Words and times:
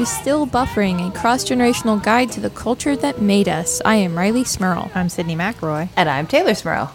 Hello, 0.00 0.08
and 0.08 0.16
to 0.16 0.22
Still 0.22 0.46
Buffering, 0.46 1.06
a 1.06 1.18
cross 1.18 1.44
generational 1.44 2.02
guide 2.02 2.32
to 2.32 2.40
the 2.40 2.48
culture 2.48 2.96
that 2.96 3.20
made 3.20 3.50
us. 3.50 3.82
I 3.84 3.96
am 3.96 4.16
Riley 4.16 4.44
Smirl. 4.44 4.90
I'm 4.94 5.10
Sydney 5.10 5.36
McElroy. 5.36 5.90
And 5.94 6.08
I'm 6.08 6.26
Taylor 6.26 6.54
Smirl. 6.54 6.94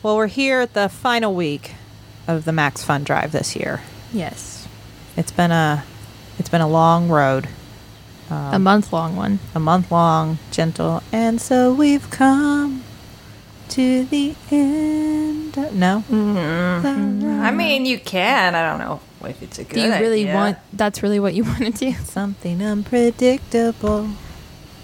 Well, 0.00 0.16
we're 0.16 0.28
here 0.28 0.60
at 0.60 0.74
the 0.74 0.88
final 0.88 1.34
week 1.34 1.72
of 2.28 2.44
the 2.44 2.52
Max 2.52 2.84
Fun 2.84 3.02
Drive 3.02 3.32
this 3.32 3.56
year. 3.56 3.80
Yes, 4.12 4.68
It's 5.16 5.32
been 5.32 5.50
a 5.50 5.82
it's 6.38 6.48
been 6.48 6.60
a 6.60 6.68
long 6.68 7.08
road, 7.08 7.48
a 8.30 8.34
um, 8.34 8.62
month 8.62 8.92
long 8.92 9.16
one. 9.16 9.40
a 9.52 9.58
month 9.58 9.90
long, 9.90 10.38
gentle, 10.52 11.02
and 11.10 11.40
so 11.40 11.72
we've 11.72 12.08
come 12.10 12.84
to 13.70 14.04
the 14.04 14.36
end. 14.52 15.56
No, 15.56 16.04
mm-hmm. 16.08 17.40
I 17.42 17.50
mean, 17.50 17.84
you 17.84 17.98
can. 17.98 18.54
I 18.54 18.62
don't 18.62 18.78
know 18.78 19.00
if 19.28 19.42
it's 19.42 19.58
a 19.58 19.64
good 19.64 19.74
Do 19.74 19.80
you 19.82 19.92
really 19.92 20.22
idea. 20.22 20.34
want? 20.34 20.58
That's 20.72 21.02
really 21.02 21.20
what 21.20 21.34
you 21.34 21.44
want 21.50 21.58
to 21.58 21.70
do. 21.70 21.92
something 21.92 22.62
unpredictable. 22.62 24.08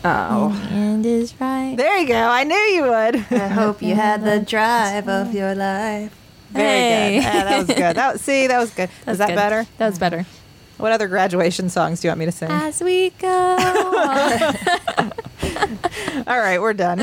Oh. 0.04 0.68
And 0.70 1.04
is 1.04 1.34
right. 1.40 1.74
There 1.76 1.96
you 1.98 2.06
go. 2.06 2.14
I 2.14 2.44
knew 2.44 2.54
you 2.56 2.82
would. 2.82 3.16
I 3.40 3.48
hope 3.48 3.82
you 3.82 3.94
had 3.94 4.22
the 4.24 4.38
drive 4.48 5.08
of 5.08 5.34
your 5.34 5.54
life. 5.54 6.14
Very 6.50 6.64
Hey. 6.68 7.14
good. 7.16 7.22
Yeah, 7.24 7.44
that 7.44 7.58
was 7.58 7.66
good. 7.66 7.96
That 7.96 8.12
was, 8.12 8.20
see, 8.20 8.46
that 8.46 8.58
was 8.58 8.70
good. 8.70 8.88
That's 9.04 9.14
Is 9.14 9.18
that 9.18 9.28
good. 9.28 9.34
better? 9.36 9.66
That 9.78 9.88
was 9.88 9.98
better. 9.98 10.26
What 10.78 10.92
other 10.92 11.08
graduation 11.08 11.70
songs 11.70 12.00
do 12.00 12.06
you 12.06 12.10
want 12.10 12.18
me 12.20 12.26
to 12.26 12.32
sing? 12.32 12.50
As 12.50 12.80
we 12.82 13.10
go. 13.18 13.56
All 16.26 16.38
right, 16.38 16.58
we're 16.60 16.74
done. 16.74 16.98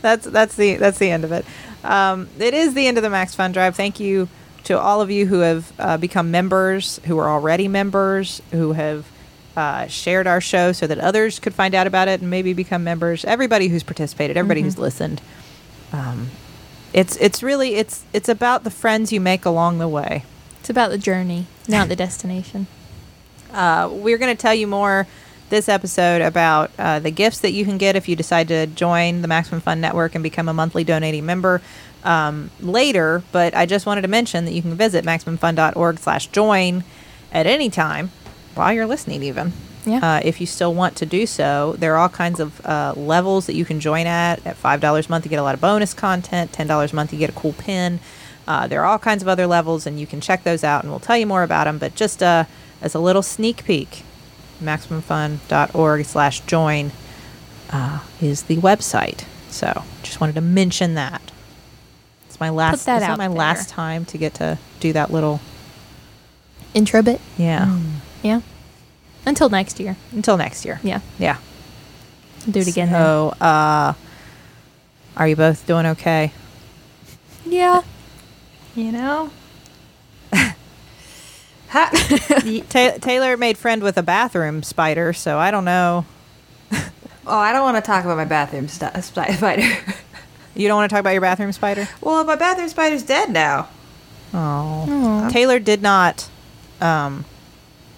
that's 0.00 0.24
that's 0.26 0.54
the 0.56 0.76
that's 0.76 0.98
the 0.98 1.10
end 1.10 1.24
of 1.24 1.32
it. 1.32 1.44
Um, 1.84 2.28
it 2.38 2.52
is 2.54 2.74
the 2.74 2.86
end 2.86 2.96
of 2.98 3.02
the 3.02 3.10
Max 3.10 3.34
Fun 3.34 3.52
Drive. 3.52 3.76
Thank 3.76 4.00
you 4.00 4.28
to 4.68 4.78
all 4.78 5.00
of 5.00 5.10
you 5.10 5.24
who 5.24 5.38
have 5.38 5.72
uh, 5.78 5.96
become 5.96 6.30
members, 6.30 7.00
who 7.06 7.16
are 7.16 7.26
already 7.26 7.68
members, 7.68 8.42
who 8.52 8.72
have 8.72 9.06
uh, 9.56 9.86
shared 9.86 10.26
our 10.26 10.42
show 10.42 10.72
so 10.72 10.86
that 10.86 10.98
others 10.98 11.38
could 11.38 11.54
find 11.54 11.74
out 11.74 11.86
about 11.86 12.06
it 12.06 12.20
and 12.20 12.28
maybe 12.28 12.52
become 12.52 12.84
members. 12.84 13.24
Everybody 13.24 13.68
who's 13.68 13.82
participated, 13.82 14.36
everybody 14.36 14.60
who's 14.60 14.76
listened. 14.78 15.22
Um, 15.90 16.28
it's 16.92 17.16
it's 17.16 17.42
really 17.42 17.76
it's 17.76 18.04
it's 18.12 18.28
about 18.28 18.64
the 18.64 18.70
friends 18.70 19.10
you 19.10 19.22
make 19.22 19.46
along 19.46 19.78
the 19.78 19.88
way. 19.88 20.24
it's 20.60 20.68
about 20.68 20.90
the 20.90 20.98
journey, 20.98 21.46
not 21.66 21.88
the 21.88 21.96
destination. 21.96 22.66
Uh, 23.50 23.88
we're 23.90 24.18
going 24.18 24.36
to 24.36 24.38
tell 24.38 24.52
you 24.52 24.66
more 24.66 25.06
this 25.48 25.70
episode 25.70 26.20
about 26.20 26.70
uh, 26.78 26.98
the 26.98 27.10
gifts 27.10 27.40
that 27.40 27.52
you 27.52 27.64
can 27.64 27.78
get 27.78 27.96
if 27.96 28.06
you 28.06 28.14
decide 28.14 28.46
to 28.48 28.66
join 28.66 29.22
the 29.22 29.28
Maximum 29.28 29.62
Fun 29.62 29.80
Network 29.80 30.14
and 30.14 30.22
become 30.22 30.50
a 30.50 30.52
monthly 30.52 30.84
donating 30.84 31.24
member 31.24 31.62
um, 32.04 32.50
later. 32.60 33.22
But 33.32 33.54
I 33.54 33.66
just 33.66 33.86
wanted 33.86 34.02
to 34.02 34.08
mention 34.08 34.44
that 34.44 34.52
you 34.52 34.62
can 34.62 34.74
visit 34.74 35.04
maximumfun.org 35.04 35.98
slash 35.98 36.26
join 36.28 36.84
at 37.32 37.46
any 37.46 37.70
time 37.70 38.10
while 38.54 38.72
you're 38.72 38.86
listening 38.86 39.22
even. 39.22 39.52
Yeah. 39.84 40.16
Uh, 40.16 40.20
if 40.22 40.40
you 40.40 40.46
still 40.46 40.74
want 40.74 40.96
to 40.96 41.06
do 41.06 41.26
so, 41.26 41.74
there 41.78 41.94
are 41.94 41.98
all 41.98 42.08
kinds 42.08 42.40
of 42.40 42.64
uh, 42.66 42.92
levels 42.96 43.46
that 43.46 43.54
you 43.54 43.64
can 43.64 43.80
join 43.80 44.06
at. 44.06 44.44
At 44.46 44.60
$5 44.60 45.06
a 45.06 45.10
month, 45.10 45.24
you 45.24 45.30
get 45.30 45.38
a 45.38 45.42
lot 45.42 45.54
of 45.54 45.60
bonus 45.60 45.94
content. 45.94 46.52
$10 46.52 46.92
a 46.92 46.96
month, 46.96 47.12
you 47.12 47.18
get 47.18 47.30
a 47.30 47.34
cool 47.34 47.54
pin. 47.54 48.00
Uh, 48.46 48.66
there 48.66 48.82
are 48.82 48.86
all 48.86 48.98
kinds 48.98 49.22
of 49.22 49.28
other 49.28 49.46
levels, 49.46 49.86
and 49.86 50.00
you 50.00 50.06
can 50.06 50.20
check 50.20 50.42
those 50.42 50.64
out, 50.64 50.82
and 50.82 50.90
we'll 50.90 51.00
tell 51.00 51.16
you 51.16 51.26
more 51.26 51.42
about 51.42 51.64
them. 51.64 51.78
But 51.78 51.94
just 51.94 52.22
uh, 52.22 52.44
as 52.80 52.94
a 52.94 52.98
little 52.98 53.22
sneak 53.22 53.64
peek, 53.64 54.04
MaximumFun.org 54.62 56.04
slash 56.04 56.40
join 56.40 56.92
uh, 57.70 58.00
is 58.20 58.44
the 58.44 58.56
website. 58.56 59.24
So 59.48 59.84
just 60.02 60.20
wanted 60.20 60.34
to 60.34 60.40
mention 60.40 60.94
that. 60.94 61.22
It's 62.38 62.40
my 62.40 62.50
last, 62.50 62.86
that 62.86 63.00
this 63.00 63.02
is 63.02 63.08
out 63.08 63.18
my 63.18 63.26
there. 63.26 63.36
last 63.36 63.68
time 63.68 64.04
to 64.06 64.16
get 64.18 64.34
to 64.34 64.58
do 64.78 64.92
that 64.92 65.10
little, 65.10 65.40
Intro 66.72 67.02
bit. 67.02 67.20
yeah, 67.36 67.80
Yeah. 68.22 68.42
Until 69.26 69.48
next 69.48 69.80
year. 69.80 69.96
until 70.12 70.36
next 70.36 70.64
year. 70.64 70.78
Yeah. 70.84 71.00
Yeah. 71.18 71.38
Do 72.48 72.60
it 72.60 72.68
again 72.68 72.90
then. 72.92 73.00
So, 73.02 73.34
uh, 73.40 73.92
are 75.16 75.28
you 75.28 75.34
both 75.34 75.66
doing 75.66 75.84
okay? 75.86 76.32
Yeah. 77.44 77.82
You 78.76 78.92
know? 78.92 79.30
ha- 80.32 81.90
Ta- 82.68 82.98
Taylor 83.00 83.36
made 83.36 83.58
friend 83.58 83.82
with 83.82 83.98
a 83.98 84.02
bathroom 84.02 84.62
spider, 84.62 85.12
so 85.12 85.38
I 85.38 85.50
don't 85.50 85.64
know. 85.64 86.06
oh, 86.72 86.86
I 87.26 87.52
don't 87.52 87.62
want 87.64 87.76
to 87.76 87.82
talk 87.82 88.04
about 88.04 88.16
my 88.16 88.24
bathroom 88.24 88.68
st- 88.68 89.02
spider. 89.04 89.62
You 90.58 90.68
don't 90.68 90.76
want 90.76 90.90
to 90.90 90.94
talk 90.94 91.00
about 91.00 91.12
your 91.12 91.20
bathroom 91.20 91.52
spider? 91.52 91.88
well, 92.00 92.24
my 92.24 92.36
bathroom 92.36 92.68
spider's 92.68 93.02
dead 93.02 93.30
now. 93.30 93.68
Oh. 94.34 94.86
Aw. 94.88 95.28
Taylor 95.30 95.58
did 95.58 95.80
not 95.82 96.28
um, 96.80 97.24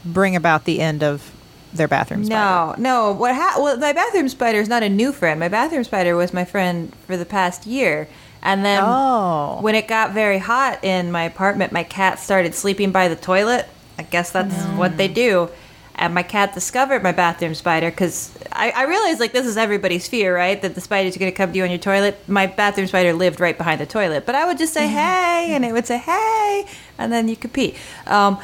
bring 0.04 0.36
about 0.36 0.64
the 0.64 0.80
end 0.80 1.02
of 1.02 1.32
their 1.72 1.88
bathroom 1.88 2.24
spider. 2.24 2.80
No, 2.80 3.08
no. 3.08 3.12
What? 3.12 3.34
Ha- 3.34 3.56
well, 3.58 3.76
my 3.78 3.92
bathroom 3.92 4.28
spider 4.28 4.58
is 4.58 4.68
not 4.68 4.82
a 4.82 4.88
new 4.88 5.12
friend. 5.12 5.40
My 5.40 5.48
bathroom 5.48 5.84
spider 5.84 6.16
was 6.16 6.32
my 6.34 6.44
friend 6.44 6.94
for 7.06 7.16
the 7.16 7.24
past 7.24 7.64
year, 7.66 8.08
and 8.42 8.64
then 8.64 8.82
Oh. 8.84 9.58
when 9.60 9.74
it 9.74 9.88
got 9.88 10.12
very 10.12 10.38
hot 10.38 10.84
in 10.84 11.10
my 11.10 11.22
apartment, 11.24 11.72
my 11.72 11.82
cat 11.84 12.18
started 12.18 12.54
sleeping 12.54 12.90
by 12.92 13.08
the 13.08 13.16
toilet. 13.16 13.68
I 13.98 14.02
guess 14.02 14.30
that's 14.32 14.54
what 14.76 14.96
they 14.96 15.08
do. 15.08 15.48
And 15.94 16.14
my 16.14 16.22
cat 16.22 16.54
discovered 16.54 17.02
my 17.02 17.12
bathroom 17.12 17.54
spider 17.54 17.90
because 17.90 18.32
I, 18.60 18.70
I 18.76 18.82
realized 18.84 19.20
like 19.20 19.32
this 19.32 19.46
is 19.46 19.56
everybody's 19.56 20.06
fear, 20.06 20.36
right? 20.36 20.60
That 20.60 20.74
the 20.74 20.82
spider's 20.82 21.16
are 21.16 21.18
going 21.18 21.32
to 21.32 21.36
come 21.36 21.50
to 21.50 21.56
you 21.56 21.64
on 21.64 21.70
your 21.70 21.78
toilet. 21.78 22.28
My 22.28 22.46
bathroom 22.46 22.86
spider 22.88 23.14
lived 23.14 23.40
right 23.40 23.56
behind 23.56 23.80
the 23.80 23.86
toilet, 23.86 24.26
but 24.26 24.34
I 24.34 24.44
would 24.44 24.58
just 24.58 24.74
say 24.74 24.86
hey, 24.86 25.52
and 25.54 25.64
it 25.64 25.72
would 25.72 25.86
say 25.86 25.96
hey, 25.96 26.66
and 26.98 27.10
then 27.10 27.26
you 27.26 27.36
could 27.36 27.54
pee. 27.54 27.74
Um, 28.06 28.38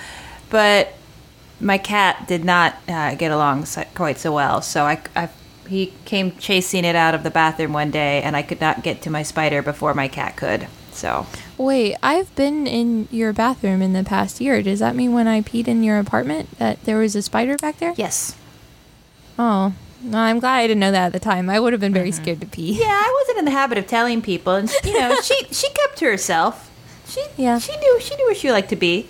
but 0.48 0.94
my 1.60 1.76
cat 1.76 2.26
did 2.26 2.46
not 2.46 2.76
uh, 2.88 3.14
get 3.14 3.30
along 3.30 3.66
so, 3.66 3.84
quite 3.94 4.18
so 4.18 4.32
well. 4.32 4.62
So 4.62 4.84
I, 4.84 5.02
I, 5.14 5.28
he 5.68 5.92
came 6.06 6.32
chasing 6.38 6.86
it 6.86 6.96
out 6.96 7.14
of 7.14 7.22
the 7.22 7.30
bathroom 7.30 7.74
one 7.74 7.90
day, 7.90 8.22
and 8.22 8.34
I 8.36 8.40
could 8.42 8.60
not 8.60 8.82
get 8.82 9.02
to 9.02 9.10
my 9.10 9.22
spider 9.22 9.60
before 9.60 9.92
my 9.92 10.08
cat 10.08 10.36
could. 10.36 10.66
So 10.92 11.26
Wait, 11.58 11.94
I've 12.02 12.34
been 12.36 12.66
in 12.66 13.06
your 13.10 13.34
bathroom 13.34 13.82
in 13.82 13.92
the 13.92 14.02
past 14.02 14.40
year. 14.40 14.62
Does 14.62 14.78
that 14.78 14.96
mean 14.96 15.12
when 15.12 15.28
I 15.28 15.42
peed 15.42 15.68
in 15.68 15.82
your 15.82 15.98
apartment 15.98 16.58
that 16.58 16.82
there 16.84 16.96
was 16.96 17.14
a 17.14 17.20
spider 17.20 17.58
back 17.58 17.76
there? 17.80 17.92
yes, 17.98 18.34
Oh, 19.38 19.74
no, 20.02 20.18
I'm 20.18 20.38
glad 20.38 20.56
I 20.56 20.66
didn't 20.66 20.80
know 20.80 20.92
that 20.92 21.06
at 21.06 21.12
the 21.12 21.20
time. 21.20 21.48
I 21.50 21.58
would 21.60 21.72
have 21.72 21.80
been 21.80 21.92
very 21.92 22.12
scared 22.12 22.40
to 22.40 22.46
pee. 22.46 22.78
yeah, 22.80 22.86
I 22.86 23.20
wasn't 23.22 23.38
in 23.40 23.44
the 23.46 23.50
habit 23.50 23.78
of 23.78 23.86
telling 23.86 24.22
people, 24.22 24.54
and 24.54 24.70
you 24.84 24.98
know, 24.98 25.16
she 25.22 25.34
she 25.52 25.68
kept 25.70 25.96
to 25.98 26.04
herself. 26.06 26.70
She 27.06 27.24
Yeah. 27.36 27.58
she 27.58 27.76
knew 27.76 28.00
she 28.00 28.14
knew 28.16 28.26
where 28.26 28.34
she 28.34 28.50
liked 28.52 28.68
to 28.70 28.76
be. 28.76 29.08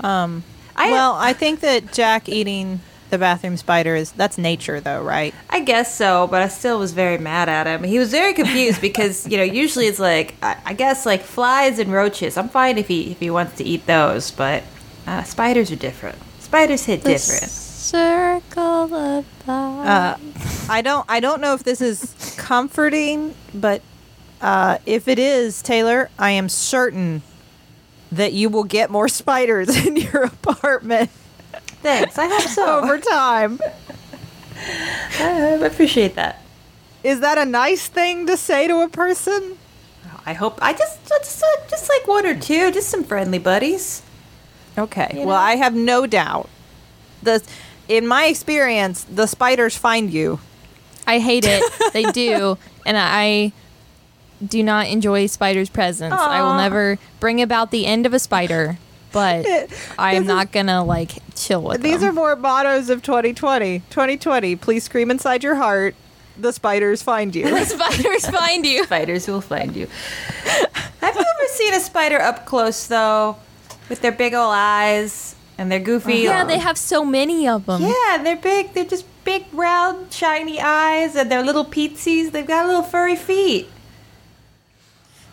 Um, 0.00 0.44
I 0.76 0.90
well, 0.90 1.14
I 1.14 1.32
think 1.32 1.60
that 1.60 1.92
Jack 1.92 2.28
eating 2.28 2.80
the 3.10 3.18
bathroom 3.18 3.56
spider 3.56 3.94
is 3.94 4.10
that's 4.12 4.36
nature, 4.38 4.80
though, 4.80 5.02
right? 5.02 5.32
I 5.48 5.60
guess 5.60 5.94
so, 5.94 6.26
but 6.26 6.42
I 6.42 6.48
still 6.48 6.78
was 6.78 6.92
very 6.92 7.16
mad 7.18 7.48
at 7.48 7.66
him. 7.66 7.84
He 7.84 7.98
was 7.98 8.10
very 8.10 8.32
confused 8.34 8.80
because 8.88 9.26
you 9.28 9.36
know 9.36 9.44
usually 9.44 9.86
it's 9.86 10.00
like 10.00 10.34
I, 10.42 10.56
I 10.66 10.72
guess 10.74 11.06
like 11.06 11.22
flies 11.22 11.78
and 11.78 11.92
roaches. 11.92 12.36
I'm 12.36 12.48
fine 12.48 12.76
if 12.78 12.88
he 12.88 13.12
if 13.12 13.20
he 13.20 13.30
wants 13.30 13.56
to 13.58 13.64
eat 13.64 13.86
those, 13.86 14.30
but 14.30 14.62
uh, 15.06 15.22
spiders 15.22 15.70
are 15.70 15.76
different. 15.76 16.18
Spiders 16.40 16.84
hit 16.86 17.02
The 17.02 17.10
different. 17.10 17.42
Circle 17.84 18.62
of 18.62 18.90
life. 19.46 19.48
Uh, 19.48 20.16
I 20.70 20.80
don't 20.82 21.04
I 21.08 21.20
don't 21.20 21.40
know 21.40 21.54
if 21.54 21.64
this 21.64 21.80
is 21.80 22.34
comforting, 22.38 23.34
but 23.52 23.82
uh, 24.40 24.78
if 24.86 25.06
it 25.08 25.18
is, 25.18 25.60
Taylor, 25.62 26.10
I 26.18 26.30
am 26.30 26.48
certain 26.48 27.22
that 28.10 28.32
you 28.32 28.48
will 28.48 28.64
get 28.64 28.90
more 28.90 29.08
spiders 29.20 29.86
in 29.86 29.96
your 29.96 30.24
apartment 30.24 31.10
Thanks. 31.84 32.16
I 32.16 32.26
hope 32.28 32.48
so. 32.48 32.80
over 32.80 32.98
time. 32.98 33.60
I 35.20 35.58
appreciate 35.62 36.14
that. 36.14 36.40
Is 37.02 37.20
that 37.20 37.36
a 37.36 37.44
nice 37.44 37.88
thing 37.88 38.26
to 38.26 38.38
say 38.38 38.66
to 38.66 38.80
a 38.80 38.88
person? 38.88 39.58
I 40.24 40.32
hope 40.32 40.58
I 40.62 40.72
just 40.72 41.06
just 41.06 41.42
uh, 41.42 41.68
just 41.68 41.90
like 41.90 42.08
one 42.08 42.24
or 42.24 42.34
two, 42.34 42.72
just 42.72 42.88
some 42.88 43.04
friendly 43.04 43.38
buddies. 43.38 44.00
Okay. 44.78 45.10
You 45.12 45.26
well, 45.26 45.28
know? 45.28 45.34
I 45.34 45.56
have 45.56 45.74
no 45.74 46.06
doubt. 46.06 46.48
The 47.22 47.46
in 47.88 48.06
my 48.06 48.26
experience, 48.26 49.04
the 49.04 49.26
spiders 49.26 49.76
find 49.76 50.12
you. 50.12 50.40
I 51.06 51.18
hate 51.18 51.44
it. 51.46 51.62
they 51.92 52.04
do, 52.04 52.58
and 52.86 52.96
I 52.96 53.52
do 54.44 54.62
not 54.62 54.88
enjoy 54.88 55.26
spiders' 55.26 55.68
presence. 55.68 56.14
I 56.14 56.42
will 56.42 56.54
never 56.56 56.98
bring 57.20 57.40
about 57.40 57.70
the 57.70 57.86
end 57.86 58.06
of 58.06 58.14
a 58.14 58.18
spider, 58.18 58.78
but 59.12 59.46
I 59.98 60.14
am 60.14 60.26
not 60.26 60.52
gonna 60.52 60.84
like 60.84 61.12
chill 61.34 61.62
with 61.62 61.82
These 61.82 62.02
are 62.02 62.12
more 62.12 62.36
mottos 62.36 62.90
of 62.90 63.02
2020. 63.02 63.80
2020, 63.90 64.56
please 64.56 64.84
scream 64.84 65.10
inside 65.10 65.42
your 65.42 65.56
heart. 65.56 65.94
The 66.36 66.52
spiders 66.52 67.00
find 67.00 67.34
you. 67.34 67.44
the 67.48 67.64
spiders 67.64 68.26
find 68.26 68.66
you. 68.66 68.84
Spiders 68.84 69.28
will 69.28 69.40
find 69.40 69.76
you. 69.76 69.86
Have 71.00 71.14
you 71.14 71.20
ever 71.20 71.48
seen 71.48 71.74
a 71.74 71.80
spider 71.80 72.20
up 72.20 72.44
close 72.44 72.88
though, 72.88 73.36
with 73.88 74.00
their 74.00 74.10
big 74.10 74.34
old 74.34 74.52
eyes 74.52 75.33
and 75.58 75.70
they're 75.70 75.80
goofy? 75.80 76.16
Yeah, 76.16 76.44
they 76.44 76.54
uh-huh. 76.54 76.62
have 76.62 76.78
so 76.78 77.04
many 77.04 77.48
of 77.48 77.66
them. 77.66 77.82
Yeah, 77.82 78.22
they're 78.22 78.36
big. 78.36 78.72
They're 78.74 78.84
just 78.84 79.06
big, 79.24 79.46
round, 79.52 80.12
shiny 80.12 80.60
eyes, 80.60 81.16
and 81.16 81.30
they're 81.30 81.42
little 81.42 81.64
peetsies. 81.64 82.32
They've 82.32 82.46
got 82.46 82.66
little 82.66 82.82
furry 82.82 83.16
feet. 83.16 83.68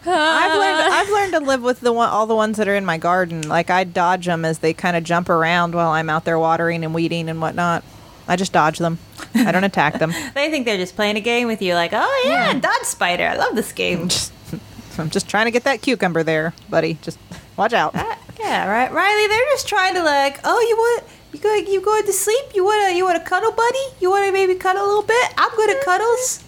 Ah. 0.06 0.44
I've 0.44 0.58
learned 0.58 0.94
I've 0.94 1.10
learned 1.10 1.34
to 1.34 1.40
live 1.40 1.62
with 1.62 1.82
the 1.82 1.94
one, 1.94 2.10
all 2.10 2.26
the 2.26 2.36
ones 2.36 2.58
that 2.58 2.68
are 2.68 2.76
in 2.76 2.86
my 2.86 2.98
garden. 2.98 3.48
Like 3.48 3.70
I 3.70 3.84
dodge 3.84 4.26
them 4.26 4.46
as 4.46 4.60
they 4.60 4.74
kind 4.74 4.98
of 4.98 5.04
jump 5.04 5.30
around 5.30 5.76
while 5.76 5.92
I'm 5.92 6.10
out 6.10 6.26
there 6.26 6.40
watering 6.40 6.84
and 6.84 6.94
weeding 6.94 7.30
and 7.30 7.40
whatnot. 7.40 7.84
I 8.28 8.36
just 8.36 8.52
dodge 8.52 8.80
them. 8.80 8.98
I 9.36 9.52
don't 9.52 9.64
attack 9.64 10.00
them. 10.00 10.14
They 10.34 10.50
think 10.50 10.66
they're 10.66 10.78
just 10.78 10.96
playing 10.96 11.18
a 11.18 11.22
game 11.22 11.48
with 11.48 11.62
you, 11.62 11.74
like, 11.74 11.92
oh 11.94 12.24
yeah, 12.26 12.54
dodge 12.54 12.84
spider. 12.84 13.28
I 13.28 13.36
love 13.36 13.56
this 13.56 13.72
game. 13.74 14.08
Just, 14.08 14.32
I'm 14.98 15.10
just 15.10 15.28
trying 15.28 15.46
to 15.46 15.52
get 15.52 15.66
that 15.66 15.82
cucumber 15.82 16.24
there, 16.24 16.54
buddy. 16.70 16.98
Just 17.02 17.20
watch 17.58 17.74
out. 17.74 17.92
Ah. 17.94 18.18
Yeah, 18.42 18.68
right, 18.70 18.92
Riley. 18.92 19.28
They're 19.28 19.46
just 19.52 19.68
trying 19.68 19.94
to 19.96 20.04
like, 20.04 20.40
oh, 20.44 20.60
you 20.70 20.76
want 20.76 21.04
you 21.34 21.40
go 21.40 21.54
you 21.56 21.82
going 21.82 22.06
to 22.06 22.14
sleep? 22.14 22.46
You 22.56 22.64
want 22.64 22.90
to 22.90 22.96
you 22.96 23.06
want 23.06 23.22
to 23.22 23.28
cuddle, 23.30 23.52
buddy? 23.52 23.80
You 24.00 24.10
want 24.10 24.26
to 24.26 24.32
maybe 24.32 24.56
cuddle 24.56 24.84
a 24.84 24.88
little 24.88 25.04
bit? 25.04 25.34
I'm 25.38 25.52
good 25.56 25.70
at 25.76 25.84
cuddles. 25.84 26.44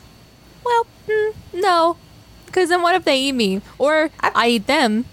Well, 0.65 0.85
mm, 1.07 1.33
no. 1.53 1.97
Because 2.45 2.69
then 2.69 2.81
what 2.81 2.95
if 2.95 3.03
they 3.03 3.19
eat 3.19 3.31
me? 3.33 3.61
Or 3.77 4.09
I, 4.19 4.31
I- 4.35 4.47
eat 4.49 4.67
them? 4.67 5.05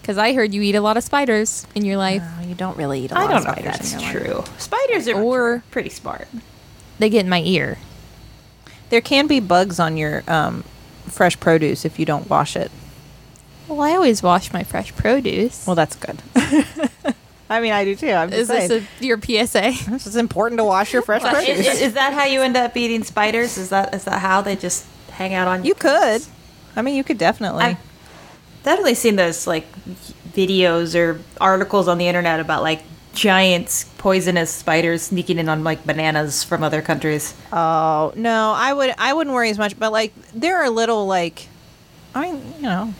Because 0.00 0.18
I 0.18 0.34
heard 0.34 0.54
you 0.54 0.62
eat 0.62 0.76
a 0.76 0.80
lot 0.80 0.96
of 0.96 1.02
spiders 1.02 1.66
in 1.74 1.84
your 1.84 1.96
life. 1.96 2.22
No, 2.40 2.46
you 2.46 2.54
don't 2.54 2.76
really 2.76 3.00
eat 3.04 3.10
a 3.10 3.16
I 3.18 3.22
lot 3.22 3.28
don't 3.28 3.36
of 3.38 3.44
know 3.44 3.50
if 3.50 3.58
spiders. 3.58 3.78
that's 3.78 3.92
in 3.94 4.00
your 4.00 4.34
life. 4.36 4.44
true. 4.46 4.54
Spiders 4.58 5.08
are 5.08 5.20
Or- 5.20 5.62
pretty 5.72 5.88
smart. 5.90 6.28
They 7.00 7.08
get 7.10 7.24
in 7.24 7.28
my 7.28 7.42
ear. 7.42 7.78
There 8.88 9.00
can 9.00 9.26
be 9.26 9.40
bugs 9.40 9.80
on 9.80 9.96
your 9.96 10.22
um, 10.28 10.62
fresh 11.08 11.38
produce 11.40 11.84
if 11.84 11.98
you 11.98 12.06
don't 12.06 12.30
wash 12.30 12.54
it. 12.54 12.70
Well, 13.68 13.80
I 13.80 13.94
always 13.94 14.22
wash 14.22 14.52
my 14.52 14.62
fresh 14.62 14.94
produce. 14.94 15.66
Well, 15.66 15.76
that's 15.76 15.96
good. 15.96 16.22
I 17.48 17.60
mean, 17.60 17.72
I 17.72 17.84
do 17.84 17.94
too. 17.94 18.10
I'm 18.10 18.30
just 18.30 18.42
is 18.42 18.48
this 18.48 18.68
saying. 18.68 18.86
a, 19.00 19.04
your 19.04 19.20
PSA? 19.20 19.68
it's 19.94 20.04
just 20.04 20.16
important 20.16 20.58
to 20.58 20.64
wash 20.64 20.92
your 20.92 21.02
fresh 21.02 21.22
But 21.22 21.34
produce. 21.34 21.66
is, 21.66 21.80
is 21.80 21.92
that 21.94 22.12
how 22.12 22.24
you 22.24 22.42
end 22.42 22.56
up 22.56 22.76
eating 22.76 23.04
spiders? 23.04 23.56
Is 23.56 23.70
that 23.70 23.94
is 23.94 24.04
that 24.04 24.20
how 24.20 24.40
they 24.40 24.56
just 24.56 24.86
hang 25.10 25.34
out 25.34 25.46
on 25.48 25.64
you 25.64 25.68
You 25.68 25.74
could. 25.74 26.22
I 26.74 26.82
mean, 26.82 26.96
you 26.96 27.04
could 27.04 27.18
definitely. 27.18 27.64
I've 27.64 27.78
definitely 28.64 28.94
seen 28.94 29.16
those 29.16 29.46
like 29.46 29.66
videos 30.32 30.94
or 30.98 31.20
articles 31.40 31.88
on 31.88 31.98
the 31.98 32.08
internet 32.08 32.40
about 32.40 32.62
like 32.62 32.82
giant 33.14 33.86
poisonous 33.96 34.50
spiders 34.52 35.02
sneaking 35.02 35.38
in 35.38 35.48
on 35.48 35.64
like 35.64 35.86
bananas 35.86 36.42
from 36.44 36.62
other 36.62 36.82
countries. 36.82 37.34
Oh 37.52 38.12
no, 38.16 38.52
I 38.56 38.72
would 38.72 38.92
I 38.98 39.12
wouldn't 39.12 39.34
worry 39.34 39.50
as 39.50 39.58
much, 39.58 39.78
but 39.78 39.92
like 39.92 40.12
there 40.34 40.58
are 40.62 40.68
little 40.68 41.06
like, 41.06 41.48
I 42.14 42.22
mean, 42.32 42.42
you 42.56 42.62
know, 42.62 42.94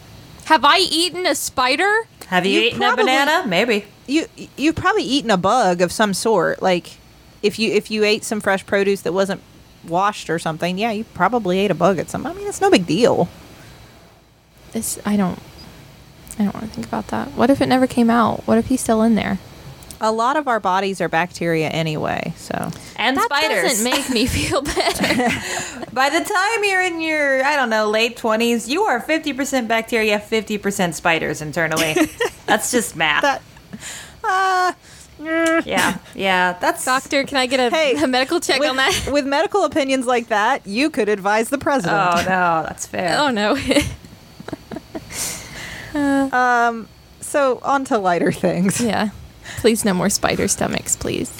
Have 0.46 0.64
I 0.64 0.78
eaten 0.78 1.26
a 1.26 1.34
spider? 1.34 2.06
Have 2.28 2.44
you, 2.46 2.60
You 2.60 2.66
eaten 2.68 2.78
probably- 2.80 3.02
a 3.04 3.06
banana? 3.06 3.46
Maybe. 3.46 3.84
you 4.06 4.26
you've 4.56 4.76
probably 4.76 5.02
eaten 5.02 5.30
a 5.30 5.36
bug 5.36 5.80
of 5.80 5.92
some 5.92 6.14
sort. 6.14 6.62
Like 6.62 6.98
if 7.42 7.58
you 7.58 7.72
if 7.72 7.90
you 7.90 8.04
ate 8.04 8.24
some 8.24 8.40
fresh 8.40 8.64
produce 8.66 9.00
that 9.02 9.12
wasn't 9.12 9.40
washed 9.86 10.30
or 10.30 10.38
something, 10.38 10.78
yeah, 10.78 10.90
you 10.92 11.04
probably 11.14 11.58
ate 11.58 11.70
a 11.70 11.74
bug 11.74 11.98
at 11.98 12.08
some. 12.10 12.26
I 12.26 12.32
mean, 12.32 12.46
it's 12.46 12.60
no 12.60 12.70
big 12.70 12.86
deal. 12.86 13.28
This 14.72 14.98
I 15.04 15.16
don't. 15.16 15.38
I 16.38 16.44
don't 16.44 16.54
want 16.54 16.66
to 16.66 16.72
think 16.72 16.86
about 16.86 17.06
that. 17.08 17.28
What 17.32 17.48
if 17.50 17.60
it 17.62 17.66
never 17.66 17.86
came 17.86 18.10
out? 18.10 18.46
What 18.46 18.58
if 18.58 18.66
he's 18.66 18.80
still 18.82 19.02
in 19.02 19.14
there? 19.14 19.38
A 20.00 20.12
lot 20.12 20.36
of 20.36 20.46
our 20.46 20.60
bodies 20.60 21.00
are 21.00 21.08
bacteria 21.08 21.68
anyway, 21.68 22.34
so 22.36 22.70
And 22.96 23.16
that 23.16 23.24
spiders. 23.24 23.62
doesn't 23.70 23.84
make 23.84 24.10
me 24.10 24.26
feel 24.26 24.60
better. 24.76 25.28
By 25.92 26.10
the 26.10 26.20
time 26.22 26.64
you're 26.64 26.82
in 26.82 27.00
your, 27.00 27.42
I 27.44 27.56
don't 27.56 27.70
know, 27.70 27.88
late 27.88 28.16
20s, 28.18 28.68
you 28.68 28.82
are 28.82 29.00
50% 29.00 29.66
bacteria, 29.68 30.18
50% 30.18 30.92
spiders 30.94 31.40
internally. 31.40 31.94
That's 32.46 32.70
just 32.70 32.94
math. 32.94 33.22
that. 33.22 33.42
Uh, 34.22 34.72
yeah, 35.64 35.96
yeah, 36.14 36.52
that's. 36.60 36.84
Doctor, 36.84 37.24
can 37.24 37.38
I 37.38 37.46
get 37.46 37.58
a, 37.58 37.74
Hey, 37.74 37.94
a 37.96 38.06
medical 38.06 38.38
check 38.38 38.60
with, 38.60 38.68
on 38.68 38.76
that? 38.76 39.08
with 39.10 39.24
medical 39.26 39.64
opinions 39.64 40.04
like 40.04 40.28
that, 40.28 40.66
you 40.66 40.90
could 40.90 41.08
advise 41.08 41.48
the 41.48 41.56
president. 41.56 41.96
Oh, 41.98 42.16
no, 42.18 42.62
that's 42.68 42.86
fair. 42.86 43.16
Oh 43.18 43.30
no. 43.30 43.56
Um, 46.32 46.88
so 47.20 47.60
on 47.62 47.84
to 47.86 47.96
lighter 47.98 48.30
things. 48.32 48.80
yeah. 48.80 49.08
Please 49.58 49.84
no 49.84 49.94
more 49.94 50.08
spider 50.10 50.48
stomachs, 50.48 50.96
please. 50.96 51.32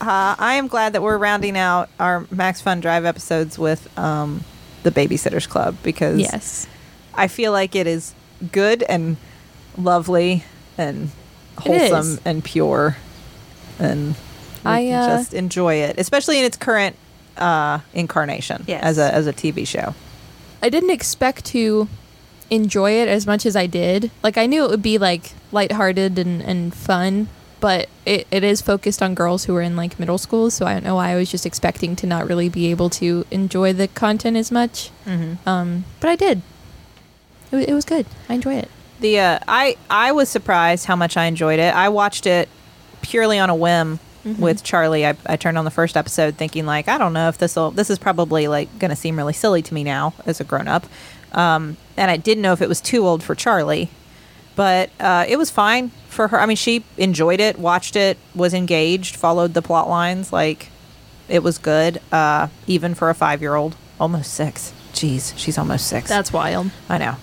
Uh, 0.00 0.36
I 0.38 0.54
am 0.54 0.66
glad 0.68 0.92
that 0.92 1.02
we're 1.02 1.18
rounding 1.18 1.56
out 1.56 1.88
our 1.98 2.26
Max 2.30 2.60
Fun 2.60 2.80
Drive 2.80 3.04
episodes 3.04 3.58
with 3.58 3.88
um, 3.98 4.44
the 4.82 4.90
Babysitters 4.90 5.48
Club 5.48 5.76
because 5.82 6.18
Yes. 6.20 6.66
I 7.14 7.28
feel 7.28 7.52
like 7.52 7.74
it 7.74 7.86
is 7.86 8.14
good 8.52 8.82
and 8.82 9.16
lovely 9.78 10.44
and 10.76 11.10
wholesome 11.58 12.20
and 12.24 12.44
pure, 12.44 12.96
and 13.78 14.14
I, 14.64 14.82
can 14.84 14.94
uh, 15.02 15.16
just 15.18 15.34
enjoy 15.34 15.74
it, 15.76 15.98
especially 15.98 16.38
in 16.38 16.44
its 16.44 16.56
current 16.56 16.96
uh, 17.36 17.80
incarnation 17.92 18.64
Yes. 18.66 18.82
as 18.84 18.98
a 18.98 19.12
as 19.14 19.26
a 19.26 19.32
TV 19.32 19.66
show. 19.66 19.94
I 20.62 20.68
didn't 20.68 20.90
expect 20.90 21.44
to 21.46 21.88
enjoy 22.50 22.92
it 22.92 23.08
as 23.08 23.26
much 23.26 23.46
as 23.46 23.56
I 23.56 23.66
did. 23.66 24.10
Like 24.22 24.36
I 24.36 24.46
knew 24.46 24.64
it 24.64 24.70
would 24.70 24.82
be 24.82 24.98
like 24.98 25.32
lighthearted 25.52 26.18
and, 26.18 26.42
and 26.42 26.74
fun, 26.74 27.28
but 27.64 27.88
it, 28.04 28.26
it 28.30 28.44
is 28.44 28.60
focused 28.60 29.02
on 29.02 29.14
girls 29.14 29.46
who 29.46 29.56
are 29.56 29.62
in 29.62 29.74
like 29.74 29.98
middle 29.98 30.18
school, 30.18 30.50
so 30.50 30.66
I 30.66 30.74
don't 30.74 30.84
know 30.84 30.96
why 30.96 31.12
I 31.12 31.16
was 31.16 31.30
just 31.30 31.46
expecting 31.46 31.96
to 31.96 32.06
not 32.06 32.26
really 32.28 32.50
be 32.50 32.66
able 32.66 32.90
to 32.90 33.24
enjoy 33.30 33.72
the 33.72 33.88
content 33.88 34.36
as 34.36 34.52
much. 34.52 34.90
Mm-hmm. 35.06 35.48
Um, 35.48 35.86
but 35.98 36.10
I 36.10 36.16
did. 36.16 36.42
It, 37.50 37.70
it 37.70 37.72
was 37.72 37.86
good. 37.86 38.04
I 38.28 38.34
enjoyed 38.34 38.58
it. 38.58 38.70
The 39.00 39.18
uh, 39.18 39.38
I 39.48 39.78
I 39.88 40.12
was 40.12 40.28
surprised 40.28 40.84
how 40.84 40.94
much 40.94 41.16
I 41.16 41.24
enjoyed 41.24 41.58
it. 41.58 41.74
I 41.74 41.88
watched 41.88 42.26
it 42.26 42.50
purely 43.00 43.38
on 43.38 43.48
a 43.48 43.56
whim 43.56 43.98
Mm-hmm. 44.24 44.42
with 44.42 44.62
Charlie. 44.62 45.06
I, 45.06 45.16
I 45.26 45.36
turned 45.36 45.58
on 45.58 45.66
the 45.66 45.70
first 45.70 45.98
episode 45.98 46.36
thinking 46.36 46.64
like 46.64 46.88
I 46.88 46.96
don't 46.96 47.12
know 47.12 47.28
if 47.28 47.36
this 47.36 47.56
will 47.56 47.70
this 47.70 47.90
is 47.90 47.98
probably 47.98 48.48
like 48.48 48.78
going 48.78 48.88
to 48.90 48.96
seem 48.96 49.16
really 49.16 49.34
silly 49.34 49.60
to 49.60 49.74
me 49.74 49.84
now 49.84 50.14
as 50.24 50.40
a 50.40 50.44
grown 50.44 50.66
up, 50.66 50.86
um, 51.32 51.76
and 51.96 52.10
I 52.10 52.16
didn't 52.16 52.40
know 52.42 52.52
if 52.54 52.62
it 52.62 52.68
was 52.68 52.80
too 52.80 53.06
old 53.06 53.22
for 53.22 53.34
Charlie, 53.34 53.90
but 54.56 54.90
uh, 55.00 55.24
it 55.28 55.36
was 55.36 55.50
fine 55.50 55.90
for 56.08 56.28
her. 56.28 56.40
I 56.40 56.46
mean, 56.46 56.56
she 56.56 56.84
enjoyed 56.96 57.40
it, 57.40 57.58
watched 57.58 57.96
it, 57.96 58.18
was 58.34 58.54
engaged, 58.54 59.16
followed 59.16 59.54
the 59.54 59.62
plot 59.62 59.88
lines. 59.88 60.32
Like 60.32 60.68
it 61.28 61.42
was 61.42 61.58
good, 61.58 62.00
uh, 62.12 62.48
even 62.66 62.94
for 62.94 63.10
a 63.10 63.14
five 63.14 63.40
year 63.40 63.54
old, 63.54 63.76
almost 63.98 64.32
six. 64.32 64.72
Jeez, 64.92 65.36
she's 65.36 65.58
almost 65.58 65.86
six. 65.86 66.08
That's 66.08 66.32
wild. 66.32 66.70
I 66.88 66.98
know. 66.98 67.16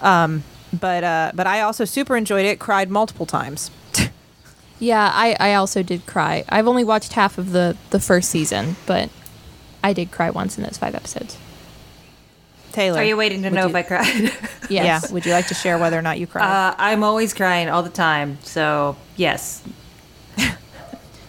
Um, 0.00 0.44
but 0.72 1.04
uh, 1.04 1.32
but 1.34 1.46
I 1.46 1.60
also 1.62 1.84
super 1.84 2.16
enjoyed 2.16 2.44
it. 2.44 2.58
Cried 2.58 2.90
multiple 2.90 3.26
times. 3.26 3.70
Yeah, 4.82 5.12
I, 5.14 5.36
I 5.38 5.54
also 5.54 5.84
did 5.84 6.06
cry. 6.06 6.42
I've 6.48 6.66
only 6.66 6.82
watched 6.82 7.12
half 7.12 7.38
of 7.38 7.52
the, 7.52 7.76
the 7.90 8.00
first 8.00 8.28
season, 8.30 8.74
but 8.84 9.10
I 9.84 9.92
did 9.92 10.10
cry 10.10 10.28
once 10.30 10.58
in 10.58 10.64
those 10.64 10.76
five 10.76 10.96
episodes. 10.96 11.38
Taylor, 12.72 13.00
Are 13.00 13.04
you 13.04 13.16
waiting 13.16 13.42
to 13.42 13.50
know 13.50 13.62
you- 13.62 13.68
if 13.68 13.74
I 13.74 13.82
cried? 13.82 14.32
Yes. 14.70 15.04
Yeah. 15.06 15.12
Would 15.12 15.26
you 15.26 15.32
like 15.32 15.48
to 15.48 15.54
share 15.54 15.76
whether 15.76 15.98
or 15.98 16.02
not 16.02 16.18
you 16.18 16.26
cried? 16.26 16.44
uh, 16.44 16.74
I'm 16.78 17.04
always 17.04 17.34
crying 17.34 17.68
all 17.68 17.82
the 17.82 17.90
time, 17.90 18.38
so 18.42 18.96
yes. 19.16 19.62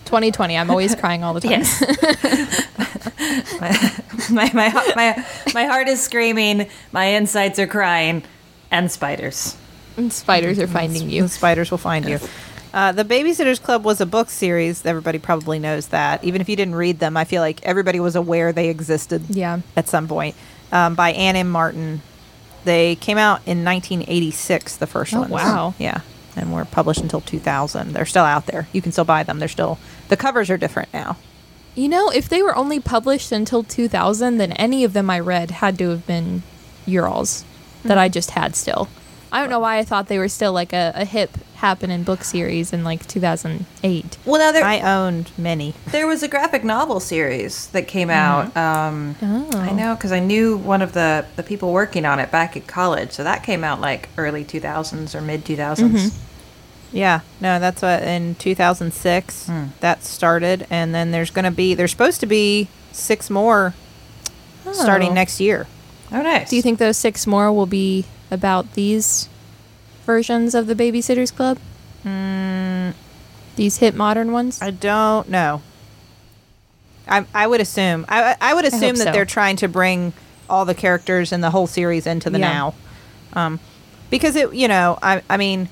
2020, 0.06 0.58
I'm 0.58 0.70
always 0.70 0.96
crying 0.96 1.24
all 1.24 1.34
the 1.34 1.42
time. 1.42 1.52
Yes. 1.52 1.82
my, 4.30 4.50
my, 4.54 4.54
my, 4.54 4.94
my, 4.96 5.26
my 5.54 5.66
heart 5.66 5.88
is 5.88 6.02
screaming, 6.02 6.70
my 6.92 7.06
insides 7.06 7.60
are 7.60 7.68
crying, 7.68 8.24
and 8.72 8.92
spiders. 8.92 9.58
And 9.98 10.12
spiders 10.14 10.58
are 10.60 10.68
finding 10.68 11.10
you. 11.10 11.24
The 11.24 11.30
spiders 11.30 11.70
will 11.72 11.78
find 11.78 12.08
you. 12.08 12.20
Uh, 12.74 12.92
the 12.92 13.04
Babysitters 13.06 13.62
Club 13.62 13.84
was 13.84 14.02
a 14.02 14.06
book 14.06 14.30
series. 14.30 14.86
Everybody 14.86 15.20
probably 15.20 15.60
knows 15.60 15.88
that. 15.90 16.24
Even 16.24 16.42
if 16.42 16.50
you 16.50 16.56
didn't 16.56 16.76
read 16.76 17.00
them, 17.00 17.16
I 17.18 17.24
feel 17.26 17.42
like 17.42 17.62
everybody 17.64 18.00
was 18.00 18.16
aware 18.16 18.52
they 18.54 18.70
existed 18.70 19.24
Yeah. 19.30 19.60
at 19.76 19.88
some 19.88 20.08
point. 20.08 20.36
Um, 20.74 20.96
by 20.96 21.12
Ann 21.13 21.36
M. 21.38 21.50
Martin. 21.50 22.01
They 22.65 22.96
came 22.96 23.18
out 23.18 23.42
in 23.46 23.63
1986, 23.63 24.77
the 24.77 24.88
first 24.88 25.13
Oh, 25.13 25.20
ones. 25.20 25.32
wow. 25.32 25.74
Yeah. 25.77 26.01
And 26.36 26.51
were 26.53 26.65
published 26.65 27.01
until 27.01 27.22
2000. 27.22 27.94
They're 27.94 28.06
still 28.06 28.24
out 28.24 28.48
there. 28.48 28.68
You 28.74 28.82
can 28.82 28.92
still 28.92 29.03
buy 29.06 29.22
them. 29.24 29.38
They're 29.39 29.48
still, 29.48 29.77
the 30.10 30.18
covers 30.18 30.50
are 30.50 30.58
different 30.58 30.92
now. 30.94 31.18
You 31.75 31.89
know, 31.89 32.10
if 32.10 32.27
they 32.30 32.42
were 32.42 32.56
only 32.56 32.80
published 32.80 33.32
until 33.32 33.63
2000, 33.63 34.38
then 34.38 34.51
any 34.53 34.84
of 34.84 34.94
them 34.94 35.10
I 35.10 35.20
read 35.20 35.51
had 35.51 35.77
to 35.80 35.89
have 35.89 36.08
been 36.08 36.42
Urals 36.86 37.44
that 37.84 37.98
I 37.98 38.10
just 38.10 38.32
had 38.32 38.56
still. 38.56 38.88
I 39.34 39.40
don't 39.42 39.50
know 39.50 39.60
why 39.60 39.80
I 39.80 39.84
thought 39.84 40.08
they 40.08 40.20
were 40.20 40.28
still 40.30 40.54
like 40.54 40.74
a, 40.74 40.92
a 40.96 41.06
hip 41.06 41.32
happening 41.56 42.04
book 42.04 42.24
series 42.24 42.72
in 42.72 42.84
like 42.84 43.08
2008. 43.08 44.18
Well, 44.25 44.40
now 44.40 44.52
there, 44.52 44.63
I 44.63 44.80
owned 44.82 45.32
many. 45.38 45.74
there 45.88 46.06
was 46.06 46.22
a 46.22 46.28
graphic 46.28 46.63
novel 46.63 47.00
series 47.00 47.68
that 47.68 47.88
came 47.88 48.10
out. 48.10 48.56
Um, 48.56 49.16
Oh. 49.22 49.50
I 49.54 49.72
know 49.72 49.96
because 49.96 50.12
I 50.12 50.20
knew 50.20 50.56
one 50.58 50.82
of 50.84 50.94
the, 50.94 51.25
the 51.36 51.42
people 51.44 51.74
working 51.74 52.06
on 52.06 52.20
it 52.20 52.30
back 52.32 52.56
at 52.56 52.68
college. 52.68 53.12
So 53.12 53.24
that 53.24 53.44
came 53.44 53.63
out 53.63 53.82
like 53.82 54.08
early 54.18 54.46
2000s 54.46 55.16
or 55.16 55.22
mid 55.22 55.44
2000s. 55.46 56.16
Yeah, 56.92 57.22
no, 57.42 57.58
that's 57.60 57.82
what 57.82 58.04
in 58.04 58.36
2006 58.36 59.48
Hmm. 59.48 59.63
that 59.80 60.04
started, 60.04 60.68
and 60.70 60.94
then 60.94 61.10
there's 61.10 61.32
going 61.32 61.46
to 61.46 61.52
be 61.52 61.74
there's 61.74 61.90
supposed 61.90 62.20
to 62.20 62.28
be 62.28 62.68
six 62.92 63.32
more 63.32 63.74
starting 64.74 65.10
Oh. 65.10 65.13
next 65.13 65.40
year. 65.40 65.66
Oh, 66.12 66.22
nice. 66.22 66.52
Do 66.52 66.56
you 66.56 66.62
think 66.62 66.78
those 66.78 66.98
six 66.98 67.25
more 67.25 67.52
will 67.52 67.66
be 67.66 68.06
about 68.34 68.74
these 68.74 69.30
versions 70.06 70.54
of 70.56 70.68
the 70.68 70.75
Babysitters 70.75 71.34
Club? 71.34 71.58
These 73.56 73.78
hit 73.78 73.96
modern 73.96 74.32
ones? 74.32 74.62
I 74.62 74.72
don't 74.72 75.30
know. 75.30 75.62
I 77.08 77.25
I 77.34 77.46
would 77.48 77.62
assume 77.62 78.06
I 78.10 78.36
I 78.42 78.54
would 78.54 78.66
assume 78.66 78.82
hope 78.82 78.96
that 78.98 79.04
so. 79.06 79.12
they're 79.12 79.25
trying 79.25 79.58
to 79.58 79.68
bring 79.68 80.13
all 80.50 80.66
the 80.66 80.74
characters 80.74 81.32
and 81.32 81.44
the 81.44 81.50
whole 81.52 81.68
series 81.68 82.08
into 82.08 82.30
the 82.30 82.40
Yeah. 82.40 82.52
now. 82.54 82.74
um, 83.34 83.60
because 84.10 84.36
it 84.36 84.54
you 84.54 84.68
know 84.68 84.98
I 85.02 85.22
I 85.30 85.38
mean 85.38 85.70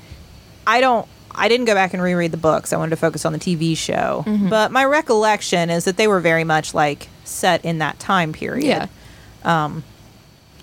I 0.66 0.80
don't 0.80 1.06
I 1.34 1.48
didn't 1.48 1.64
go 1.66 1.74
back 1.74 1.94
and 1.94 2.02
reread 2.02 2.30
the 2.30 2.36
books. 2.36 2.72
I 2.72 2.76
wanted 2.76 2.90
to 2.90 2.96
focus 2.96 3.24
on 3.24 3.32
the 3.32 3.38
TV 3.38 3.76
show, 3.76 4.22
Mm-hmm. 4.26 4.48
but 4.50 4.70
my 4.70 4.84
recollection 4.84 5.70
is 5.70 5.84
that 5.86 5.96
they 5.96 6.06
were 6.06 6.20
very 6.20 6.44
much 6.44 6.74
like 6.74 7.08
set 7.24 7.64
in 7.64 7.78
that 7.78 7.98
time 7.98 8.32
period. 8.32 8.66
Yeah. 8.66 8.86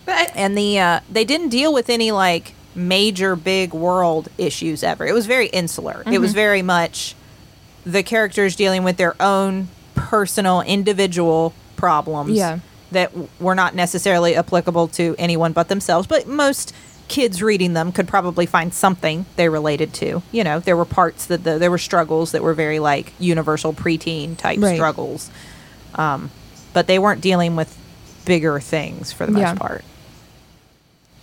But 0.10 0.32
and 0.36 0.58
the 0.58 0.80
uh, 0.80 1.00
they 1.12 1.26
didn't 1.26 1.50
deal 1.50 1.74
with 1.74 1.90
any 1.90 2.12
like 2.12 2.54
major 2.76 3.36
big 3.36 3.74
world 3.74 4.30
issues 4.38 4.84
ever. 4.84 5.06
It 5.06 5.14
was 5.14 5.26
very 5.26 5.48
insular. 5.48 6.02
It 6.02 6.08
Mm-hmm. 6.08 6.22
was 6.22 6.34
very 6.34 6.62
much 6.62 7.16
the 7.86 8.04
characters 8.04 8.56
dealing 8.56 8.84
with 8.84 8.98
their 8.98 9.16
own 9.22 9.68
personal 9.96 10.62
individual 10.62 11.54
problems 11.76 12.32
Yeah. 12.32 12.60
that 12.92 13.10
w- 13.12 13.28
were 13.40 13.56
not 13.56 13.74
necessarily 13.76 14.36
applicable 14.36 14.88
to 14.90 15.16
anyone 15.18 15.54
but 15.54 15.68
themselves, 15.70 16.08
but 16.08 16.28
most 16.28 16.74
kids 17.08 17.42
reading 17.42 17.74
them 17.74 17.92
could 17.92 18.08
probably 18.08 18.46
find 18.46 18.74
something 18.74 19.26
they 19.36 19.50
related 19.50 19.94
to. 19.96 20.22
You 20.32 20.44
know, 20.44 20.60
there 20.60 20.78
were 20.78 20.86
parts 20.86 21.26
that 21.26 21.44
the, 21.44 21.58
there 21.58 21.72
were 21.72 21.78
struggles 21.80 22.32
that 22.34 22.44
were 22.44 22.54
very 22.54 22.80
like 22.80 23.14
universal 23.20 23.74
preteen 23.74 24.38
type 24.38 24.60
Right. 24.60 24.76
struggles. 24.76 25.30
Um, 25.96 26.30
but 26.74 26.86
they 26.88 27.00
weren't 27.00 27.22
dealing 27.22 27.56
with 27.56 27.76
bigger 28.26 28.60
things 28.60 29.12
for 29.12 29.26
the 29.26 29.32
most 29.32 29.42
Yeah. 29.42 29.56
part. 29.56 29.84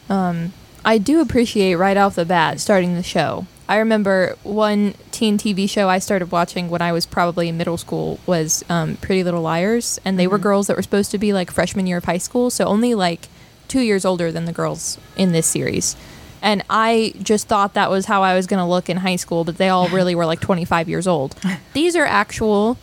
I 0.08 0.98
do 0.98 1.20
appreciate 1.20 1.74
right 1.74 1.96
off 1.96 2.14
the 2.14 2.24
bat 2.24 2.60
starting 2.60 2.94
the 2.94 3.02
show. 3.02 3.46
I 3.68 3.78
remember 3.78 4.36
one 4.44 4.94
teen 5.10 5.38
TV 5.38 5.68
show 5.68 5.88
I 5.88 5.98
started 5.98 6.30
watching 6.30 6.70
when 6.70 6.80
I 6.80 6.92
was 6.92 7.04
probably 7.04 7.48
in 7.48 7.56
middle 7.56 7.76
school 7.76 8.20
was 8.24 8.64
um, 8.68 8.96
Pretty 8.98 9.24
Little 9.24 9.42
Liars, 9.42 9.98
and 10.04 10.18
they 10.18 10.28
were 10.28 10.38
girls 10.38 10.68
that 10.68 10.76
were 10.76 10.82
supposed 10.82 11.10
to 11.10 11.18
be 11.18 11.32
like 11.32 11.50
freshman 11.50 11.86
year 11.86 11.96
of 11.96 12.04
high 12.04 12.18
school, 12.18 12.50
so 12.50 12.64
only 12.66 12.94
like 12.94 13.28
two 13.66 13.80
years 13.80 14.04
older 14.04 14.30
than 14.30 14.44
the 14.44 14.52
girls 14.52 14.98
in 15.16 15.32
this 15.32 15.46
series. 15.48 15.96
And 16.40 16.62
I 16.70 17.14
just 17.20 17.48
thought 17.48 17.74
that 17.74 17.90
was 17.90 18.06
how 18.06 18.22
I 18.22 18.36
was 18.36 18.46
going 18.46 18.58
to 18.60 18.64
look 18.66 18.88
in 18.88 18.98
high 18.98 19.16
school, 19.16 19.42
but 19.42 19.56
they 19.56 19.68
all 19.68 19.88
really 19.98 20.14
were 20.14 20.26
like 20.26 20.40
25 20.40 20.88
years 20.88 21.08
old. 21.08 21.34
These 21.72 21.96
are 21.96 22.04
actual 22.04 22.78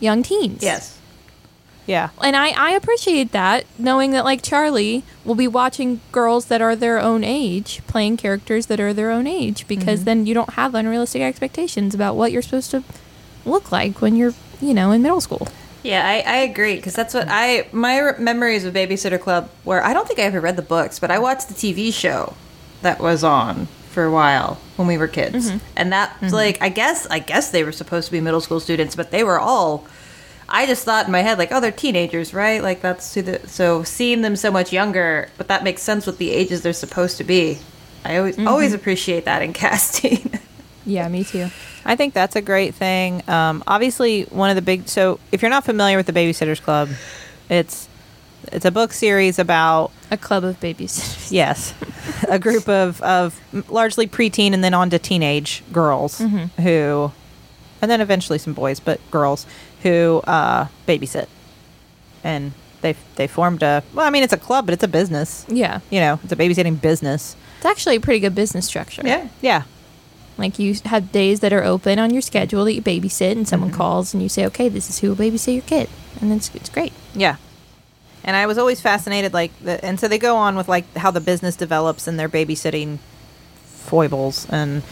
young 0.00 0.22
teens. 0.22 0.62
yes. 0.62 0.95
Yeah. 1.86 2.10
And 2.20 2.36
I, 2.36 2.48
I 2.50 2.72
appreciate 2.72 3.32
that, 3.32 3.64
knowing 3.78 4.10
that 4.10 4.24
like 4.24 4.42
Charlie 4.42 5.04
will 5.24 5.34
be 5.34 5.48
watching 5.48 6.00
girls 6.12 6.46
that 6.46 6.60
are 6.60 6.74
their 6.74 6.98
own 6.98 7.22
age 7.22 7.80
playing 7.86 8.16
characters 8.16 8.66
that 8.66 8.80
are 8.80 8.92
their 8.92 9.10
own 9.10 9.26
age 9.26 9.66
because 9.68 10.00
mm-hmm. 10.00 10.04
then 10.04 10.26
you 10.26 10.34
don't 10.34 10.54
have 10.54 10.74
unrealistic 10.74 11.22
expectations 11.22 11.94
about 11.94 12.16
what 12.16 12.32
you're 12.32 12.42
supposed 12.42 12.72
to 12.72 12.82
look 13.44 13.70
like 13.70 14.00
when 14.00 14.16
you're, 14.16 14.34
you 14.60 14.74
know, 14.74 14.90
in 14.90 15.02
middle 15.02 15.20
school. 15.20 15.48
Yeah, 15.86 16.04
I, 16.04 16.14
I 16.26 16.36
agree 16.38 16.76
because 16.76 16.94
that's 16.94 17.14
what 17.14 17.26
I 17.28 17.68
my 17.70 17.98
re- 18.00 18.18
memories 18.18 18.64
of 18.64 18.74
Babysitter 18.74 19.20
Club 19.20 19.48
were. 19.64 19.82
I 19.84 19.92
don't 19.92 20.06
think 20.08 20.18
I 20.18 20.22
ever 20.22 20.40
read 20.40 20.56
the 20.56 20.62
books, 20.62 20.98
but 20.98 21.12
I 21.12 21.20
watched 21.20 21.48
the 21.48 21.54
TV 21.54 21.94
show 21.94 22.34
that 22.82 22.98
was 22.98 23.22
on 23.22 23.66
for 23.90 24.04
a 24.04 24.10
while 24.10 24.58
when 24.74 24.88
we 24.88 24.98
were 24.98 25.06
kids, 25.06 25.48
mm-hmm. 25.48 25.58
and 25.76 25.92
that 25.92 26.10
mm-hmm. 26.20 26.34
like 26.34 26.60
I 26.60 26.70
guess 26.70 27.06
I 27.06 27.20
guess 27.20 27.50
they 27.50 27.62
were 27.62 27.70
supposed 27.70 28.06
to 28.06 28.12
be 28.12 28.20
middle 28.20 28.40
school 28.40 28.58
students, 28.58 28.96
but 28.96 29.12
they 29.12 29.22
were 29.22 29.38
all. 29.38 29.86
I 30.48 30.66
just 30.66 30.84
thought 30.84 31.06
in 31.06 31.12
my 31.12 31.22
head 31.22 31.38
like, 31.38 31.50
oh, 31.52 31.60
they're 31.60 31.72
teenagers, 31.72 32.32
right? 32.32 32.62
Like 32.62 32.80
that's 32.80 33.14
who 33.14 33.22
the 33.22 33.48
so 33.48 33.82
seeing 33.82 34.22
them 34.22 34.36
so 34.36 34.50
much 34.50 34.72
younger, 34.72 35.28
but 35.36 35.48
that 35.48 35.64
makes 35.64 35.82
sense 35.82 36.06
with 36.06 36.18
the 36.18 36.30
ages 36.30 36.62
they're 36.62 36.72
supposed 36.72 37.16
to 37.18 37.24
be. 37.24 37.58
I 38.04 38.18
always 38.18 38.38
always 38.38 38.72
appreciate 38.72 39.24
that 39.24 39.42
in 39.42 39.52
casting. 39.64 40.38
Yeah, 40.84 41.08
me 41.08 41.24
too. 41.24 41.48
I 41.84 41.96
think 41.96 42.14
that's 42.14 42.36
a 42.36 42.40
great 42.42 42.74
thing. 42.74 43.28
Um, 43.28 43.64
obviously, 43.66 44.22
one 44.24 44.50
of 44.50 44.56
the 44.56 44.62
big 44.62 44.86
so 44.88 45.18
if 45.32 45.42
you're 45.42 45.50
not 45.50 45.64
familiar 45.64 45.96
with 45.96 46.06
the 46.06 46.12
Babysitters 46.12 46.62
Club, 46.62 46.90
it's 47.48 47.88
it's 48.52 48.64
a 48.64 48.70
book 48.70 48.92
series 48.92 49.40
about 49.40 49.90
A 50.12 50.16
club 50.16 50.44
of 50.44 50.60
babysitters. 50.60 51.32
yes, 51.32 51.74
a 52.28 52.38
group 52.38 52.68
of 52.68 53.02
of 53.02 53.40
largely 53.68 54.06
preteen 54.06 54.52
and 54.52 54.62
then 54.62 54.74
on 54.74 54.90
to 54.90 54.98
teenage 55.00 55.64
girls 55.72 56.18
who, 56.20 57.10
and 57.82 57.90
then 57.90 58.00
eventually 58.00 58.38
some 58.38 58.52
boys, 58.52 58.78
but 58.78 59.00
girls 59.10 59.44
who 59.86 60.20
uh, 60.26 60.66
babysit, 60.86 61.28
and 62.24 62.52
they 62.82 62.94
they 63.16 63.26
formed 63.26 63.62
a 63.62 63.82
well, 63.94 64.06
I 64.06 64.10
mean 64.10 64.22
it's 64.22 64.32
a 64.32 64.36
club, 64.38 64.66
but 64.66 64.72
it's 64.72 64.84
a 64.84 64.88
business. 64.88 65.46
yeah. 65.48 65.80
You 65.90 66.00
know, 66.00 66.20
it's 66.22 66.32
a 66.32 66.36
babysitting 66.36 66.80
business. 66.80 67.36
It's 67.56 67.66
actually 67.66 67.96
a 67.96 68.00
pretty 68.00 68.20
good 68.20 68.34
business 68.34 68.66
structure. 68.66 69.02
Yeah, 69.04 69.28
yeah. 69.40 69.62
Like 70.38 70.58
you 70.58 70.74
have 70.84 71.12
days 71.12 71.40
that 71.40 71.52
are 71.52 71.64
open 71.64 71.98
on 71.98 72.10
your 72.10 72.20
schedule 72.22 72.64
that 72.66 72.74
you 72.74 72.82
babysit 72.82 73.32
and 73.32 73.48
someone 73.48 73.70
calls 73.70 74.12
and 74.12 74.22
you 74.22 74.28
say, 74.28 74.44
okay, 74.46 74.68
this 74.68 74.90
is 74.90 74.98
who 74.98 75.08
will 75.08 75.16
babysit 75.16 75.54
your 75.54 75.62
kid. 75.62 75.88
And 76.20 76.30
it's, 76.32 76.54
it's 76.54 76.68
great. 76.68 76.92
Yeah. 77.14 77.36
And 78.22 78.36
I 78.36 78.44
was 78.46 78.58
always 78.58 78.80
fascinated, 78.80 79.32
like, 79.32 79.52
the, 79.62 79.82
and 79.82 79.98
so 79.98 80.08
they 80.08 80.18
go 80.18 80.36
on 80.36 80.56
with 80.56 80.68
like 80.68 80.84
how 80.96 81.10
the 81.10 81.22
business 81.22 81.56
develops 81.56 82.06
and 82.06 82.18
their 82.18 82.28
babysitting 82.28 82.98
foibles 83.64 84.46
and 84.50 84.82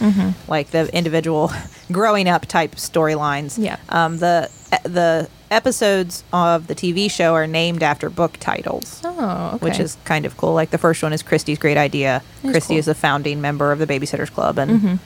like 0.47 0.71
the 0.71 0.89
individual 0.95 1.51
growing 1.91 2.27
up 2.27 2.45
type 2.47 2.75
storylines. 2.75 3.61
Yeah. 3.61 3.77
Um, 3.89 4.17
the 4.17 4.49
the 4.83 5.29
episodes 5.51 6.23
of 6.33 6.67
the 6.67 6.75
TV 6.75 7.09
show 7.09 7.33
are 7.33 7.47
named 7.47 7.83
after 7.83 8.09
book 8.09 8.37
titles. 8.39 9.01
Oh, 9.03 9.51
okay. 9.55 9.65
Which 9.65 9.79
is 9.79 9.97
kind 10.05 10.25
of 10.25 10.37
cool. 10.37 10.53
Like 10.53 10.71
the 10.71 10.77
first 10.77 11.03
one 11.03 11.13
is 11.13 11.23
Kristy's 11.23 11.59
Great 11.59 11.77
Idea. 11.77 12.23
That's 12.43 12.57
Kristy 12.57 12.67
cool. 12.69 12.77
is 12.77 12.87
a 12.87 12.95
founding 12.95 13.41
member 13.41 13.71
of 13.71 13.79
the 13.79 13.87
Babysitters 13.87 14.31
Club, 14.31 14.57
and 14.57 14.99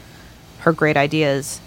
her 0.60 0.74
great 0.74 0.98
idea 0.98 1.34
is, 1.34 1.60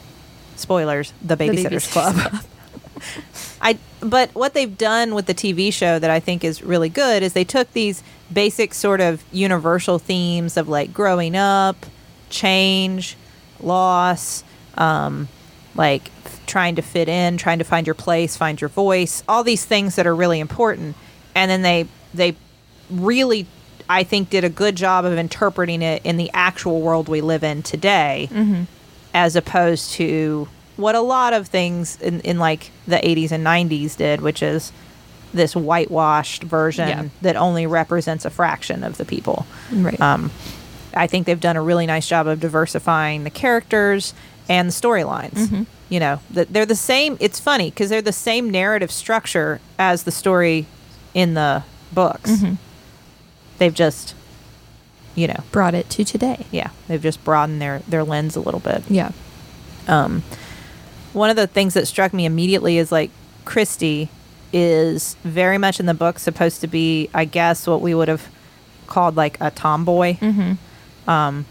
spoilers, 0.56 1.12
the 1.22 1.36
Babysitters, 1.36 1.70
Babysitters 1.70 1.92
Club. 1.92 2.44
I 3.60 3.78
but 4.00 4.34
what 4.34 4.54
they've 4.54 4.76
done 4.76 5.14
with 5.14 5.26
the 5.26 5.34
TV 5.34 5.72
show 5.72 5.98
that 5.98 6.10
I 6.10 6.20
think 6.20 6.44
is 6.44 6.62
really 6.62 6.88
good 6.88 7.22
is 7.22 7.32
they 7.32 7.44
took 7.44 7.72
these 7.72 8.02
basic 8.32 8.74
sort 8.74 9.00
of 9.00 9.22
universal 9.32 9.98
themes 9.98 10.56
of 10.56 10.68
like 10.68 10.92
growing 10.92 11.36
up, 11.36 11.86
change, 12.28 13.16
loss, 13.60 14.42
um, 14.76 15.28
like 15.74 16.10
trying 16.46 16.74
to 16.76 16.82
fit 16.82 17.08
in, 17.08 17.36
trying 17.36 17.58
to 17.58 17.64
find 17.64 17.86
your 17.86 17.94
place, 17.94 18.36
find 18.36 18.60
your 18.60 18.68
voice, 18.68 19.22
all 19.28 19.42
these 19.44 19.64
things 19.64 19.96
that 19.96 20.06
are 20.06 20.14
really 20.14 20.40
important, 20.40 20.96
and 21.34 21.50
then 21.50 21.62
they 21.62 21.86
they 22.14 22.36
really 22.90 23.46
I 23.88 24.04
think 24.04 24.30
did 24.30 24.44
a 24.44 24.48
good 24.48 24.76
job 24.76 25.04
of 25.04 25.16
interpreting 25.18 25.82
it 25.82 26.02
in 26.04 26.16
the 26.16 26.30
actual 26.34 26.80
world 26.80 27.08
we 27.08 27.20
live 27.20 27.42
in 27.44 27.62
today 27.62 28.28
as 29.14 29.36
opposed 29.36 29.92
to 29.92 30.48
what 30.76 30.94
a 30.94 31.00
lot 31.00 31.34
of 31.34 31.48
things 31.48 32.00
in, 32.00 32.20
in 32.20 32.38
like 32.38 32.70
the 32.86 32.96
80s 32.96 33.30
and 33.32 33.44
90s 33.44 33.96
did, 33.96 34.20
which 34.22 34.42
is 34.42 34.72
this 35.34 35.54
whitewashed 35.54 36.42
version 36.44 36.88
Yeah. 36.88 37.04
that 37.22 37.36
only 37.36 37.66
represents 37.66 38.24
a 38.24 38.30
fraction 38.30 38.82
of 38.82 38.96
the 38.96 39.04
people. 39.04 39.46
Right. 39.70 40.00
Um, 40.00 40.30
I 40.94 41.06
think 41.06 41.26
they've 41.26 41.38
done 41.40 41.56
a 41.56 41.62
really 41.62 41.86
nice 41.86 42.06
job 42.08 42.26
of 42.26 42.40
diversifying 42.40 43.24
the 43.24 43.30
characters 43.30 44.14
and 44.48 44.68
the 44.68 44.72
storylines. 44.72 45.66
You 45.88 46.00
know, 46.00 46.20
they're 46.30 46.64
the 46.66 46.74
same. 46.74 47.16
It's 47.20 47.38
funny 47.38 47.70
because 47.70 47.90
they're 47.90 48.00
the 48.02 48.12
same 48.12 48.48
narrative 48.50 48.90
structure 48.90 49.60
as 49.78 50.04
the 50.04 50.10
story 50.10 50.66
in 51.12 51.34
the 51.34 51.64
books. 51.92 52.42
They've 53.58 53.74
just, 53.74 54.14
you 55.14 55.26
know, 55.28 55.44
Brought 55.52 55.74
it 55.74 55.90
to 55.90 56.04
today. 56.04 56.46
yeah, 56.50 56.70
they've 56.88 57.02
just 57.02 57.22
broadened 57.24 57.60
their 57.60 57.80
their 57.80 58.04
lens 58.04 58.36
a 58.36 58.40
little 58.40 58.60
bit 58.60 58.82
Yeah. 58.88 59.12
um, 59.86 60.22
one 61.12 61.28
of 61.28 61.36
the 61.36 61.46
things 61.46 61.74
that 61.74 61.86
struck 61.86 62.14
me 62.14 62.24
immediately 62.24 62.78
is 62.78 62.90
like 62.90 63.10
Kristy 63.44 64.08
is 64.50 65.14
very 65.24 65.58
much 65.58 65.78
in 65.78 65.84
the 65.86 65.92
book 65.94 66.18
supposed 66.18 66.62
to 66.62 66.66
be, 66.66 67.10
I 67.12 67.26
guess, 67.26 67.66
what 67.66 67.82
we 67.82 67.94
would 67.94 68.08
have 68.08 68.28
called 68.86 69.14
like 69.16 69.36
a 69.40 69.50
tomboy. 69.50 70.14
Mm-hmm. 70.16 71.10
Um, 71.10 71.44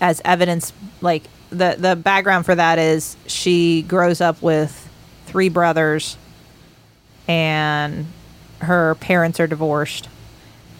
as 0.00 0.22
evidence, 0.24 0.72
like 1.00 1.24
the 1.50 1.76
the 1.78 1.96
background 1.96 2.46
for 2.46 2.54
that 2.54 2.78
is 2.78 3.16
she 3.26 3.82
grows 3.82 4.20
up 4.20 4.40
with 4.42 4.88
three 5.26 5.48
brothers, 5.48 6.16
and 7.28 8.06
her 8.60 8.94
parents 8.96 9.40
are 9.40 9.46
divorced. 9.46 10.08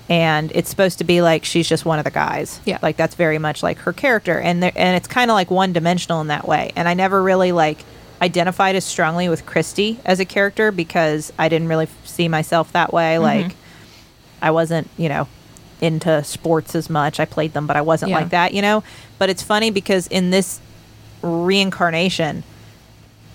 And 0.09 0.51
it's 0.57 0.69
supposed 0.69 0.99
to 0.99 1.05
be 1.05 1.23
like 1.23 1.45
she's 1.45 1.69
just 1.69 1.85
one 1.85 2.01
of 2.01 2.05
the 2.05 2.11
guys. 2.11 2.61
Yeah. 2.65 2.79
Like 2.83 2.97
that's 2.97 3.15
very 3.15 3.39
much 3.39 3.63
like 3.63 3.79
her 3.79 3.93
character, 3.93 4.39
and 4.41 4.61
there, 4.63 4.73
and 4.75 4.97
it's 4.97 5.07
kind 5.07 5.31
of 5.31 5.35
like 5.37 5.51
one 5.53 5.73
dimensional 5.73 6.21
in 6.21 6.27
that 6.29 6.49
way. 6.49 6.73
And 6.75 6.89
I 6.89 6.95
never 6.95 7.23
really 7.23 7.53
like 7.53 7.79
identified 8.21 8.75
as 8.75 8.85
strongly 8.85 9.29
with 9.29 9.47
Kristy 9.47 9.99
as 10.05 10.19
a 10.19 10.25
character 10.25 10.73
because 10.73 11.33
I 11.39 11.49
didn't 11.49 11.69
really 11.69 11.85
f- 11.85 12.07
see 12.07 12.27
myself 12.29 12.73
that 12.73 12.93
way. 12.93 13.15
Mm-hmm. 13.15 13.23
Like 13.23 13.57
I 14.43 14.51
wasn't, 14.51 14.89
you 14.97 15.09
know, 15.09 15.29
into 15.81 16.25
sports 16.25 16.75
as 16.75 16.91
much. 16.91 17.21
I 17.21 17.25
played 17.25 17.53
them, 17.53 17.69
but 17.69 17.77
I 17.77 17.81
wasn't 17.83 18.11
Yeah. 18.11 18.17
like 18.19 18.31
that, 18.31 18.53
you 18.53 18.63
know. 18.63 18.83
But 19.21 19.29
it's 19.29 19.43
funny 19.43 19.71
because 19.71 20.07
in 20.07 20.31
this 20.31 20.61
reincarnation, 21.21 22.43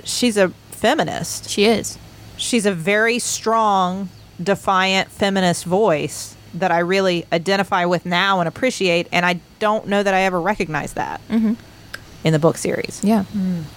she's 0.04 0.36
a 0.36 0.50
feminist. 0.72 1.48
She 1.48 1.66
is. 1.66 2.00
She's 2.38 2.66
a 2.66 2.72
very 2.72 3.20
strong, 3.20 4.10
defiant 4.42 5.12
feminist 5.12 5.64
voice 5.64 6.36
that 6.56 6.72
I 6.72 6.80
really 6.80 7.28
identify 7.32 7.86
with 7.86 8.04
now 8.04 8.40
and 8.40 8.48
appreciate. 8.48 9.08
And 9.12 9.28
I 9.28 9.40
don't 9.60 9.88
know 9.88 10.02
that 10.02 10.16
I 10.16 10.22
ever 10.22 10.42
recognized 10.42 10.96
that 10.96 11.22
in 11.30 12.34
the 12.34 12.40
book 12.40 12.58
series. 12.58 13.04
Yeah. 13.04 13.26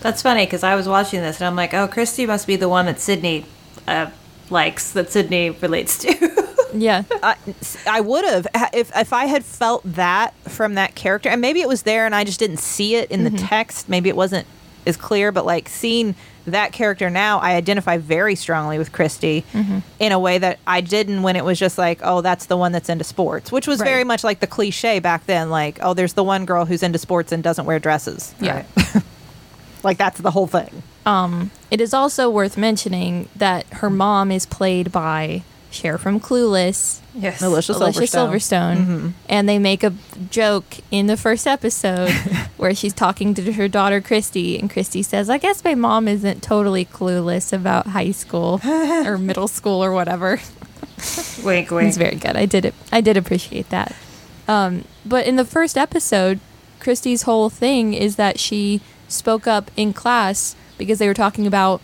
That's 0.01 0.23
funny 0.23 0.47
because 0.47 0.63
I 0.63 0.77
was 0.77 0.89
watching 0.89 1.21
this 1.21 1.41
and 1.41 1.47
I'm 1.47 1.57
like, 1.57 1.75
oh, 1.75 1.89
Kristy 1.89 2.27
must 2.27 2.47
be 2.47 2.57
the 2.57 2.71
one 2.71 2.87
that 2.87 3.01
Sydney 3.01 3.45
uh, 3.87 4.11
likes, 4.49 4.93
that 4.93 5.13
Sydney 5.13 5.51
relates 5.51 5.99
to. 5.99 6.47
Yeah. 6.75 7.05
I, 7.23 7.37
I 7.89 8.01
would 8.01 8.25
have 8.25 8.47
if 8.73 8.91
if 8.97 9.13
I 9.13 9.27
had 9.27 9.45
felt 9.45 9.83
that 9.85 10.35
from 10.49 10.75
that 10.75 10.95
character, 10.95 11.29
and 11.29 11.41
maybe 11.41 11.61
it 11.61 11.69
was 11.69 11.83
there 11.83 12.07
and 12.07 12.15
I 12.15 12.25
just 12.25 12.39
didn't 12.39 12.59
see 12.59 12.95
it 12.97 13.11
in 13.11 13.25
the 13.25 13.31
text. 13.31 13.89
Maybe 13.89 14.09
it 14.09 14.17
wasn't 14.17 14.47
as 14.87 14.97
clear, 14.97 15.33
but 15.33 15.45
like 15.47 15.69
seeing 15.69 16.15
that 16.47 16.73
character 16.73 17.11
now, 17.11 17.39
I 17.41 17.55
identify 17.57 17.99
very 17.99 18.35
strongly 18.35 18.79
with 18.79 18.91
Kristy 18.91 19.45
in 19.99 20.13
a 20.13 20.19
way 20.19 20.39
that 20.39 20.59
I 20.67 20.81
didn't 20.81 21.23
when 21.23 21.37
it 21.37 21.45
was 21.45 21.59
just 21.59 21.77
like, 21.77 22.01
oh, 22.03 22.23
that's 22.23 22.47
the 22.47 22.57
one 22.57 22.73
that's 22.73 22.89
into 22.89 23.05
sports, 23.05 23.53
which 23.53 23.67
was 23.67 23.81
Right. 23.81 23.87
very 23.89 24.05
much 24.05 24.25
like 24.25 24.41
the 24.41 24.47
cliche 24.47 24.99
back 24.99 25.27
then. 25.27 25.51
Like, 25.51 25.79
oh, 25.83 25.93
there's 25.93 26.15
the 26.15 26.25
one 26.25 26.47
girl 26.47 26.65
who's 26.65 26.83
into 26.83 26.99
sports 26.99 27.33
and 27.33 27.43
doesn't 27.43 27.67
wear 27.67 27.79
dresses. 27.79 28.35
Yeah. 28.41 28.65
Like 29.85 29.97
that's 29.97 30.19
the 30.21 30.33
whole 30.33 30.49
thing. 30.49 30.83
Um, 31.07 31.51
it 31.71 31.81
is 31.81 31.95
also 31.95 32.29
worth 32.29 32.57
mentioning 32.57 33.29
that 33.37 33.65
her 33.75 33.89
mom 33.89 34.33
is 34.33 34.45
played 34.45 34.91
by 34.91 35.43
Cher 35.71 35.99
from 35.99 36.19
Clueless, 36.19 37.01
Yes. 37.15 37.43
Alicia 37.43 37.73
Alicia 37.73 38.01
Silverstone. 38.03 38.77
Silverstone, 38.77 39.13
and 39.29 39.49
they 39.49 39.59
make 39.59 39.83
a 39.83 39.93
joke 40.31 40.65
in 40.91 41.07
the 41.09 41.17
first 41.17 41.47
episode 41.47 42.11
where 42.57 42.75
she's 42.75 42.95
talking 42.95 43.35
to 43.35 43.53
her 43.53 43.69
daughter 43.69 44.01
Kristy, 44.01 44.59
and 44.59 44.71
Kristy 44.71 45.05
says, 45.05 45.29
"I 45.29 45.39
guess 45.39 45.63
my 45.65 45.75
mom 45.75 46.09
isn't 46.09 46.43
totally 46.43 46.85
clueless 46.85 47.53
about 47.53 47.89
high 47.89 48.13
school 48.13 48.61
or 48.65 49.19
middle 49.31 49.49
school 49.49 49.83
or 49.85 49.93
whatever." 49.93 50.41
Wink, 51.45 51.71
wink. 51.71 51.89
It's 51.89 51.97
very 51.97 52.17
good. 52.17 52.37
I 52.37 52.47
did 52.47 52.65
it. 52.65 52.75
I 52.91 53.01
did 53.01 53.17
appreciate 53.17 53.69
that. 53.71 53.95
Um, 54.49 54.85
but 55.05 55.27
in 55.27 55.37
the 55.37 55.45
first 55.45 55.77
episode, 55.77 56.41
Kristy's 56.81 57.23
whole 57.23 57.51
thing 57.51 57.93
is 57.95 58.17
that 58.17 58.41
she 58.41 58.81
spoke 59.07 59.47
up 59.47 59.71
in 59.77 59.93
class 59.93 60.57
because 60.79 60.99
they 60.99 61.07
were 61.07 61.15
talking 61.15 61.47
about 61.47 61.81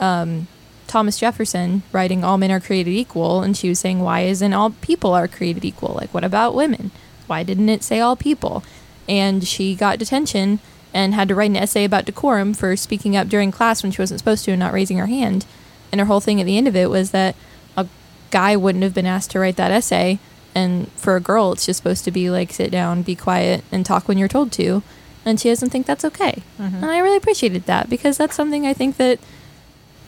um, 0.00 0.48
Thomas 0.92 1.18
Jefferson 1.18 1.82
writing 1.90 2.22
"All 2.22 2.36
men 2.36 2.50
are 2.50 2.60
created 2.60 2.90
equal," 2.90 3.40
and 3.40 3.56
she 3.56 3.70
was 3.70 3.80
saying, 3.80 4.00
"Why 4.00 4.20
isn't 4.20 4.52
all 4.52 4.70
people 4.82 5.14
are 5.14 5.26
created 5.26 5.64
equal? 5.64 5.96
Like, 5.98 6.12
what 6.12 6.22
about 6.22 6.54
women? 6.54 6.90
Why 7.26 7.42
didn't 7.42 7.70
it 7.70 7.82
say 7.82 7.98
all 7.98 8.14
people?" 8.14 8.62
And 9.08 9.48
she 9.48 9.74
got 9.74 9.98
detention 9.98 10.58
and 10.92 11.14
had 11.14 11.28
to 11.28 11.34
write 11.34 11.48
an 11.48 11.56
essay 11.56 11.84
about 11.84 12.04
decorum 12.04 12.52
for 12.52 12.76
speaking 12.76 13.16
up 13.16 13.30
during 13.30 13.50
class 13.50 13.82
when 13.82 13.90
she 13.90 14.02
wasn't 14.02 14.20
supposed 14.20 14.44
to 14.44 14.50
and 14.50 14.60
not 14.60 14.74
raising 14.74 14.98
her 14.98 15.06
hand. 15.06 15.46
And 15.90 15.98
her 15.98 16.04
whole 16.04 16.20
thing 16.20 16.40
at 16.40 16.44
the 16.44 16.58
end 16.58 16.68
of 16.68 16.76
it 16.76 16.90
was 16.90 17.10
that 17.12 17.36
a 17.74 17.86
guy 18.30 18.54
wouldn't 18.54 18.84
have 18.84 18.92
been 18.92 19.06
asked 19.06 19.30
to 19.30 19.40
write 19.40 19.56
that 19.56 19.72
essay, 19.72 20.18
and 20.54 20.92
for 20.92 21.16
a 21.16 21.20
girl, 21.20 21.52
it's 21.52 21.64
just 21.64 21.78
supposed 21.78 22.04
to 22.04 22.10
be 22.10 22.28
like 22.28 22.52
sit 22.52 22.70
down, 22.70 23.00
be 23.00 23.16
quiet, 23.16 23.64
and 23.72 23.86
talk 23.86 24.08
when 24.08 24.18
you're 24.18 24.28
told 24.28 24.52
to. 24.52 24.82
And 25.24 25.40
she 25.40 25.48
doesn't 25.48 25.70
think 25.70 25.86
that's 25.86 26.04
okay. 26.04 26.42
Mm-hmm. 26.60 26.82
And 26.82 26.90
I 26.90 26.98
really 26.98 27.16
appreciated 27.16 27.64
that 27.64 27.88
because 27.88 28.18
that's 28.18 28.36
something 28.36 28.66
I 28.66 28.74
think 28.74 28.98
that 28.98 29.18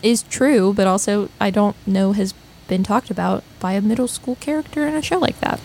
is 0.04 0.22
true, 0.22 0.72
but 0.74 0.86
also 0.86 1.28
I 1.40 1.50
don't 1.50 1.76
know 1.86 2.12
has 2.12 2.34
been 2.68 2.82
talked 2.84 3.10
about 3.10 3.42
by 3.58 3.72
a 3.72 3.80
middle 3.80 4.08
school 4.08 4.36
character 4.36 4.86
in 4.86 4.94
a 4.94 5.02
show 5.02 5.18
like 5.18 5.40
that. 5.40 5.60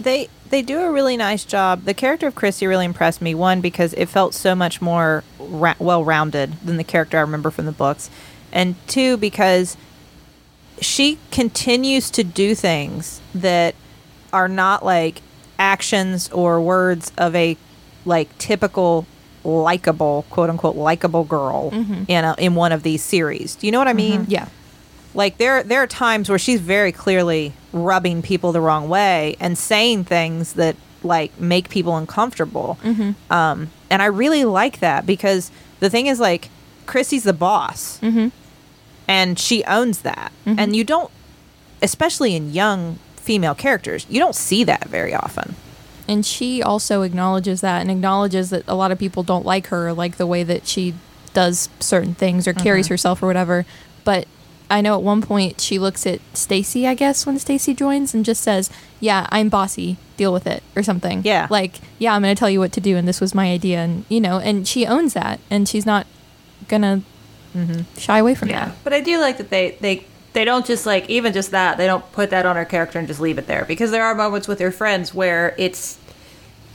they 0.00 0.28
they 0.50 0.62
do 0.62 0.80
a 0.80 0.90
really 0.90 1.16
nice 1.16 1.44
job. 1.44 1.84
The 1.84 1.92
character 1.92 2.26
of 2.26 2.34
Kristy 2.34 2.66
really 2.66 2.86
impressed 2.86 3.20
me. 3.20 3.34
One 3.34 3.60
because 3.60 3.92
it 3.94 4.06
felt 4.06 4.32
so 4.32 4.54
much 4.54 4.80
more 4.80 5.22
ra- 5.38 5.74
well 5.78 6.02
rounded 6.04 6.54
than 6.64 6.78
the 6.78 6.84
character 6.84 7.18
I 7.18 7.20
remember 7.20 7.50
from 7.50 7.66
the 7.66 7.72
books, 7.72 8.08
and 8.52 8.76
two 8.86 9.16
because 9.18 9.76
she 10.80 11.18
continues 11.30 12.10
to 12.12 12.24
do 12.24 12.54
things 12.54 13.20
that 13.34 13.74
are 14.32 14.48
not 14.48 14.84
like 14.84 15.20
actions 15.58 16.30
or 16.30 16.60
words 16.60 17.12
of 17.18 17.34
a 17.34 17.56
like 18.04 18.36
typical 18.38 19.06
likable 19.48 20.24
quote 20.30 20.50
unquote 20.50 20.76
likable 20.76 21.24
girl 21.24 21.70
mm-hmm. 21.70 22.04
in 22.06 22.24
a, 22.24 22.34
in 22.38 22.54
one 22.54 22.72
of 22.72 22.82
these 22.82 23.02
series. 23.02 23.56
Do 23.56 23.66
you 23.66 23.72
know 23.72 23.78
what 23.78 23.88
I 23.88 23.92
mm-hmm. 23.92 23.96
mean? 23.96 24.26
Yeah. 24.28 24.48
like 25.14 25.38
there 25.38 25.62
there 25.62 25.82
are 25.82 25.86
times 25.86 26.28
where 26.28 26.38
she's 26.38 26.60
very 26.60 26.92
clearly 26.92 27.52
rubbing 27.72 28.22
people 28.22 28.52
the 28.52 28.60
wrong 28.60 28.88
way 28.88 29.36
and 29.40 29.56
saying 29.56 30.04
things 30.04 30.54
that 30.54 30.76
like 31.02 31.38
make 31.40 31.68
people 31.68 31.96
uncomfortable. 31.96 32.78
Mm-hmm. 32.82 33.32
Um 33.32 33.70
and 33.90 34.02
i 34.02 34.06
really 34.06 34.44
like 34.44 34.80
that 34.80 35.06
because 35.06 35.50
the 35.80 35.88
thing 35.88 36.06
is 36.06 36.20
like 36.20 36.50
Kristy's 36.86 37.24
the 37.24 37.32
boss. 37.32 37.98
And 39.06 39.38
she 39.38 39.64
owns 39.64 40.02
that. 40.02 40.32
And 40.58 40.76
you 40.76 40.84
don't 40.84 41.10
especially 41.82 42.34
in 42.34 42.52
young 42.52 42.98
female 43.16 43.54
characters 43.54 44.06
you 44.08 44.18
don't 44.18 44.34
see 44.34 44.64
that 44.64 44.84
very 44.88 45.14
often 45.14 45.54
And 46.08 46.24
she 46.24 46.62
also 46.62 47.02
acknowledges 47.02 47.60
that 47.60 47.80
and 47.82 47.90
acknowledges 47.90 48.50
that 48.50 48.64
a 48.66 48.74
lot 48.74 48.90
of 48.90 48.98
people 48.98 49.22
don't 49.22 49.44
like 49.44 49.66
her, 49.68 49.92
like 49.92 50.16
the 50.16 50.26
way 50.26 50.42
that 50.42 50.66
she 50.66 50.94
does 51.34 51.68
certain 51.80 52.14
things 52.14 52.48
or 52.48 52.54
carries 52.54 52.86
Mm-hmm. 52.86 52.92
herself 52.94 53.22
or 53.22 53.26
whatever. 53.26 53.66
But 54.04 54.26
I 54.70 54.80
know 54.80 54.94
at 54.94 55.02
one 55.02 55.20
point 55.22 55.60
she 55.60 55.78
looks 55.78 56.06
at 56.06 56.20
Stacey, 56.34 56.86
I 56.86 56.94
guess, 56.94 57.26
when 57.26 57.38
Stacey 57.38 57.74
joins 57.74 58.14
and 58.14 58.24
just 58.24 58.42
says, 58.42 58.70
"Yeah, 59.00 59.26
I'm 59.30 59.48
bossy. 59.48 59.96
Deal 60.16 60.32
with 60.32 60.46
it," 60.46 60.62
or 60.76 60.82
something. 60.82 61.22
Yeah. 61.24 61.46
Like, 61.50 61.76
"Yeah, 61.98 62.14
I'm 62.14 62.22
going 62.22 62.34
to 62.34 62.38
tell 62.38 62.50
you 62.50 62.58
what 62.60 62.72
to 62.72 62.80
do, 62.80 62.96
and 62.96 63.06
this 63.06 63.20
was 63.20 63.34
my 63.34 63.50
idea," 63.50 63.78
and 63.78 64.04
you 64.08 64.20
know, 64.20 64.38
and 64.38 64.66
she 64.68 64.84
owns 64.86 65.12
that, 65.14 65.40
and 65.50 65.68
she's 65.68 65.86
not 65.86 66.06
gonna 66.68 67.02
Mm-hmm. 67.56 67.80
shy 67.98 68.18
away 68.18 68.34
from 68.34 68.50
Yeah, 68.50 68.66
that. 68.66 68.74
but 68.84 68.92
I 68.92 69.00
do 69.00 69.18
like 69.18 69.38
that 69.38 69.48
they 69.48 69.76
they 69.80 70.04
they 70.32 70.44
don't 70.44 70.66
just 70.66 70.86
like 70.86 71.08
even 71.08 71.32
just 71.32 71.50
that 71.50 71.78
they 71.78 71.86
don't 71.86 72.10
put 72.12 72.30
that 72.30 72.46
on 72.46 72.56
her 72.56 72.64
character 72.64 72.98
and 72.98 73.08
just 73.08 73.20
leave 73.20 73.38
it 73.38 73.46
there. 73.46 73.64
Because 73.64 73.90
there 73.90 74.04
are 74.04 74.14
moments 74.14 74.46
with 74.48 74.60
her 74.60 74.70
friends 74.70 75.14
where 75.14 75.54
it's 75.58 75.98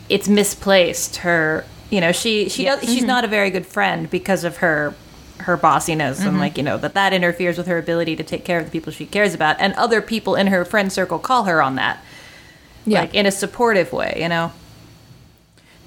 it's 0.09 0.27
misplaced. 0.27 1.17
Her, 1.17 1.65
you 1.89 2.01
know, 2.01 2.11
she 2.11 2.49
she 2.49 2.65
does, 2.65 2.81
she's 2.81 3.03
not 3.03 3.23
a 3.23 3.27
very 3.27 3.49
good 3.49 3.65
friend 3.65 4.09
because 4.09 4.43
of 4.43 4.57
her 4.57 4.95
her 5.39 5.57
bossiness 5.57 6.21
and 6.21 6.39
like 6.39 6.57
you 6.57 6.63
know 6.63 6.77
that 6.77 6.93
that 6.93 7.11
interferes 7.11 7.57
with 7.57 7.67
her 7.67 7.77
ability 7.77 8.15
to 8.15 8.23
take 8.23 8.45
care 8.45 8.59
of 8.59 8.65
the 8.65 8.71
people 8.71 8.91
she 8.91 9.05
cares 9.05 9.33
about. 9.33 9.55
And 9.59 9.73
other 9.73 10.01
people 10.01 10.35
in 10.35 10.47
her 10.47 10.65
friend 10.65 10.91
circle 10.91 11.19
call 11.19 11.43
her 11.43 11.61
on 11.61 11.75
that. 11.75 12.03
Yeah. 12.85 13.01
like 13.01 13.13
in 13.13 13.25
a 13.25 13.31
supportive 13.31 13.93
way 13.93 14.17
you 14.19 14.27
know? 14.27 14.51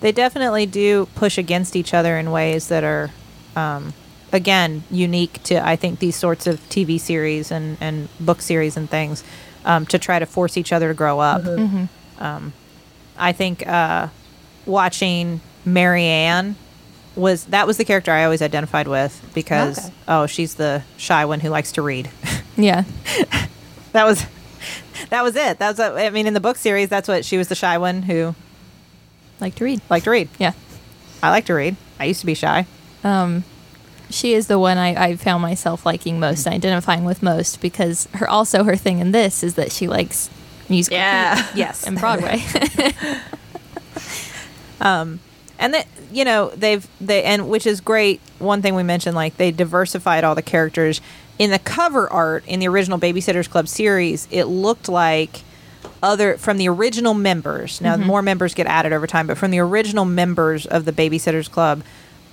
They 0.00 0.12
definitely 0.12 0.66
do 0.66 1.06
push 1.14 1.36
against 1.38 1.76
each 1.76 1.92
other 1.92 2.18
in 2.18 2.30
ways 2.30 2.68
that 2.68 2.84
are 2.84 3.10
um, 3.54 3.94
again 4.32 4.82
unique 4.90 5.42
to 5.44 5.54
i 5.66 5.76
think 5.76 5.98
these 6.00 6.16
sorts 6.16 6.46
of 6.46 6.58
tv 6.68 6.98
series 7.00 7.50
and, 7.50 7.76
and 7.80 8.08
book 8.20 8.40
series 8.42 8.76
and 8.76 8.90
things 8.90 9.22
um, 9.64 9.86
to 9.86 9.98
try 9.98 10.18
to 10.18 10.26
force 10.26 10.56
each 10.56 10.72
other 10.72 10.88
to 10.88 10.94
grow 10.94 11.20
up 11.20 11.44
um, 12.18 12.52
i 13.16 13.32
think 13.32 13.66
uh, 13.66 14.08
watching 14.66 15.40
Mary 15.64 16.04
Anne 16.04 16.56
was 17.14 17.44
that 17.46 17.66
was 17.66 17.76
the 17.76 17.84
character 17.84 18.10
i 18.12 18.24
always 18.24 18.42
identified 18.42 18.86
with 18.88 19.12
because 19.34 19.78
Okay. 19.78 19.94
oh 20.08 20.26
she's 20.26 20.54
the 20.56 20.82
shy 20.96 21.24
one 21.24 21.40
who 21.40 21.48
likes 21.48 21.72
to 21.72 21.82
read 21.82 22.10
yeah. 22.56 22.84
that 23.92 24.04
was 24.04 24.24
that 25.10 25.22
was 25.22 25.34
it 25.36 25.58
that 25.58 25.68
was 25.76 25.80
i 25.80 26.10
mean 26.10 26.26
in 26.26 26.34
the 26.34 26.40
book 26.40 26.56
series 26.56 26.88
that's 26.88 27.08
what 27.08 27.24
she 27.24 27.36
was 27.38 27.48
the 27.48 27.54
shy 27.54 27.78
one 27.78 28.02
who 28.02 28.34
liked 29.40 29.56
to 29.58 29.64
read. 29.64 29.80
liked 29.88 30.04
to 30.04 30.10
read 30.10 30.28
Yeah. 30.38 30.52
i 31.22 31.30
like 31.30 31.46
to 31.46 31.54
read 31.54 31.76
i 31.98 32.04
used 32.04 32.20
to 32.20 32.26
be 32.26 32.34
shy 32.34 32.66
Um, 33.04 33.44
she 34.10 34.34
is 34.34 34.46
the 34.46 34.58
one 34.58 34.78
I, 34.78 35.08
I 35.08 35.16
found 35.16 35.42
myself 35.42 35.84
liking 35.84 36.20
most 36.20 36.46
and 36.46 36.54
identifying 36.54 37.04
with 37.04 37.22
most 37.22 37.60
because 37.60 38.08
her 38.14 38.28
also 38.28 38.64
her 38.64 38.76
thing 38.76 38.98
in 38.98 39.12
this 39.12 39.42
is 39.42 39.54
that 39.54 39.72
she 39.72 39.88
likes 39.88 40.30
music 40.68 40.92
Yeah. 40.92 41.46
yes 41.54 41.86
um, 41.86 41.94
and 41.94 42.00
Broadway. 42.00 42.42
and 45.58 45.74
that 45.74 45.86
you 46.12 46.24
know 46.24 46.50
they've 46.50 46.86
they 47.00 47.24
and 47.24 47.48
which 47.48 47.66
is 47.66 47.80
great 47.80 48.20
one 48.38 48.62
thing 48.62 48.74
we 48.74 48.82
mentioned 48.82 49.16
like 49.16 49.36
they 49.36 49.50
diversified 49.50 50.24
all 50.24 50.34
the 50.34 50.42
characters 50.42 51.00
in 51.38 51.50
the 51.50 51.58
cover 51.58 52.10
art 52.10 52.44
in 52.46 52.60
the 52.60 52.68
original 52.68 52.98
babysitters 52.98 53.48
club 53.48 53.68
series 53.68 54.28
it 54.30 54.44
looked 54.44 54.88
like 54.88 55.40
other 56.02 56.36
from 56.36 56.58
the 56.58 56.68
original 56.68 57.14
members 57.14 57.80
now 57.80 57.96
mm-hmm. 57.96 58.06
more 58.06 58.22
members 58.22 58.54
get 58.54 58.66
added 58.66 58.92
over 58.92 59.06
time 59.06 59.26
but 59.26 59.38
from 59.38 59.50
the 59.50 59.58
original 59.58 60.04
members 60.04 60.66
of 60.66 60.84
the 60.84 60.92
babysitters 60.92 61.50
club 61.50 61.82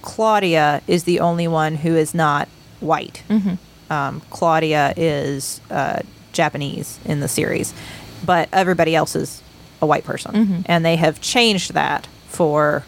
claudia 0.03 0.81
is 0.87 1.05
the 1.05 1.19
only 1.19 1.47
one 1.47 1.75
who 1.75 1.95
is 1.95 2.13
not 2.13 2.47
white. 2.79 3.23
Um, 3.89 4.21
claudia 4.29 4.93
is 4.95 5.59
uh, 5.71 6.01
japanese 6.31 6.99
in 7.05 7.19
the 7.19 7.27
series 7.27 7.73
but 8.25 8.47
everybody 8.53 8.95
else 8.95 9.15
is 9.15 9.41
a 9.81 9.85
white 9.85 10.03
person. 10.05 10.63
And 10.67 10.85
they 10.85 10.95
have 10.95 11.19
changed 11.19 11.73
that 11.73 12.07
for 12.27 12.83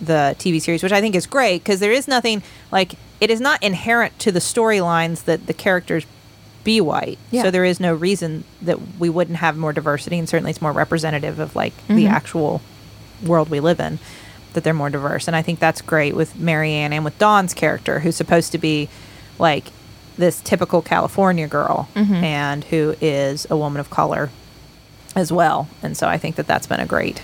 the 0.00 0.34
TV 0.38 0.60
series, 0.60 0.82
which 0.82 0.92
I 0.92 1.00
think 1.00 1.14
is 1.14 1.26
great 1.26 1.62
because 1.62 1.78
there 1.78 1.92
is 1.92 2.08
nothing 2.08 2.42
like 2.72 2.94
it 3.20 3.30
is 3.30 3.40
not 3.40 3.62
inherent 3.62 4.18
to 4.20 4.32
the 4.32 4.40
storylines 4.40 5.24
that 5.24 5.46
the 5.46 5.54
characters 5.54 6.04
be 6.64 6.80
white. 6.80 7.18
Yeah. 7.30 7.42
So 7.44 7.50
there 7.52 7.64
is 7.64 7.78
no 7.78 7.94
reason 7.94 8.42
that 8.60 8.98
we 8.98 9.08
wouldn't 9.08 9.38
have 9.38 9.56
more 9.56 9.72
diversity, 9.72 10.18
and 10.18 10.28
certainly 10.28 10.50
it's 10.50 10.60
more 10.60 10.72
representative 10.72 11.38
of 11.38 11.54
like 11.54 11.72
the 11.86 12.06
actual 12.08 12.60
world 13.24 13.48
we 13.48 13.60
live 13.60 13.78
in 13.78 14.00
that 14.52 14.64
they're 14.64 14.74
more 14.74 14.90
diverse. 14.90 15.26
And 15.28 15.36
I 15.36 15.42
think 15.42 15.58
that's 15.58 15.80
great 15.82 16.14
with 16.14 16.36
Mary 16.38 16.72
Anne 16.72 16.92
and 16.92 17.04
with 17.04 17.18
Dawn's 17.18 17.54
character, 17.54 18.00
who's 18.00 18.16
supposed 18.16 18.52
to 18.52 18.58
be 18.58 18.88
like 19.38 19.64
this 20.16 20.40
typical 20.40 20.82
California 20.82 21.46
girl 21.48 21.88
and 21.94 22.64
who 22.64 22.94
is 23.00 23.46
a 23.50 23.56
woman 23.56 23.80
of 23.80 23.88
color 23.90 24.30
as 25.16 25.32
well. 25.32 25.68
And 25.82 25.96
so 25.96 26.06
I 26.06 26.18
think 26.18 26.36
that 26.36 26.46
that's 26.46 26.66
been 26.66 26.80
a 26.80 26.86
great, 26.86 27.22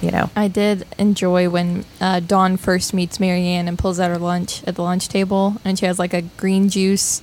you 0.00 0.10
know, 0.10 0.30
I 0.34 0.48
did 0.48 0.86
enjoy 0.98 1.48
when 1.48 1.84
uh, 2.00 2.20
Dawn 2.20 2.56
first 2.56 2.92
meets 2.94 3.20
Mary 3.20 3.46
Anne 3.46 3.68
and 3.68 3.78
pulls 3.78 4.00
out 4.00 4.10
her 4.10 4.18
lunch 4.18 4.62
at 4.64 4.74
the 4.74 4.82
lunch 4.82 5.08
table, 5.08 5.56
and 5.64 5.78
she 5.78 5.86
has 5.86 5.98
like 5.98 6.12
a 6.14 6.22
green 6.22 6.68
juice 6.68 7.22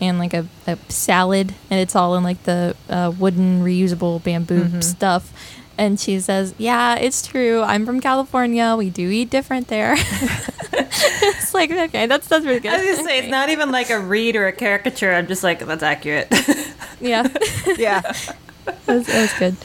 and 0.00 0.18
like 0.18 0.34
a, 0.34 0.46
a 0.66 0.76
salad, 0.88 1.54
and 1.70 1.80
it's 1.80 1.96
all 1.96 2.14
in 2.16 2.22
like 2.22 2.42
the 2.44 2.76
uh, 2.90 3.12
wooden 3.18 3.62
reusable 3.64 4.22
bamboo 4.22 4.64
Mhm. 4.64 4.84
stuff. 4.84 5.32
And 5.78 5.98
she 5.98 6.18
says, 6.18 6.54
"Yeah, 6.58 6.96
it's 6.96 7.26
true. 7.26 7.62
I'm 7.62 7.86
from 7.86 8.00
California. 8.00 8.74
We 8.76 8.90
do 8.90 9.08
eat 9.08 9.30
different 9.30 9.68
there." 9.68 9.94
it's 10.72 11.54
like 11.54 11.70
okay, 11.70 12.06
that's 12.06 12.28
that's 12.28 12.44
really 12.44 12.60
good. 12.60 12.72
I 12.72 12.78
was 12.78 12.96
gonna 12.96 13.08
say 13.08 13.18
it's 13.20 13.28
not 13.28 13.48
even 13.48 13.70
like 13.70 13.90
a 13.90 14.00
read 14.00 14.36
or 14.36 14.46
a 14.48 14.52
caricature. 14.52 15.12
I'm 15.14 15.26
just 15.26 15.42
like 15.42 15.64
that's 15.64 15.82
accurate. 15.82 16.28
yeah, 17.00 17.22
yeah. 17.78 18.00
that 18.00 18.86
was, 18.86 19.06
that 19.06 19.22
was 19.22 19.32
good. 19.38 19.56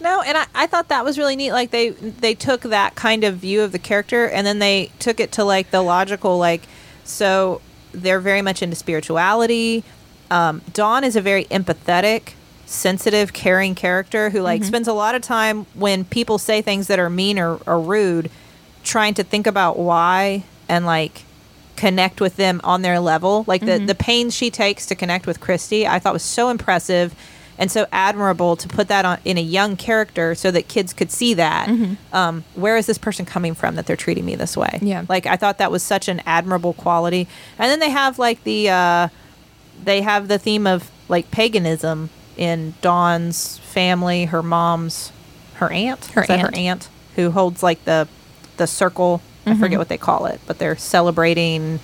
No, 0.00 0.22
and 0.22 0.36
I, 0.36 0.46
I 0.54 0.66
thought 0.66 0.88
that 0.88 1.04
was 1.04 1.18
really 1.18 1.36
neat. 1.36 1.52
Like 1.52 1.70
they 1.70 1.90
they 1.90 2.34
took 2.34 2.62
that 2.62 2.94
kind 2.94 3.24
of 3.24 3.36
view 3.36 3.62
of 3.62 3.72
the 3.72 3.78
character 3.78 4.26
and 4.26 4.46
then 4.46 4.58
they 4.58 4.90
took 4.98 5.20
it 5.20 5.32
to 5.32 5.44
like 5.44 5.70
the 5.70 5.82
logical 5.82 6.36
like 6.38 6.62
so 7.04 7.60
they're 7.92 8.20
very 8.20 8.42
much 8.42 8.62
into 8.62 8.76
spirituality. 8.76 9.84
Um, 10.30 10.62
Dawn 10.72 11.02
is 11.02 11.16
a 11.16 11.20
very 11.20 11.44
empathetic, 11.46 12.34
sensitive, 12.70 13.32
caring 13.32 13.74
character 13.74 14.30
who 14.30 14.40
like 14.40 14.62
spends 14.64 14.86
a 14.88 14.92
lot 14.92 15.14
of 15.14 15.22
time 15.22 15.66
when 15.74 16.04
people 16.04 16.38
say 16.38 16.62
things 16.62 16.86
that 16.86 16.98
are 16.98 17.10
mean 17.10 17.38
or, 17.38 17.56
or 17.66 17.80
rude, 17.80 18.30
trying 18.84 19.14
to 19.14 19.24
think 19.24 19.46
about 19.46 19.78
why 19.78 20.44
and 20.68 20.86
like 20.86 21.22
connect 21.76 22.20
with 22.20 22.36
them 22.36 22.60
on 22.62 22.82
their 22.82 23.00
level. 23.00 23.44
Like 23.46 23.64
the 23.64 23.78
the 23.78 23.94
pains 23.94 24.34
she 24.34 24.50
takes 24.50 24.86
to 24.86 24.94
connect 24.94 25.26
with 25.26 25.40
Kristy, 25.40 25.86
I 25.86 25.98
thought 25.98 26.12
was 26.12 26.22
so 26.22 26.48
impressive 26.48 27.14
and 27.58 27.70
so 27.70 27.86
admirable 27.92 28.56
to 28.56 28.68
put 28.68 28.88
that 28.88 29.04
on 29.04 29.18
in 29.24 29.36
a 29.36 29.42
young 29.42 29.76
character 29.76 30.34
so 30.34 30.50
that 30.50 30.66
kids 30.68 30.92
could 30.94 31.10
see 31.10 31.34
that. 31.34 31.68
Um, 32.12 32.44
where 32.54 32.76
is 32.78 32.86
this 32.86 32.96
person 32.98 33.26
coming 33.26 33.54
from 33.54 33.74
that 33.74 33.86
they're 33.86 33.96
treating 33.96 34.24
me 34.24 34.34
this 34.36 34.56
way? 34.56 34.78
Yeah. 34.80 35.04
like 35.08 35.26
I 35.26 35.36
thought 35.36 35.58
that 35.58 35.70
was 35.70 35.82
such 35.82 36.08
an 36.08 36.22
admirable 36.24 36.72
quality. 36.72 37.28
And 37.58 37.70
then 37.70 37.80
they 37.80 37.90
have 37.90 38.18
like 38.18 38.44
the 38.44 38.70
uh, 38.70 39.08
they 39.82 40.02
have 40.02 40.28
the 40.28 40.38
theme 40.38 40.66
of 40.66 40.90
like 41.08 41.30
paganism 41.32 42.10
in 42.40 42.74
Dawn's 42.80 43.58
family, 43.58 44.24
her 44.24 44.42
mom's 44.42 45.12
her 45.56 45.70
aunt, 45.70 46.06
Her 46.06 46.22
aunt. 46.28 46.40
her 46.40 46.50
aunt 46.56 46.88
who 47.14 47.30
holds 47.30 47.62
like 47.62 47.84
the 47.84 48.08
the 48.56 48.66
circle. 48.66 49.22
I 49.46 49.54
forget 49.54 49.70
mm-hmm. 49.70 49.78
what 49.78 49.88
they 49.88 49.98
call 49.98 50.26
it, 50.26 50.40
but 50.46 50.58
they're 50.58 50.76
celebrating. 50.76 51.80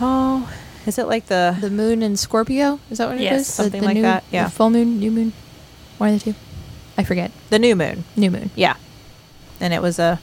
Oh, 0.00 0.50
is 0.86 0.98
it 0.98 1.06
like 1.06 1.26
the 1.26 1.56
The 1.60 1.70
moon 1.70 2.02
and 2.02 2.18
Scorpio 2.18 2.80
is 2.90 2.98
that 2.98 3.06
what 3.08 3.16
it 3.16 3.20
is? 3.20 3.24
Yes, 3.24 3.46
The- 3.56 3.62
something 3.64 3.80
the 3.80 3.86
like 3.86 3.94
new- 3.96 4.02
that, 4.02 4.24
the 4.30 4.36
yeah. 4.36 4.48
full 4.48 4.70
moon, 4.70 4.98
new 5.00 5.10
moon, 5.10 5.32
one 5.98 6.14
of 6.14 6.22
the 6.22 6.32
two. 6.32 6.38
I 6.98 7.04
forget. 7.04 7.30
the 7.48 7.58
new 7.58 7.74
moon? 7.76 8.04
New 8.16 8.30
moon. 8.30 8.50
Yeah, 8.54 8.76
and 9.58 9.72
it 9.72 9.80
was 9.80 9.98
a, 9.98 10.20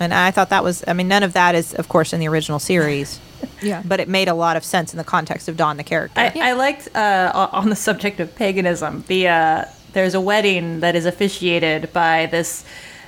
and 0.00 0.12
I 0.12 0.30
thought 0.32 0.50
that 0.50 0.64
was. 0.64 0.82
I 0.88 0.92
mean, 0.92 1.06
none 1.08 1.22
of 1.22 1.34
that 1.34 1.54
is, 1.54 1.72
of 1.74 1.88
course, 1.88 2.12
in 2.12 2.18
the 2.20 2.26
original 2.28 2.58
series, 2.58 3.20
Yeah, 3.62 3.82
but 3.84 4.00
it 4.00 4.08
made 4.08 4.28
a 4.28 4.34
lot 4.34 4.56
of 4.56 4.64
sense 4.64 4.92
in 4.92 4.98
the 4.98 5.04
context 5.04 5.48
of 5.48 5.56
Dawn 5.56 5.76
the 5.76 5.84
character. 5.84 6.20
I, 6.20 6.32
I 6.50 6.52
liked 6.52 6.94
uh, 6.94 7.48
on 7.52 7.70
the 7.70 7.76
subject 7.76 8.20
of 8.20 8.34
paganism. 8.34 9.04
The 9.06 9.28
uh, 9.28 9.64
there's 9.92 10.14
a 10.14 10.20
wedding 10.20 10.80
that 10.80 10.96
is 10.96 11.06
officiated 11.06 11.92
by 11.92 12.26
this 12.26 12.64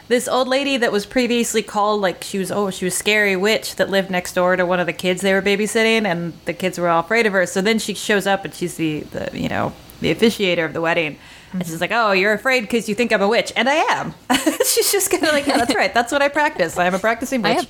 this 0.09 0.29
old 0.29 0.49
lady 0.49 0.77
that 0.77 0.93
was 0.93 1.07
previously 1.07 1.63
called 1.63 2.01
like 2.01 2.23
she 2.23 2.39
was 2.39 2.51
oh 2.51 2.71
she 2.71 2.85
was 2.85 2.95
scary 2.95 3.37
witch 3.37 3.77
that 3.77 3.89
lived 3.89 4.11
next 4.11 4.35
door 4.35 4.57
to 4.57 4.67
one 4.67 4.81
of 4.81 4.87
the 4.87 4.93
kids 4.93 5.23
they 5.23 5.33
were 5.33 5.43
babysitting 5.43 6.05
and 6.05 6.35
the 6.45 6.53
kids 6.53 6.79
were 6.79 6.89
all 6.89 7.01
afraid 7.01 7.27
of 7.27 7.33
her. 7.33 7.47
So 7.47 7.63
then 7.63 7.79
she 7.79 7.95
shows 7.95 8.27
up 8.27 8.45
and 8.45 8.53
she's 8.55 8.77
the 8.77 9.01
the 9.01 9.31
you 9.33 9.49
know 9.49 9.73
the 10.01 10.15
officiator 10.15 10.65
of 10.67 10.73
the 10.73 10.81
wedding. 10.81 11.19
And 11.53 11.67
she's 11.67 11.81
like, 11.81 11.91
"Oh, 11.93 12.13
you're 12.13 12.33
afraid 12.33 12.63
because 12.63 12.89
you 12.89 12.95
think 12.95 13.13
I'm 13.13 13.23
a 13.23 13.29
witch, 13.29 13.53
and 13.57 13.69
I 13.69 13.75
am." 13.75 14.15
she's 14.67 14.91
just 14.91 15.11
kind 15.11 15.23
of 15.25 15.33
like, 15.33 15.47
"Yeah, 15.47 15.59
that's 15.59 15.75
right. 15.75 15.93
That's 15.93 16.11
what 16.13 16.23
I 16.23 16.29
practice. 16.29 16.79
I 16.79 16.87
am 16.87 16.95
a 16.95 16.99
practicing 16.99 17.43
witch. 17.43 17.67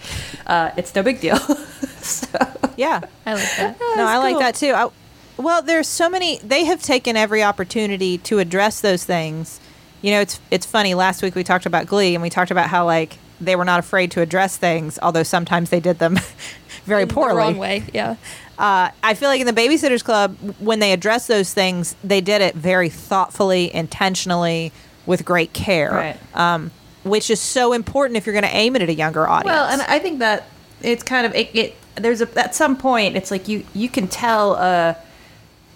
Uh, 0.46 0.70
it's 0.76 0.94
no 0.94 1.02
big 1.02 1.20
deal." 1.20 1.36
so, 1.98 2.38
yeah, 2.76 3.00
I 3.26 3.34
like 3.34 3.56
that. 3.56 3.76
no, 3.96 4.04
I 4.06 4.18
like 4.18 4.38
that 4.38 4.54
too. 4.54 4.72
I, 4.72 4.88
well, 5.36 5.62
there's 5.62 5.88
so 5.88 6.08
many. 6.08 6.38
They 6.38 6.64
have 6.64 6.82
taken 6.82 7.16
every 7.16 7.42
opportunity 7.42 8.18
to 8.18 8.38
address 8.38 8.80
those 8.80 9.04
things. 9.04 9.60
You 10.00 10.12
know, 10.12 10.20
it's 10.20 10.40
it's 10.50 10.66
funny. 10.66 10.94
Last 10.94 11.22
week 11.22 11.34
we 11.34 11.42
talked 11.44 11.66
about 11.66 11.86
Glee, 11.86 12.14
and 12.14 12.22
we 12.22 12.30
talked 12.30 12.50
about 12.50 12.68
how 12.68 12.84
like 12.86 13.18
they 13.40 13.56
were 13.56 13.64
not 13.64 13.80
afraid 13.80 14.12
to 14.12 14.20
address 14.20 14.56
things, 14.56 14.98
although 15.02 15.24
sometimes 15.24 15.70
they 15.70 15.80
did 15.80 15.98
them 15.98 16.18
very 16.84 17.02
In 17.02 17.08
the 17.08 17.14
poorly. 17.14 17.36
wrong 17.36 17.58
way. 17.58 17.82
Yeah. 17.92 18.14
Uh, 18.62 18.92
I 19.02 19.14
feel 19.14 19.28
like 19.28 19.40
in 19.40 19.46
the 19.48 19.52
Babysitters 19.52 20.04
Club, 20.04 20.36
when 20.60 20.78
they 20.78 20.92
address 20.92 21.26
those 21.26 21.52
things, 21.52 21.96
they 22.04 22.20
did 22.20 22.40
it 22.40 22.54
very 22.54 22.88
thoughtfully, 22.88 23.74
intentionally, 23.74 24.70
with 25.04 25.24
great 25.24 25.52
care. 25.52 25.90
Right. 25.90 26.36
Um, 26.36 26.70
which 27.02 27.28
is 27.28 27.40
so 27.40 27.72
important 27.72 28.16
if 28.16 28.24
you're 28.24 28.32
going 28.32 28.44
to 28.44 28.56
aim 28.56 28.76
it 28.76 28.82
at 28.82 28.88
a 28.88 28.94
younger 28.94 29.28
audience. 29.28 29.52
Well, 29.52 29.64
and 29.66 29.82
I 29.82 29.98
think 29.98 30.20
that 30.20 30.46
it's 30.80 31.02
kind 31.02 31.26
of 31.26 31.34
it. 31.34 31.54
it 31.56 31.76
there's 31.96 32.22
a 32.22 32.40
at 32.40 32.54
some 32.54 32.76
point 32.76 33.16
it's 33.16 33.30
like 33.30 33.48
you 33.48 33.66
you 33.74 33.88
can 33.88 34.06
tell 34.06 34.54
a 34.54 34.96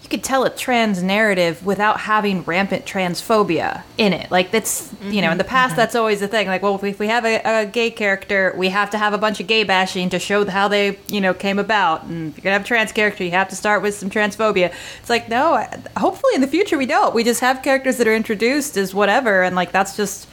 you 0.06 0.10
could 0.10 0.22
tell 0.22 0.44
a 0.44 0.50
trans 0.50 1.02
narrative 1.02 1.66
without 1.66 1.98
having 1.98 2.44
rampant 2.44 2.86
transphobia 2.86 3.82
in 3.98 4.12
it. 4.12 4.30
Like 4.30 4.52
that's 4.52 4.94
you 5.02 5.20
know 5.20 5.32
in 5.32 5.38
the 5.38 5.42
mm-hmm, 5.42 5.50
past 5.50 5.70
mm-hmm. 5.70 5.78
that's 5.78 5.96
always 5.96 6.20
the 6.20 6.28
thing. 6.28 6.46
Like 6.46 6.62
well 6.62 6.78
if 6.80 7.00
we 7.00 7.08
have 7.08 7.24
a, 7.24 7.40
a 7.44 7.66
gay 7.66 7.90
character, 7.90 8.54
we 8.56 8.68
have 8.68 8.90
to 8.90 8.98
have 8.98 9.12
a 9.14 9.18
bunch 9.18 9.40
of 9.40 9.48
gay 9.48 9.64
bashing 9.64 10.08
to 10.10 10.20
show 10.20 10.48
how 10.48 10.68
they 10.68 11.00
you 11.08 11.20
know 11.20 11.34
came 11.34 11.58
about. 11.58 12.04
And 12.04 12.28
if 12.28 12.36
you're 12.36 12.44
gonna 12.44 12.52
have 12.52 12.62
a 12.62 12.66
trans 12.66 12.92
character, 12.92 13.24
you 13.24 13.32
have 13.32 13.48
to 13.48 13.56
start 13.56 13.82
with 13.82 13.96
some 13.96 14.08
transphobia. 14.08 14.72
It's 15.00 15.10
like 15.10 15.28
no, 15.28 15.54
I- 15.54 15.82
hopefully 15.96 16.36
in 16.36 16.40
the 16.40 16.46
future 16.46 16.78
we 16.78 16.86
don't. 16.86 17.12
We 17.12 17.24
just 17.24 17.40
have 17.40 17.64
characters 17.64 17.96
that 17.96 18.06
are 18.06 18.14
introduced 18.14 18.76
as 18.76 18.94
whatever, 18.94 19.42
and 19.42 19.56
like 19.56 19.72
that's 19.72 19.96
just 19.96 20.28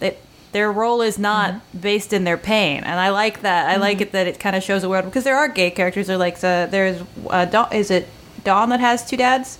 it, 0.00 0.22
their 0.52 0.70
role 0.70 1.02
is 1.02 1.18
not 1.18 1.54
mm-hmm. 1.54 1.78
based 1.78 2.12
in 2.12 2.22
their 2.22 2.38
pain, 2.38 2.84
and 2.84 3.00
I 3.00 3.10
like 3.10 3.42
that. 3.42 3.70
I 3.70 3.76
like 3.76 4.00
it 4.00 4.12
that 4.12 4.28
it 4.28 4.38
kind 4.38 4.54
of 4.54 4.62
shows 4.62 4.84
a 4.84 4.88
world 4.88 5.06
because 5.06 5.24
there 5.24 5.36
are 5.36 5.48
gay 5.48 5.72
characters. 5.72 6.06
There 6.06 6.16
like 6.16 6.38
the, 6.38 6.68
there's 6.70 7.02
uh, 7.28 7.46
Dawn, 7.46 7.72
is 7.72 7.90
it 7.90 8.06
Dawn 8.44 8.68
that 8.70 8.80
has 8.80 9.08
two 9.08 9.16
dads? 9.16 9.58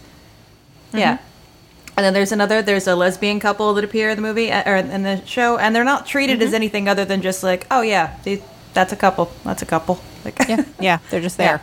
Yeah. 0.92 1.18
And 1.96 2.04
then 2.04 2.14
there's 2.14 2.32
another. 2.32 2.62
There's 2.62 2.86
a 2.86 2.96
lesbian 2.96 3.40
couple 3.40 3.74
that 3.74 3.84
appear 3.84 4.10
in 4.10 4.16
the 4.16 4.22
movie 4.22 4.50
uh, 4.50 4.62
or 4.70 4.76
in 4.76 5.02
the 5.02 5.24
show, 5.26 5.58
and 5.58 5.74
they're 5.74 5.84
not 5.84 6.06
treated 6.06 6.40
as 6.40 6.54
anything 6.54 6.88
other 6.88 7.04
than 7.04 7.20
just 7.20 7.42
like, 7.42 7.66
oh 7.70 7.82
yeah, 7.82 8.18
they, 8.24 8.42
that's 8.72 8.92
a 8.92 8.96
couple. 8.96 9.30
That's 9.44 9.62
a 9.62 9.66
couple. 9.66 10.00
Like, 10.24 10.38
Yeah. 10.48 10.64
yeah, 10.80 10.98
they're 11.10 11.20
just 11.20 11.36
there. 11.36 11.60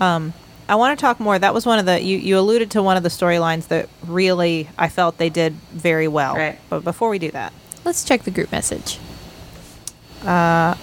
Um, 0.00 0.32
I 0.68 0.76
want 0.76 0.98
to 0.98 1.00
talk 1.00 1.20
more. 1.20 1.38
That 1.38 1.52
was 1.52 1.66
one 1.66 1.78
of 1.78 1.84
the 1.84 2.00
you, 2.00 2.16
you 2.16 2.38
alluded 2.38 2.70
to 2.72 2.82
one 2.82 2.96
of 2.96 3.02
the 3.02 3.08
storylines 3.10 3.68
that 3.68 3.88
really 4.06 4.70
I 4.78 4.88
felt 4.88 5.18
they 5.18 5.28
did 5.30 5.54
very 5.72 6.08
well. 6.08 6.36
Right. 6.36 6.58
But 6.70 6.84
before 6.84 7.10
we 7.10 7.18
do 7.18 7.30
that, 7.32 7.52
Let's 7.84 8.04
check 8.04 8.24
the 8.24 8.30
group 8.30 8.52
message. 8.52 8.98
Uh, 10.24 10.74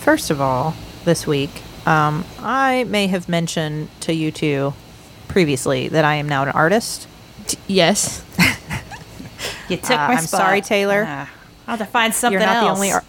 first 0.00 0.30
of 0.30 0.40
all, 0.40 0.74
this 1.04 1.26
week, 1.26 1.50
um, 1.86 2.24
I 2.40 2.84
may 2.84 3.06
have 3.06 3.28
mentioned 3.28 3.88
to 4.00 4.12
you 4.12 4.30
two 4.30 4.74
previously 5.28 5.88
that 5.88 6.04
I 6.04 6.16
am 6.16 6.28
now 6.28 6.42
an 6.42 6.48
artist. 6.50 7.06
T- 7.46 7.58
yes. 7.66 8.24
you 9.68 9.76
took 9.76 9.90
Uh, 9.90 10.08
my 10.08 10.14
I'm 10.14 10.18
spot. 10.26 10.40
sorry, 10.40 10.60
Taylor. 10.60 11.04
Ah, 11.06 11.30
I'll 11.66 11.76
have 11.76 11.86
to 11.86 11.90
find 11.92 12.12
something 12.14 12.38
You're 12.40 12.46
not 12.46 12.56
else. 12.56 12.66
the 12.66 12.72
only. 12.74 12.92
Ar- 12.92 13.04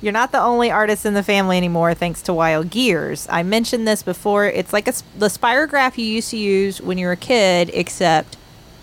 you're 0.00 0.12
not 0.12 0.30
the 0.30 0.40
only 0.40 0.70
artist 0.70 1.04
in 1.06 1.14
the 1.14 1.22
family 1.24 1.56
anymore, 1.56 1.92
thanks 1.94 2.22
to 2.22 2.32
Wild 2.34 2.70
Gears. 2.70 3.26
I 3.30 3.42
mentioned 3.42 3.86
this 3.88 4.02
before. 4.04 4.46
It's 4.46 4.72
like 4.72 4.86
a, 4.86 4.90
s- 4.90 5.02
the 5.16 5.26
spirograph 5.26 5.98
you 5.98 6.04
used 6.04 6.30
to 6.30 6.36
use 6.36 6.80
when 6.80 6.98
you 6.98 7.06
were 7.06 7.12
a 7.12 7.16
kid, 7.16 7.70
except 7.74 8.36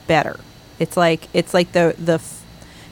better. 0.08 0.40
It's 0.80 0.98
like 0.98 1.28
it's 1.34 1.54
like 1.54 1.72
the 1.72 1.96
the 1.98 2.16
f- 2.16 2.44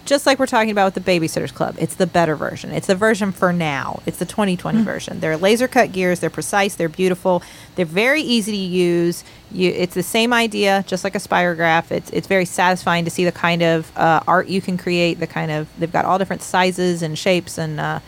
just 0.06 0.26
like 0.26 0.38
we're 0.38 0.48
talking 0.48 0.72
about 0.72 0.94
with 0.94 1.04
the 1.04 1.12
Babysitters 1.12 1.54
Club. 1.54 1.76
It's 1.80 1.96
the 1.96 2.08
better 2.08 2.36
version. 2.36 2.72
It's 2.72 2.88
the 2.88 2.96
version 2.96 3.32
for 3.32 3.54
now. 3.54 4.02
It's 4.06 4.18
the 4.18 4.26
2020 4.26 4.82
version. 4.82 5.20
They're 5.20 5.38
laser 5.38 5.68
cut 5.68 5.92
gears. 5.92 6.20
They're 6.20 6.30
precise. 6.30 6.76
They're 6.76 6.90
beautiful. 6.90 7.42
They're 7.76 7.86
very 7.86 8.22
easy 8.22 8.52
to 8.52 8.58
use. 8.58 9.24
You, 9.52 9.70
it's 9.72 9.94
the 9.94 10.04
same 10.04 10.34
idea, 10.34 10.84
just 10.88 11.04
like 11.04 11.16
a 11.16 11.20
spirograph. 11.20 11.92
It's 11.92 12.10
it's 12.12 12.28
very 12.28 12.46
satisfying 12.46 13.06
to 13.06 13.12
see 13.12 13.24
the 13.24 13.32
kind 13.32 13.62
of 13.62 13.96
uh, 13.98 14.22
art 14.28 14.48
you 14.48 14.62
can 14.62 14.78
create. 14.78 15.20
The 15.20 15.28
kind 15.28 15.52
of 15.52 15.68
they've 15.80 15.92
got 15.92 16.06
all 16.06 16.18
different 16.18 16.42
sizes 16.42 17.02
and 17.02 17.18
shapes, 17.18 17.58
and 17.58 17.80
uh, 17.80 18.00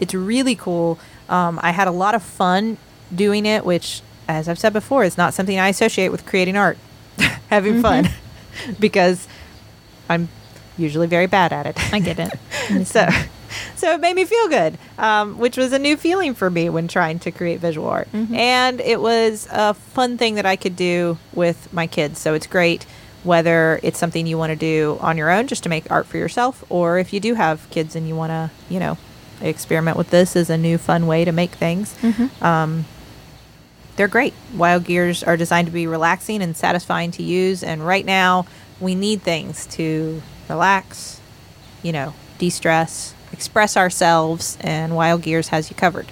it's 0.00 0.14
really 0.14 0.56
cool. 0.56 0.98
Um, 1.28 1.60
I 1.62 1.70
had 1.70 1.86
a 1.86 1.92
lot 1.92 2.14
of 2.14 2.22
fun 2.22 2.78
doing 3.14 3.46
it, 3.46 3.64
which, 3.64 4.02
as 4.26 4.48
I've 4.48 4.58
said 4.58 4.72
before, 4.72 5.04
is 5.04 5.16
not 5.16 5.34
something 5.34 5.58
I 5.58 5.68
associate 5.68 6.08
with 6.08 6.26
creating 6.26 6.56
art. 6.56 6.78
Having 7.50 7.80
fun, 7.80 8.08
because 8.80 9.28
I'm 10.08 10.28
usually 10.76 11.06
very 11.06 11.26
bad 11.26 11.52
at 11.52 11.66
it. 11.66 11.92
I 11.92 12.00
get 12.00 12.18
it. 12.18 12.86
so 12.86 13.08
so 13.76 13.92
it 13.92 14.00
made 14.00 14.16
me 14.16 14.24
feel 14.24 14.48
good 14.48 14.76
um, 14.98 15.38
which 15.38 15.56
was 15.56 15.72
a 15.72 15.78
new 15.78 15.96
feeling 15.96 16.34
for 16.34 16.50
me 16.50 16.68
when 16.68 16.88
trying 16.88 17.18
to 17.20 17.30
create 17.30 17.60
visual 17.60 17.86
art 17.86 18.08
and 18.12 18.80
it 18.80 19.00
was 19.00 19.46
a 19.52 19.74
fun 19.74 20.18
thing 20.18 20.34
that 20.34 20.44
i 20.44 20.56
could 20.56 20.74
do 20.74 21.16
with 21.32 21.72
my 21.72 21.86
kids 21.86 22.18
so 22.18 22.34
it's 22.34 22.48
great 22.48 22.84
whether 23.22 23.78
it's 23.84 23.98
something 23.98 24.26
you 24.26 24.36
want 24.36 24.50
to 24.50 24.56
do 24.56 24.98
on 25.00 25.16
your 25.16 25.30
own 25.30 25.46
just 25.46 25.62
to 25.62 25.68
make 25.68 25.88
art 25.90 26.04
for 26.04 26.18
yourself 26.18 26.64
or 26.68 26.98
if 26.98 27.12
you 27.12 27.20
do 27.20 27.34
have 27.34 27.70
kids 27.70 27.94
and 27.94 28.08
you 28.08 28.16
want 28.16 28.30
to 28.30 28.50
you 28.68 28.80
know 28.80 28.98
experiment 29.40 29.96
with 29.96 30.10
this 30.10 30.34
as 30.34 30.50
a 30.50 30.56
new 30.58 30.76
fun 30.76 31.06
way 31.06 31.24
to 31.24 31.30
make 31.30 31.52
things 31.52 31.94
um, 32.42 32.84
they're 33.96 34.08
great. 34.08 34.34
Wild 34.54 34.84
gears 34.84 35.22
are 35.22 35.36
designed 35.36 35.66
to 35.68 35.72
be 35.72 35.86
relaxing 35.86 36.42
and 36.42 36.56
satisfying 36.56 37.12
to 37.12 37.22
use, 37.22 37.62
and 37.62 37.86
right 37.86 38.04
now 38.04 38.44
we 38.80 38.94
need 38.94 39.22
things 39.22 39.66
to 39.66 40.20
relax, 40.48 41.20
you 41.82 41.92
know, 41.92 42.14
de-stress, 42.38 43.14
express 43.32 43.76
ourselves, 43.76 44.56
and 44.60 44.94
Wild 44.96 45.22
Gears 45.22 45.48
has 45.48 45.70
you 45.70 45.76
covered. 45.76 46.06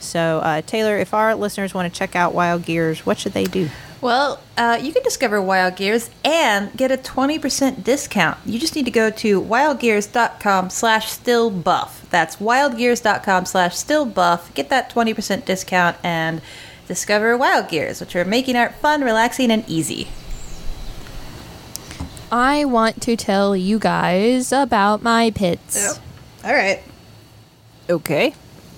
So, 0.00 0.38
uh, 0.40 0.62
Taylor, 0.62 0.96
if 0.98 1.14
our 1.14 1.34
listeners 1.34 1.74
want 1.74 1.92
to 1.92 1.98
check 1.98 2.14
out 2.14 2.34
Wild 2.34 2.64
Gears, 2.64 3.04
what 3.06 3.18
should 3.18 3.32
they 3.32 3.44
do? 3.44 3.68
Well, 4.00 4.40
uh, 4.58 4.78
you 4.80 4.92
can 4.92 5.02
discover 5.02 5.40
Wild 5.40 5.76
Gears 5.76 6.10
and 6.22 6.70
get 6.76 6.92
a 6.92 6.96
20% 6.98 7.82
discount. 7.82 8.38
You 8.44 8.58
just 8.58 8.76
need 8.76 8.84
to 8.84 8.90
go 8.90 9.10
to 9.10 9.40
wildgears.com 9.40 10.70
slash 10.70 11.08
stillbuff. 11.08 12.08
That's 12.10 12.36
wildgears.com 12.36 13.46
slash 13.46 13.74
stillbuff. 13.74 14.52
Get 14.54 14.68
that 14.68 14.90
20% 14.92 15.44
discount 15.46 15.96
and 16.04 16.42
discover 16.86 17.36
Wild 17.36 17.68
Gears, 17.68 18.00
which 18.00 18.14
are 18.14 18.24
making 18.24 18.54
art 18.54 18.74
fun, 18.74 19.02
relaxing, 19.02 19.50
and 19.50 19.64
easy. 19.66 20.08
I 22.30 22.64
want 22.64 23.02
to 23.02 23.16
tell 23.16 23.56
you 23.56 23.78
guys 23.78 24.52
about 24.52 25.02
my 25.02 25.30
pits. 25.30 26.00
All 26.44 26.52
right. 26.54 26.82
Okay. 27.88 28.34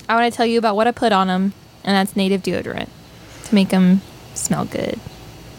I 0.08 0.14
want 0.14 0.32
to 0.32 0.36
tell 0.36 0.46
you 0.46 0.58
about 0.58 0.76
what 0.76 0.86
I 0.86 0.90
put 0.92 1.12
on 1.12 1.28
them, 1.28 1.52
and 1.84 1.94
that's 1.94 2.16
native 2.16 2.42
deodorant 2.42 2.88
to 3.44 3.54
make 3.54 3.68
them 3.68 4.02
smell 4.34 4.64
good. 4.64 4.98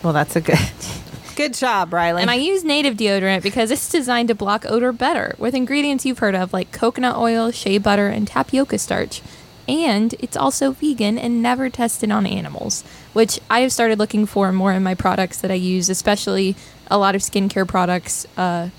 Well, 0.04 0.14
that's 0.14 0.36
a 0.36 0.42
good 0.42 0.60
good 1.36 1.54
job, 1.54 1.94
Riley. 1.94 2.22
And 2.22 2.32
I 2.32 2.36
use 2.36 2.64
native 2.64 2.96
deodorant 2.96 3.44
because 3.44 3.72
it's 3.72 3.90
designed 3.90 4.28
to 4.30 4.36
block 4.36 4.66
odor 4.68 4.92
better 4.92 5.36
with 5.38 5.56
ingredients 5.56 6.06
you've 6.06 6.20
heard 6.20 6.36
of 6.36 6.54
like 6.54 6.72
coconut 6.72 7.18
oil, 7.18 7.52
shea 7.52 7.78
butter, 7.78 8.08
and 8.08 8.28
tapioca 8.28 8.78
starch. 8.78 9.22
And 9.68 10.16
it's 10.18 10.36
also 10.36 10.72
vegan 10.72 11.20
and 11.20 11.44
never 11.44 11.70
tested 11.70 12.10
on 12.10 12.26
animals, 12.26 12.84
which 13.14 13.40
I 13.52 13.60
have 13.60 13.72
started 13.72 14.00
looking 14.00 14.26
for 14.26 14.52
more 14.52 14.74
in 14.74 14.82
my 14.82 14.96
products 14.96 15.40
that 15.42 15.52
I 15.52 15.56
use, 15.56 15.90
especially 15.90 16.56
a 16.90 16.98
lot 16.98 17.16
of 17.16 17.22
skincare 17.22 17.68
products 17.68 18.26
uh, 18.38 18.70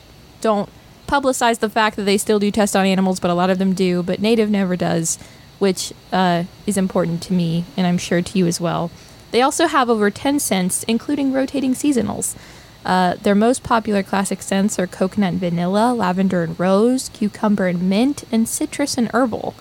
don't 0.41 0.69
publicize 1.07 1.59
the 1.59 1.69
fact 1.69 1.97
that 1.97 2.05
they 2.05 2.17
still 2.17 2.39
do 2.39 2.51
test 2.51 2.77
on 2.77 2.87
animals, 2.87 3.21
but 3.21 3.31
a 3.31 3.35
lot 3.35 3.51
of 3.51 3.59
them 3.59 3.75
do, 3.75 4.03
but 4.03 4.21
native 4.21 4.49
never 4.49 4.77
does, 4.77 5.19
which 5.59 5.93
uh, 6.13 6.45
is 6.67 6.77
important 6.77 7.23
to 7.25 7.33
me 7.33 7.65
and 7.77 7.87
I'm 7.87 7.99
sure 7.99 8.23
to 8.23 8.39
you 8.39 8.47
as 8.47 8.61
well. 8.61 8.91
They 9.33 9.43
also 9.43 9.67
have 9.67 9.89
over 9.89 10.11
10 10.11 10.39
scents, 10.41 10.83
including 10.85 11.33
rotating 11.33 11.75
seasonals. 11.75 12.37
Uh, 12.85 13.15
their 13.15 13.35
most 13.35 13.63
popular 13.63 14.03
classic 14.03 14.41
scents 14.43 14.79
are 14.79 14.87
coconut 14.87 15.33
and 15.33 15.41
vanilla, 15.41 15.93
lavender 15.93 16.43
and 16.43 16.59
rose, 16.59 17.11
cucumber 17.11 17.67
and 17.67 17.89
mint, 17.89 18.25
and 18.33 18.49
citrus 18.49 18.97
and 18.97 19.11
herbal. 19.13 19.55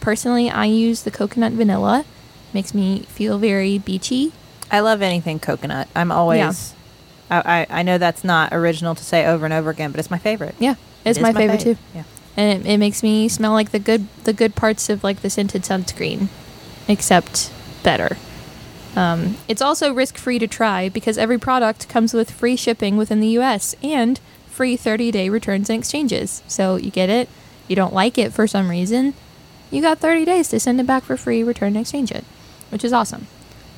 Personally, 0.00 0.50
I 0.50 0.66
use 0.66 1.02
the 1.02 1.10
coconut 1.10 1.52
vanilla. 1.52 2.04
Makes 2.52 2.74
me 2.74 3.00
feel 3.02 3.38
very 3.38 3.78
beachy. 3.78 4.32
I 4.70 4.80
love 4.80 5.02
anything 5.02 5.38
coconut. 5.40 5.88
I'm 5.96 6.12
always. 6.12 6.74
I, 7.30 7.66
I 7.70 7.80
I 7.80 7.82
know 7.82 7.98
that's 7.98 8.24
not 8.24 8.52
original 8.52 8.94
to 8.94 9.04
say 9.04 9.26
over 9.26 9.44
and 9.44 9.54
over 9.54 9.70
again, 9.70 9.90
but 9.90 9.98
it's 10.00 10.10
my 10.10 10.18
favorite. 10.18 10.54
Yeah, 10.58 10.74
it's 11.04 11.18
It 11.18 11.20
is 11.20 11.22
my, 11.22 11.32
favorite 11.32 11.60
fave. 11.60 11.62
too. 11.62 11.76
Yeah. 11.94 12.04
And 12.36 12.66
it, 12.66 12.70
it 12.70 12.78
makes 12.78 13.02
me 13.02 13.28
smell 13.28 13.52
like 13.52 13.70
the 13.70 13.78
good 13.78 14.06
the 14.24 14.32
good 14.32 14.54
parts 14.54 14.88
of 14.88 15.02
like 15.02 15.22
the 15.22 15.30
scented 15.30 15.62
sunscreen, 15.62 16.28
except 16.88 17.52
better. 17.82 18.16
Um, 18.94 19.36
it's 19.46 19.60
also 19.60 19.92
risk 19.92 20.16
free 20.16 20.38
to 20.38 20.46
try 20.46 20.88
because 20.88 21.18
every 21.18 21.38
product 21.38 21.88
comes 21.88 22.14
with 22.14 22.30
free 22.30 22.56
shipping 22.56 22.96
within 22.96 23.20
the 23.20 23.28
U.S. 23.28 23.74
and 23.82 24.18
free 24.46 24.74
30 24.76 25.10
day 25.10 25.28
returns 25.28 25.68
and 25.68 25.78
exchanges. 25.78 26.42
So 26.46 26.76
you 26.76 26.90
get 26.90 27.10
it, 27.10 27.28
you 27.68 27.76
don't 27.76 27.92
like 27.92 28.16
it 28.16 28.32
for 28.32 28.46
some 28.46 28.70
reason, 28.70 29.12
you 29.70 29.82
got 29.82 29.98
30 29.98 30.24
days 30.24 30.48
to 30.48 30.60
send 30.60 30.80
it 30.80 30.86
back 30.86 31.02
for 31.02 31.18
free, 31.18 31.42
return 31.42 31.68
and 31.68 31.78
exchange 31.78 32.10
it, 32.10 32.24
which 32.70 32.84
is 32.84 32.92
awesome. 32.92 33.26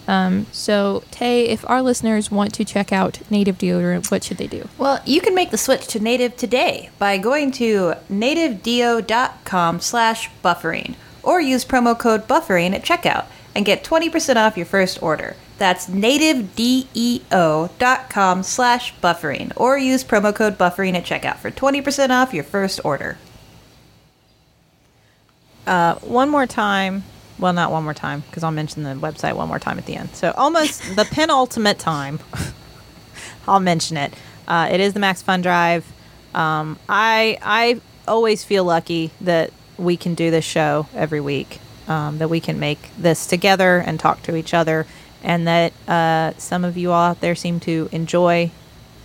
Um, 0.09 0.47
so 0.53 1.05
Tay, 1.11 1.49
if 1.49 1.69
our 1.69 1.83
listeners 1.83 2.31
want 2.31 2.55
to 2.55 2.65
check 2.65 2.93
out 2.93 3.21
native 3.31 3.59
deodorant, 3.59 4.11
what 4.11 4.25
should 4.25 4.39
they 4.39 4.47
do? 4.47 4.67
Well, 4.79 5.01
you 5.05 5.21
can 5.21 5.35
make 5.35 5.51
the 5.51 5.59
switch 5.59 5.87
to 5.89 6.01
native 6.01 6.35
today 6.37 6.89
by 6.99 7.19
going 7.19 7.53
to 7.53 7.93
nativedeo.com 8.11 9.81
slash 9.81 10.31
buffering 10.43 10.95
or 11.23 11.43
use 11.43 11.67
promo 11.67 11.97
code 11.97 12.27
buffering 12.27 12.75
at 12.75 12.83
checkout 12.83 13.27
and 13.55 13.67
get 13.67 13.85
20% 13.85 14.37
off 14.37 14.57
your 14.57 14.65
first 14.65 15.03
order. 15.03 15.37
That's 15.59 15.89
nativedeo.com 15.89 18.43
slash 18.43 18.95
buffering 19.03 19.53
or 19.57 19.77
use 19.77 20.05
promo 20.05 20.35
code 20.35 20.57
buffering 20.57 20.95
at 20.95 21.05
checkout 21.05 21.37
for 21.37 21.51
20% 21.51 22.11
off 22.11 22.33
your 22.33 22.45
first 22.45 22.81
order. 22.83 23.19
Uh, 25.67 25.97
one 25.97 26.31
more 26.31 26.47
time. 26.47 27.05
Well, 27.39 27.53
not 27.53 27.71
one 27.71 27.85
more 27.85 27.95
time 27.95 28.25
because 28.27 28.43
I'll 28.43 28.51
mention 28.51 28.83
the 28.83 28.95
website 28.95 29.35
one 29.35 29.49
more 29.49 29.59
time 29.59 29.79
at 29.79 29.87
the 29.87 29.97
end. 29.97 30.15
So 30.15 30.33
almost 30.37 30.83
the 30.97 31.05
penultimate 31.05 31.79
time. 31.79 32.21
I'll 33.49 33.61
mention 33.61 33.97
it. 33.97 34.13
Uh, 34.47 34.69
it 34.71 34.81
is 34.81 34.93
the 34.93 35.01
Max 35.01 35.23
Fun 35.23 35.43
Drive. 35.43 35.87
Um, 36.35 36.79
I 36.89 37.39
I 37.43 37.81
always 38.07 38.45
feel 38.45 38.65
lucky 38.65 39.11
that 39.21 39.53
we 39.77 39.97
can 39.97 40.15
do 40.15 40.31
this 40.31 40.45
show 40.45 40.89
every 40.95 41.21
week. 41.21 41.61
Um, 41.87 42.19
that 42.19 42.29
we 42.29 42.39
can 42.39 42.59
make 42.59 42.91
this 42.99 43.27
together 43.27 43.79
and 43.79 43.99
talk 43.99 44.23
to 44.25 44.37
each 44.37 44.53
other, 44.53 44.87
and 45.23 45.47
that 45.49 45.73
uh, 45.89 46.37
some 46.37 46.63
of 46.63 46.77
you 46.77 46.93
all 46.93 47.13
out 47.13 47.21
there 47.23 47.35
seem 47.35 47.61
to 47.61 47.89
enjoy 47.93 48.51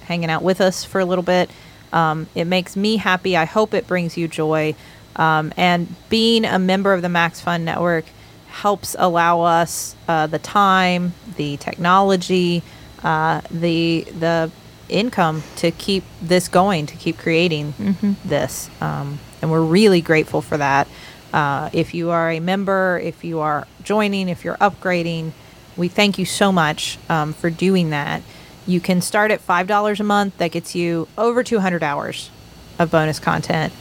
hanging 0.02 0.30
out 0.30 0.44
with 0.44 0.60
us 0.60 0.84
for 0.84 1.00
a 1.00 1.06
little 1.06 1.24
bit. 1.24 1.50
Um, 1.94 2.28
it 2.36 2.46
makes 2.46 2.76
me 2.76 2.98
happy. 2.98 3.38
I 3.38 3.46
hope 3.46 3.74
it 3.74 3.88
brings 3.88 4.18
you 4.18 4.28
joy. 4.28 4.76
Um, 5.16 5.54
and 5.56 5.96
being 6.10 6.44
a 6.44 6.60
member 6.60 6.94
of 6.94 7.02
the 7.02 7.10
Max 7.10 7.40
Fun 7.40 7.64
Network 7.64 8.06
helps 8.54 8.96
allow 9.00 9.42
us 9.42 9.96
uh, 10.08 10.28
the 10.28 10.40
time, 10.40 11.14
the 11.38 11.58
technology, 11.58 12.62
uh, 13.04 13.42
the 13.50 14.04
the 14.18 14.52
income 14.90 15.42
to 15.56 15.72
keep 15.72 16.04
this 16.22 16.48
going, 16.48 16.86
to 16.86 16.96
keep 16.96 17.18
creating 17.18 17.74
this. 18.24 18.70
Um, 18.80 19.18
and 19.42 19.50
we're 19.52 19.62
really 19.62 20.02
grateful 20.02 20.42
for 20.42 20.58
that. 20.58 20.88
Uh, 21.34 21.70
if 21.74 21.96
you 21.96 22.12
are 22.12 22.30
a 22.30 22.40
member, 22.40 23.00
if 23.04 23.24
you 23.24 23.40
are 23.40 23.66
joining, 23.84 24.30
if 24.30 24.46
you're 24.46 24.58
upgrading, 24.58 25.32
we 25.76 25.88
thank 25.88 26.20
you 26.20 26.26
so 26.26 26.52
much 26.52 27.00
um, 27.10 27.34
for 27.34 27.50
doing 27.50 27.90
that. 27.90 28.22
You 28.68 28.80
can 28.80 29.02
start 29.02 29.32
at 29.32 29.42
five 29.42 29.66
dollars 29.68 30.00
a 30.00 30.04
month. 30.04 30.38
That 30.38 30.52
gets 30.52 30.76
you 30.76 31.08
over 31.18 31.44
200 31.44 31.82
hours 31.82 32.30
of 32.78 32.92
bonus 32.92 33.20
content. 33.20 33.74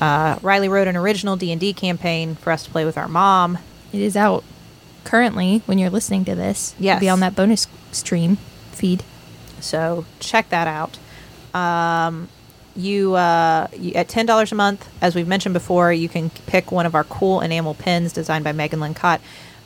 Uh, 0.00 0.38
Riley 0.42 0.68
wrote 0.68 0.86
an 0.88 0.96
original 0.96 1.36
D 1.36 1.50
and 1.50 1.60
D 1.60 1.72
campaign 1.72 2.36
for 2.36 2.52
us 2.52 2.64
to 2.64 2.70
play 2.70 2.84
with 2.84 2.96
our 2.96 3.08
mom. 3.08 3.58
It 3.96 4.02
is 4.02 4.16
out 4.16 4.44
currently 5.04 5.62
when 5.64 5.78
you're 5.78 5.88
listening 5.90 6.24
to 6.26 6.34
this. 6.34 6.74
It'll 6.96 7.00
be 7.00 7.08
on 7.08 7.20
that 7.20 7.34
bonus 7.34 7.66
stream 7.92 8.36
feed. 8.72 9.02
So 9.60 10.04
check 10.20 10.50
that 10.50 10.66
out. 10.68 10.98
Um, 11.58 12.28
you, 12.74 13.14
uh, 13.14 13.68
you 13.74 13.94
at 13.94 14.08
ten 14.08 14.26
dollars 14.26 14.52
a 14.52 14.54
month, 14.54 14.86
as 15.00 15.14
we've 15.14 15.26
mentioned 15.26 15.54
before, 15.54 15.92
you 15.94 16.10
can 16.10 16.28
pick 16.46 16.70
one 16.70 16.84
of 16.84 16.94
our 16.94 17.04
cool 17.04 17.40
enamel 17.40 17.72
pins 17.74 18.12
designed 18.12 18.44
by 18.44 18.52
Megan 18.52 18.80
Lynn 18.80 18.92
Kott. 18.92 19.20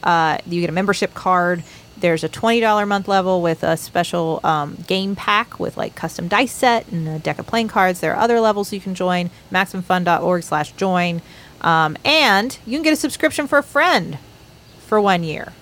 Uh, 0.05 0.39
you 0.47 0.61
get 0.61 0.71
a 0.71 0.73
membership 0.73 1.13
card. 1.13 1.65
There's 1.99 2.23
a 2.23 2.29
twenty 2.29 2.61
dollar 2.61 2.87
month 2.87 3.09
level 3.09 3.43
with 3.43 3.65
a 3.65 3.77
special 3.77 4.39
um, 4.45 4.77
game 4.87 5.17
pack 5.17 5.59
with 5.59 5.77
like 5.77 5.97
custom 5.97 6.29
dice 6.29 6.53
set 6.53 6.87
and 6.93 7.09
a 7.09 7.19
deck 7.19 7.41
of 7.41 7.47
playing 7.49 7.67
cards. 7.69 7.99
There 7.99 8.15
are 8.15 8.23
other 8.23 8.39
levels 8.41 8.73
you 8.73 8.81
can 8.81 8.95
join. 8.95 9.29
MaximumFun.org/join, 9.53 11.21
um, 11.61 11.97
and 12.05 12.59
you 12.67 12.77
can 12.77 12.83
get 12.83 12.93
a 12.93 12.97
subscription 12.97 13.47
for 13.47 13.59
a 13.59 13.63
friend 13.63 14.19
for 14.87 15.01
one 15.01 15.23
year. 15.23 15.53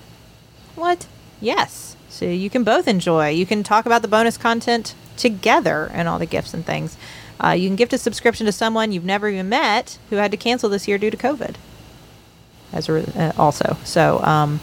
What? 0.75 1.07
Yes. 1.41 1.97
So 2.09 2.25
you 2.25 2.51
can 2.51 2.65
both 2.65 2.89
enjoy. 2.89 3.29
You 3.31 3.47
can 3.47 3.63
talk 3.63 3.87
about 3.87 4.03
the 4.03 4.09
bonus 4.09 4.37
content 4.37 4.95
together 5.17 5.91
and 5.93 6.09
all 6.09 6.19
the 6.19 6.27
gifts 6.27 6.55
and 6.55 6.65
things. 6.65 6.97
Uh, 7.43 7.51
you 7.51 7.69
can 7.69 7.77
gift 7.77 7.93
a 7.93 7.99
subscription 7.99 8.47
to 8.47 8.53
someone 8.53 8.91
you've 8.91 9.05
never 9.05 9.29
even 9.29 9.49
met 9.49 9.99
who 10.11 10.17
had 10.17 10.31
to 10.31 10.37
cancel 10.37 10.69
this 10.69 10.89
year 10.89 10.99
due 10.99 11.11
to 11.11 11.17
COVID. 11.17 11.57
As 12.73 12.89
a, 12.89 13.19
uh, 13.19 13.33
also, 13.39 13.77
so 13.85 14.23
um, 14.23 14.61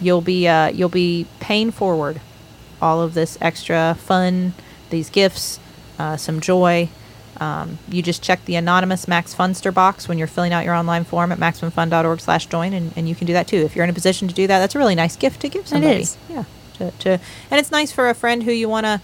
you'll 0.00 0.20
be 0.20 0.46
uh, 0.46 0.68
you'll 0.68 0.88
be 0.88 1.26
paying 1.40 1.70
forward 1.70 2.20
all 2.82 3.00
of 3.00 3.14
this 3.14 3.38
extra 3.40 3.96
fun, 3.98 4.52
these 4.90 5.08
gifts, 5.08 5.58
uh, 5.98 6.16
some 6.16 6.40
joy. 6.40 6.88
Um, 7.40 7.78
you 7.88 8.02
just 8.02 8.22
check 8.22 8.44
the 8.44 8.56
anonymous 8.56 9.08
Max 9.08 9.34
Funster 9.34 9.72
box 9.72 10.08
when 10.08 10.18
you're 10.18 10.26
filling 10.26 10.52
out 10.52 10.64
your 10.64 10.74
online 10.74 11.04
form 11.04 11.32
at 11.32 11.38
maximumfun.org 11.38 12.20
slash 12.20 12.46
join, 12.46 12.72
and, 12.72 12.92
and 12.96 13.08
you 13.08 13.14
can 13.14 13.26
do 13.26 13.32
that 13.32 13.48
too. 13.48 13.58
If 13.58 13.74
you're 13.74 13.84
in 13.84 13.90
a 13.90 13.94
position 13.94 14.28
to 14.28 14.34
do 14.34 14.46
that, 14.46 14.58
that's 14.58 14.74
a 14.74 14.78
really 14.78 14.94
nice 14.94 15.16
gift 15.16 15.40
to 15.42 15.48
give 15.48 15.66
somebody. 15.66 16.02
is. 16.02 16.16
Yeah. 16.28 16.44
To, 16.74 16.90
to, 16.90 17.10
and 17.50 17.60
it's 17.60 17.70
nice 17.70 17.92
for 17.92 18.08
a 18.08 18.14
friend 18.14 18.42
who 18.42 18.52
you 18.52 18.68
want 18.68 18.86
to, 18.86 19.00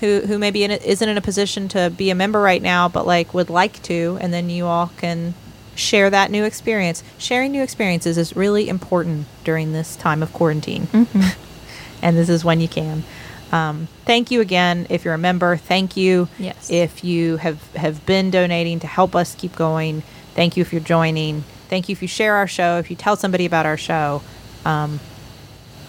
who, 0.00 0.20
who 0.20 0.38
maybe 0.38 0.64
in 0.64 0.70
a, 0.70 0.76
isn't 0.76 1.06
in 1.06 1.18
a 1.18 1.20
position 1.20 1.68
to 1.68 1.90
be 1.90 2.10
a 2.10 2.14
member 2.14 2.40
right 2.40 2.62
now, 2.62 2.88
but 2.88 3.06
like 3.06 3.34
would 3.34 3.50
like 3.50 3.82
to, 3.84 4.18
and 4.20 4.32
then 4.32 4.48
you 4.48 4.66
all 4.66 4.90
can 4.96 5.34
share 5.74 6.10
that 6.10 6.30
new 6.30 6.44
experience. 6.44 7.02
Sharing 7.18 7.52
new 7.52 7.62
experiences 7.62 8.16
is 8.16 8.34
really 8.36 8.68
important 8.68 9.26
during 9.44 9.72
this 9.72 9.96
time 9.96 10.22
of 10.22 10.32
quarantine 10.32 10.88
and 12.02 12.16
this 12.16 12.28
is 12.28 12.44
when 12.44 12.60
you 12.60 12.68
can. 12.68 13.04
Um, 13.52 13.88
thank 14.04 14.30
you 14.30 14.40
again 14.40 14.86
if 14.90 15.04
you're 15.04 15.14
a 15.14 15.18
member. 15.18 15.56
Thank 15.56 15.96
you 15.96 16.28
Yes. 16.38 16.70
if 16.70 17.02
you 17.02 17.36
have 17.38 17.74
have 17.74 18.04
been 18.06 18.30
donating 18.30 18.78
to 18.80 18.86
help 18.86 19.16
us 19.16 19.34
keep 19.34 19.56
going. 19.56 20.02
Thank 20.34 20.56
you 20.56 20.60
if 20.60 20.72
you're 20.72 20.80
joining. 20.82 21.42
Thank 21.68 21.88
you 21.88 21.92
if 21.94 22.02
you 22.02 22.08
share 22.08 22.34
our 22.36 22.46
show. 22.46 22.78
If 22.78 22.90
you 22.90 22.96
tell 22.96 23.16
somebody 23.16 23.46
about 23.46 23.66
our 23.66 23.76
show, 23.76 24.22
um, 24.64 25.00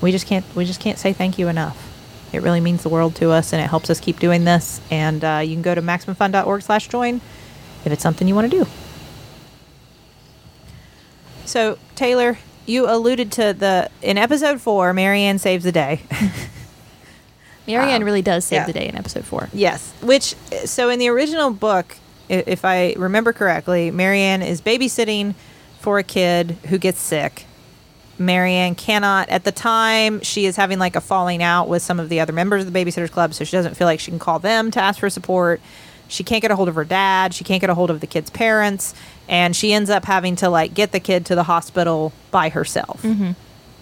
we 0.02 0.12
just 0.12 0.26
can't 0.28 0.45
we 0.56 0.65
just 0.65 0.80
can't 0.80 0.97
say 0.97 1.13
thank 1.13 1.38
you 1.38 1.47
enough. 1.47 1.88
It 2.34 2.41
really 2.41 2.62
means 2.62 2.82
the 2.82 2.89
world 2.89 3.15
to 3.17 3.30
us, 3.32 3.52
and 3.54 3.62
it 3.62 3.69
helps 3.69 3.89
us 3.89 4.00
keep 4.00 4.19
doing 4.19 4.45
this. 4.45 4.80
And 4.89 5.24
uh, 5.24 5.41
you 5.43 5.54
can 5.54 5.62
go 5.62 5.76
to 5.76 5.82
maximumfun.org/join 5.82 7.21
if 7.86 7.91
it's 7.91 8.02
something 8.02 8.28
you 8.28 8.34
want 8.36 8.50
to 8.52 8.63
do. 8.63 8.67
So 11.45 11.78
Taylor, 11.95 12.38
you 12.65 12.89
alluded 12.89 13.32
to 13.34 13.54
the 13.54 13.89
in 14.02 14.17
episode 14.17 14.62
four, 14.62 14.93
Mary 14.93 15.21
Anne 15.21 15.38
saves 15.39 15.63
the 15.63 15.71
day. 15.71 16.02
Mary 17.79 17.91
Anne 17.91 18.01
Um, 18.01 18.05
really 18.05 18.21
does 18.21 18.45
save 18.45 18.57
yeah. 18.62 18.65
the 18.65 18.73
day 18.73 18.88
in 18.88 18.95
episode 18.95 19.25
four. 19.25 19.49
yes, 19.53 19.91
which 20.01 20.36
so 20.65 20.89
in 20.89 20.99
the 20.99 21.07
original 21.10 21.51
book, 21.51 21.97
if 22.29 22.63
I 22.65 22.93
remember 22.97 23.34
correctly, 23.34 23.91
Mary 23.91 24.21
Anne 24.21 24.41
is 24.41 24.62
babysitting 24.62 25.36
for 25.79 25.97
a 25.99 26.03
kid 26.03 26.51
who 26.69 26.77
gets 26.77 26.99
sick. 27.01 27.45
Mary 28.17 28.53
Anne 28.53 28.75
cannot 28.75 29.27
at 29.29 29.43
the 29.45 29.51
time 29.51 30.21
she 30.21 30.45
is 30.45 30.55
having 30.55 30.77
like 30.77 30.95
a 30.95 31.01
falling 31.01 31.41
out 31.41 31.67
with 31.67 31.81
some 31.81 31.99
of 31.99 32.07
the 32.07 32.19
other 32.19 32.31
members 32.34 32.63
of 32.65 32.71
the 32.71 32.86
babysitters 32.86 33.10
club, 33.10 33.34
so 33.34 33.43
she 33.43 33.57
doesn't 33.57 33.75
feel 33.75 33.88
like 33.88 33.99
she 33.99 34.12
can 34.12 34.19
call 34.19 34.38
them 34.38 34.69
to 34.71 34.79
ask 34.79 34.99
for 34.99 35.10
support. 35.10 35.60
She 36.07 36.23
can't 36.23 36.41
get 36.41 36.51
a 36.51 36.55
hold 36.55 36.67
of 36.69 36.75
her 36.75 36.84
dad. 36.86 37.34
She 37.34 37.43
can't 37.43 37.62
get 37.62 37.69
a 37.69 37.73
hold 37.73 37.89
of 37.89 37.99
the 38.01 38.05
kid's 38.05 38.29
parents, 38.29 38.93
and 39.27 39.55
she 39.55 39.73
ends 39.73 39.89
up 39.89 40.05
having 40.05 40.36
to 40.38 40.49
like 40.49 40.73
get 40.73 40.91
the 40.91 40.99
kid 40.99 41.25
to 41.27 41.36
the 41.36 41.43
hospital 41.43 42.12
by 42.31 42.49
herself. 42.49 43.03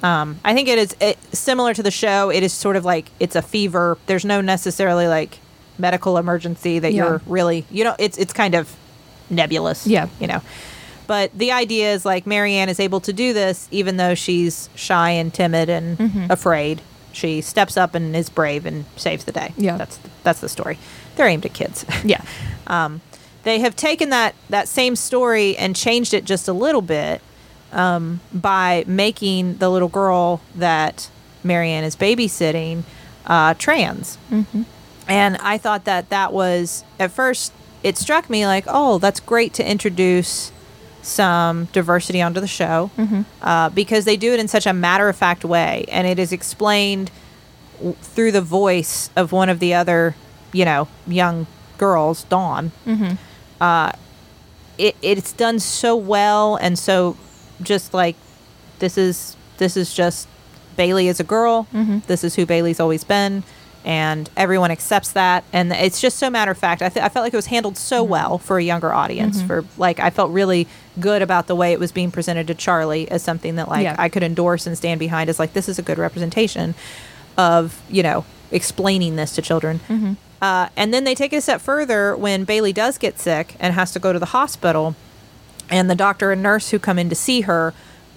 Um, 0.04 0.40
I 0.46 0.54
think 0.54 0.68
it 0.70 0.78
is 0.78 0.96
it, 1.02 1.18
similar 1.36 1.74
to 1.74 1.84
the 1.84 1.92
show. 1.92 2.30
It 2.30 2.44
is 2.44 2.54
sort 2.54 2.76
of 2.76 2.86
like 2.86 3.10
it's 3.20 3.36
a 3.36 3.42
fever. 3.42 3.98
There's 4.06 4.26
no 4.26 4.42
necessarily 4.42 5.08
like 5.08 5.40
medical 5.78 6.18
emergency 6.18 6.80
that 6.80 6.94
Yeah. 6.94 7.06
you're 7.06 7.22
really 7.26 7.66
you 7.72 7.84
know 7.84 7.96
it's 8.00 8.18
it's 8.18 8.34
kind 8.34 8.56
of 8.56 8.74
nebulous. 9.30 9.86
Yeah. 9.88 10.08
you 10.20 10.28
know. 10.28 10.42
But 11.08 11.32
the 11.38 11.52
idea 11.52 11.94
is 11.94 12.06
like 12.06 12.28
Mary 12.28 12.54
Anne 12.56 12.70
is 12.70 12.80
able 12.80 13.00
to 13.02 13.14
do 13.14 13.34
this 13.34 13.68
even 13.72 13.98
though 13.98 14.14
she's 14.16 14.70
shy 14.76 15.12
and 15.12 15.34
timid 15.34 15.70
and 15.70 15.98
Mm-hmm. 15.98 16.32
afraid. 16.32 16.82
She 17.12 17.42
steps 17.42 17.76
up 17.76 17.96
and 17.96 18.16
is 18.16 18.30
brave 18.30 18.66
and 18.68 18.86
saves 18.96 19.26
the 19.26 19.32
day. 19.32 19.54
Yeah. 19.58 19.78
that's 19.78 20.00
that's 20.24 20.40
the 20.42 20.50
story. 20.50 20.78
They're 21.16 21.28
aimed 21.28 21.46
at 21.46 21.54
kids. 21.54 21.86
Yeah. 22.06 22.22
um, 22.68 23.02
they 23.44 23.60
have 23.60 23.76
taken 23.76 24.10
that 24.12 24.36
that 24.50 24.68
same 24.68 24.96
story 24.96 25.58
and 25.58 25.76
changed 25.76 26.14
it 26.14 26.24
just 26.26 26.48
a 26.48 26.54
little 26.54 26.82
bit 26.84 27.22
um, 27.72 28.20
by 28.34 28.84
making 28.88 29.58
the 29.58 29.70
little 29.70 29.90
girl 29.90 30.42
that 30.56 31.10
Mary 31.44 31.70
Anne 31.72 31.84
is 31.84 31.96
babysitting 31.96 32.84
uh, 33.26 33.54
trans. 33.56 34.18
Mm-hmm. 34.32 34.64
And 35.08 35.38
I 35.38 35.58
thought 35.58 35.86
that 35.86 36.10
that 36.10 36.34
was 36.34 36.84
at 37.00 37.12
first 37.12 37.54
it 37.82 37.98
struck 37.98 38.30
me 38.30 38.46
like, 38.46 38.66
oh, 38.68 38.98
that's 39.00 39.20
great 39.22 39.54
to 39.54 39.70
introduce 39.70 40.52
some 41.02 41.66
diversity 41.72 42.22
onto 42.22 42.42
the 42.42 42.48
show 42.48 42.92
Mm-hmm. 42.98 43.22
uh, 43.42 43.70
because 43.70 44.04
they 44.06 44.18
do 44.18 44.34
it 44.34 44.40
in 44.40 44.48
such 44.50 44.66
a 44.68 44.74
matter 44.74 45.08
of 45.08 45.16
fact 45.16 45.46
way, 45.46 45.86
and 45.88 46.06
it 46.06 46.20
is 46.20 46.34
explained 46.34 47.10
w- 47.78 47.96
through 48.02 48.34
the 48.34 48.42
voice 48.42 49.10
of 49.16 49.32
one 49.32 49.48
of 49.48 49.60
the 49.60 49.74
other, 49.74 50.16
you 50.52 50.66
know, 50.66 50.90
young 51.08 51.48
girls, 51.78 52.26
Dawn. 52.26 52.72
Mm-hmm. 52.86 53.14
Uh, 53.64 53.94
it 54.78 54.96
it's 55.02 55.32
done 55.34 55.60
so 55.60 55.96
well 55.96 56.58
and 56.58 56.78
so 56.78 57.16
just 57.62 57.94
like 57.94 58.16
this 58.80 58.98
is 58.98 59.36
this 59.58 59.76
is 59.76 59.94
just 59.94 60.28
Bailey 60.78 61.08
is 61.08 61.20
a 61.20 61.24
girl. 61.24 61.68
Mhm. 61.74 62.06
This 62.06 62.24
is 62.24 62.36
who 62.36 62.46
Bailey's 62.46 62.80
always 62.80 63.04
been, 63.04 63.44
and 63.84 64.30
everyone 64.38 64.72
accepts 64.72 65.12
that. 65.12 65.44
And 65.52 65.72
it's 65.74 66.00
just 66.00 66.18
so 66.18 66.30
matter 66.30 66.52
of 66.52 66.58
fact. 66.58 66.82
I, 66.82 66.88
th- 66.90 67.04
I 67.04 67.10
felt 67.10 67.24
like 67.26 67.34
it 67.34 67.38
was 67.38 67.48
handled 67.48 67.78
so 67.78 68.02
well 68.04 68.38
for 68.38 68.58
a 68.58 68.64
younger 68.64 68.94
audience. 68.94 69.42
For 69.42 69.66
like, 69.78 70.00
I 70.00 70.10
felt 70.10 70.32
really 70.32 70.68
good 71.00 71.22
about 71.22 71.48
the 71.48 71.56
way 71.56 71.74
it 71.74 71.80
was 71.80 71.92
being 71.92 72.12
presented 72.12 72.48
to 72.48 72.54
Charlie 72.56 73.10
as 73.12 73.22
something 73.24 73.56
that 73.56 73.68
like 73.68 73.84
Yeah. 73.84 73.96
I 74.00 74.08
could 74.08 74.24
endorse 74.24 74.66
and 74.66 74.78
stand 74.78 75.00
behind. 75.00 75.30
As 75.30 75.38
like 75.40 75.52
this 75.54 75.68
is 75.68 75.78
a 75.78 75.82
good 75.82 75.98
representation 75.98 76.76
of 77.38 77.82
you 77.90 78.04
know 78.04 78.24
explaining 78.52 79.16
this 79.18 79.36
to 79.36 79.42
children. 79.42 79.80
Mm-hmm. 79.90 80.14
Uh, 80.42 80.70
and 80.78 80.94
then 80.94 81.04
they 81.04 81.14
take 81.16 81.34
it 81.34 81.38
a 81.38 81.42
step 81.42 81.60
further 81.60 82.16
when 82.16 82.46
Bailey 82.46 82.72
does 82.72 82.98
get 82.98 83.20
sick 83.20 83.56
and 83.60 83.74
has 83.74 83.92
to 83.92 84.00
go 84.00 84.14
to 84.14 84.20
the 84.20 84.28
hospital, 84.28 84.96
and 85.70 85.90
the 85.90 85.96
doctor 85.96 86.32
and 86.32 86.42
nurse 86.44 86.70
who 86.72 86.80
come 86.80 86.98
in 87.00 87.10
to 87.10 87.16
see 87.16 87.42
her 87.42 87.74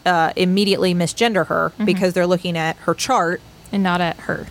uh, 0.06 0.32
immediately 0.36 0.94
misgender 0.94 1.46
her 1.46 1.70
Mm-hmm. 1.74 1.84
because 1.84 2.12
they're 2.14 2.26
looking 2.26 2.56
at 2.56 2.76
her 2.78 2.94
chart. 2.94 3.40
And 3.70 3.82
not 3.82 4.00
at 4.00 4.16
her. 4.20 4.46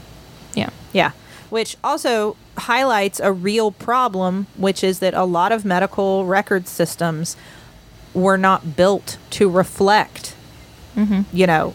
Yeah. 0.55 0.69
Yeah. 0.93 1.11
Which 1.49 1.75
also 1.83 2.35
highlights 2.57 3.19
a 3.19 3.31
real 3.31 3.71
problem, 3.71 4.47
which 4.57 4.83
is 4.83 4.99
that 4.99 5.13
a 5.13 5.23
lot 5.25 5.51
of 5.51 5.65
medical 5.65 6.25
record 6.25 6.67
systems 6.67 7.35
were 8.13 8.37
not 8.37 8.75
built 8.75 9.17
to 9.31 9.49
reflect, 9.49 10.35
Mm-hmm. 10.95 11.21
you 11.35 11.47
know, 11.47 11.73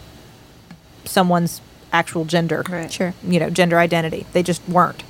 someone's 1.05 1.61
actual 1.91 2.25
gender 2.25 2.63
Right. 2.69 2.91
Sure. 2.91 3.13
you 3.23 3.39
know, 3.39 3.49
gender 3.49 3.79
identity. 3.79 4.25
They 4.33 4.43
just 4.43 4.67
weren't. 4.67 5.03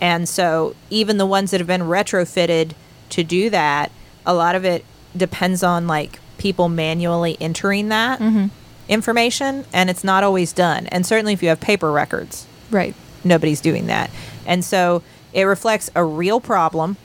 And 0.00 0.28
so 0.28 0.74
even 0.90 1.16
the 1.18 1.26
ones 1.26 1.50
that 1.52 1.60
have 1.60 1.66
been 1.66 1.82
retrofitted 1.82 2.72
to 3.10 3.22
do 3.24 3.48
that, 3.50 3.90
a 4.26 4.34
lot 4.34 4.54
of 4.54 4.64
it 4.64 4.84
depends 5.16 5.62
on 5.62 5.86
like 5.86 6.18
people 6.38 6.68
manually 6.68 7.36
entering 7.40 7.88
that 7.88 8.18
Mm-hmm. 8.20 8.46
information 8.88 9.64
and 9.72 9.88
it's 9.90 10.04
not 10.04 10.22
always 10.24 10.52
done. 10.52 10.86
And 10.88 11.06
certainly 11.06 11.32
if 11.32 11.42
you 11.42 11.48
have 11.48 11.60
paper 11.60 11.90
records, 11.90 12.46
Right. 12.70 12.94
nobody's 13.24 13.60
doing 13.60 13.86
that. 13.86 14.10
And 14.46 14.64
so 14.64 15.02
it 15.32 15.44
reflects 15.44 15.90
a 15.94 16.04
real 16.04 16.40
problem 16.40 16.96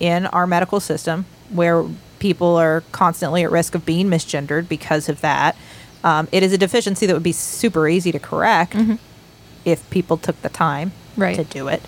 in 0.00 0.26
our 0.26 0.46
medical 0.46 0.80
system 0.80 1.26
where 1.50 1.84
people 2.18 2.56
are 2.56 2.82
constantly 2.92 3.44
at 3.44 3.50
risk 3.50 3.74
of 3.74 3.84
being 3.86 4.08
misgendered 4.08 4.68
because 4.68 5.08
of 5.08 5.20
that. 5.20 5.56
Um, 6.04 6.28
it 6.32 6.42
is 6.42 6.52
a 6.52 6.58
deficiency 6.58 7.06
that 7.06 7.14
would 7.14 7.22
be 7.22 7.32
super 7.32 7.88
easy 7.88 8.10
to 8.12 8.18
correct 8.18 8.76
if 9.64 9.88
people 9.90 10.16
took 10.16 10.40
the 10.42 10.48
time 10.48 10.92
Right. 11.16 11.36
to 11.36 11.44
do 11.44 11.68
it. 11.68 11.82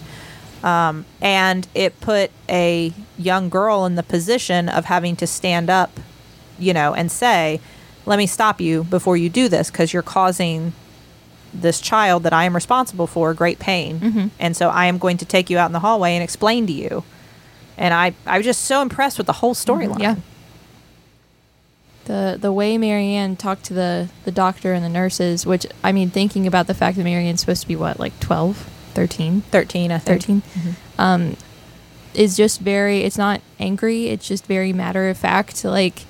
Um, 0.62 1.06
and 1.20 1.66
it 1.74 1.98
put 2.00 2.30
a 2.48 2.92
young 3.16 3.48
girl 3.48 3.86
in 3.86 3.94
the 3.94 4.02
position 4.02 4.68
of 4.68 4.84
having 4.84 5.16
to 5.16 5.26
stand 5.26 5.70
up, 5.70 5.98
you 6.58 6.74
know, 6.74 6.92
and 6.94 7.10
say, 7.10 7.60
let 8.06 8.16
me 8.18 8.26
stop 8.26 8.60
you 8.60 8.84
before 8.84 9.16
you 9.16 9.28
do 9.30 9.48
this 9.48 9.70
because 9.70 9.92
you're 9.92 10.02
causing 10.02 10.72
this 11.54 11.80
child 11.80 12.22
that 12.22 12.32
I 12.32 12.44
am 12.44 12.54
responsible 12.54 13.06
for 13.06 13.32
great 13.34 13.58
pain. 13.58 14.00
Mhm. 14.00 14.30
And 14.38 14.56
so 14.56 14.68
I 14.68 14.86
am 14.86 14.98
going 14.98 15.16
to 15.18 15.24
take 15.24 15.50
you 15.50 15.58
out 15.58 15.66
in 15.66 15.72
the 15.72 15.80
hallway 15.80 16.14
and 16.14 16.22
explain 16.22 16.66
to 16.66 16.72
you. 16.72 17.02
And 17.76 17.92
I, 17.94 18.14
I 18.26 18.36
was 18.36 18.44
just 18.44 18.62
so 18.66 18.82
impressed 18.82 19.16
with 19.18 19.26
the 19.26 19.32
whole 19.34 19.54
storyline. 19.54 20.00
Yeah. 20.00 20.16
The 22.04 22.38
the 22.40 22.52
way 22.52 22.76
Mary 22.78 23.08
Anne 23.14 23.36
talked 23.36 23.64
to 23.64 23.74
the 23.74 24.08
the 24.24 24.32
doctor 24.32 24.72
and 24.72 24.84
the 24.84 24.88
nurses, 24.88 25.44
which 25.46 25.66
I 25.84 25.92
mean, 25.92 26.10
thinking 26.10 26.46
about 26.46 26.66
the 26.66 26.74
fact 26.74 26.96
that 26.96 27.04
Mary 27.04 27.26
Anne's 27.26 27.40
supposed 27.40 27.62
to 27.62 27.68
be 27.68 27.76
what, 27.76 28.00
like 28.00 28.18
12, 28.20 28.68
13, 28.90 29.42
13, 29.42 29.92
I 29.92 29.98
think. 29.98 30.22
13, 30.22 30.42
um, 30.98 31.36
is 32.14 32.36
just 32.36 32.60
very. 32.60 33.00
It's 33.02 33.18
not 33.18 33.40
angry. 33.58 34.08
It's 34.08 34.26
just 34.26 34.46
very 34.46 34.72
matter 34.72 35.08
of 35.08 35.16
fact. 35.16 35.64
Like, 35.64 36.02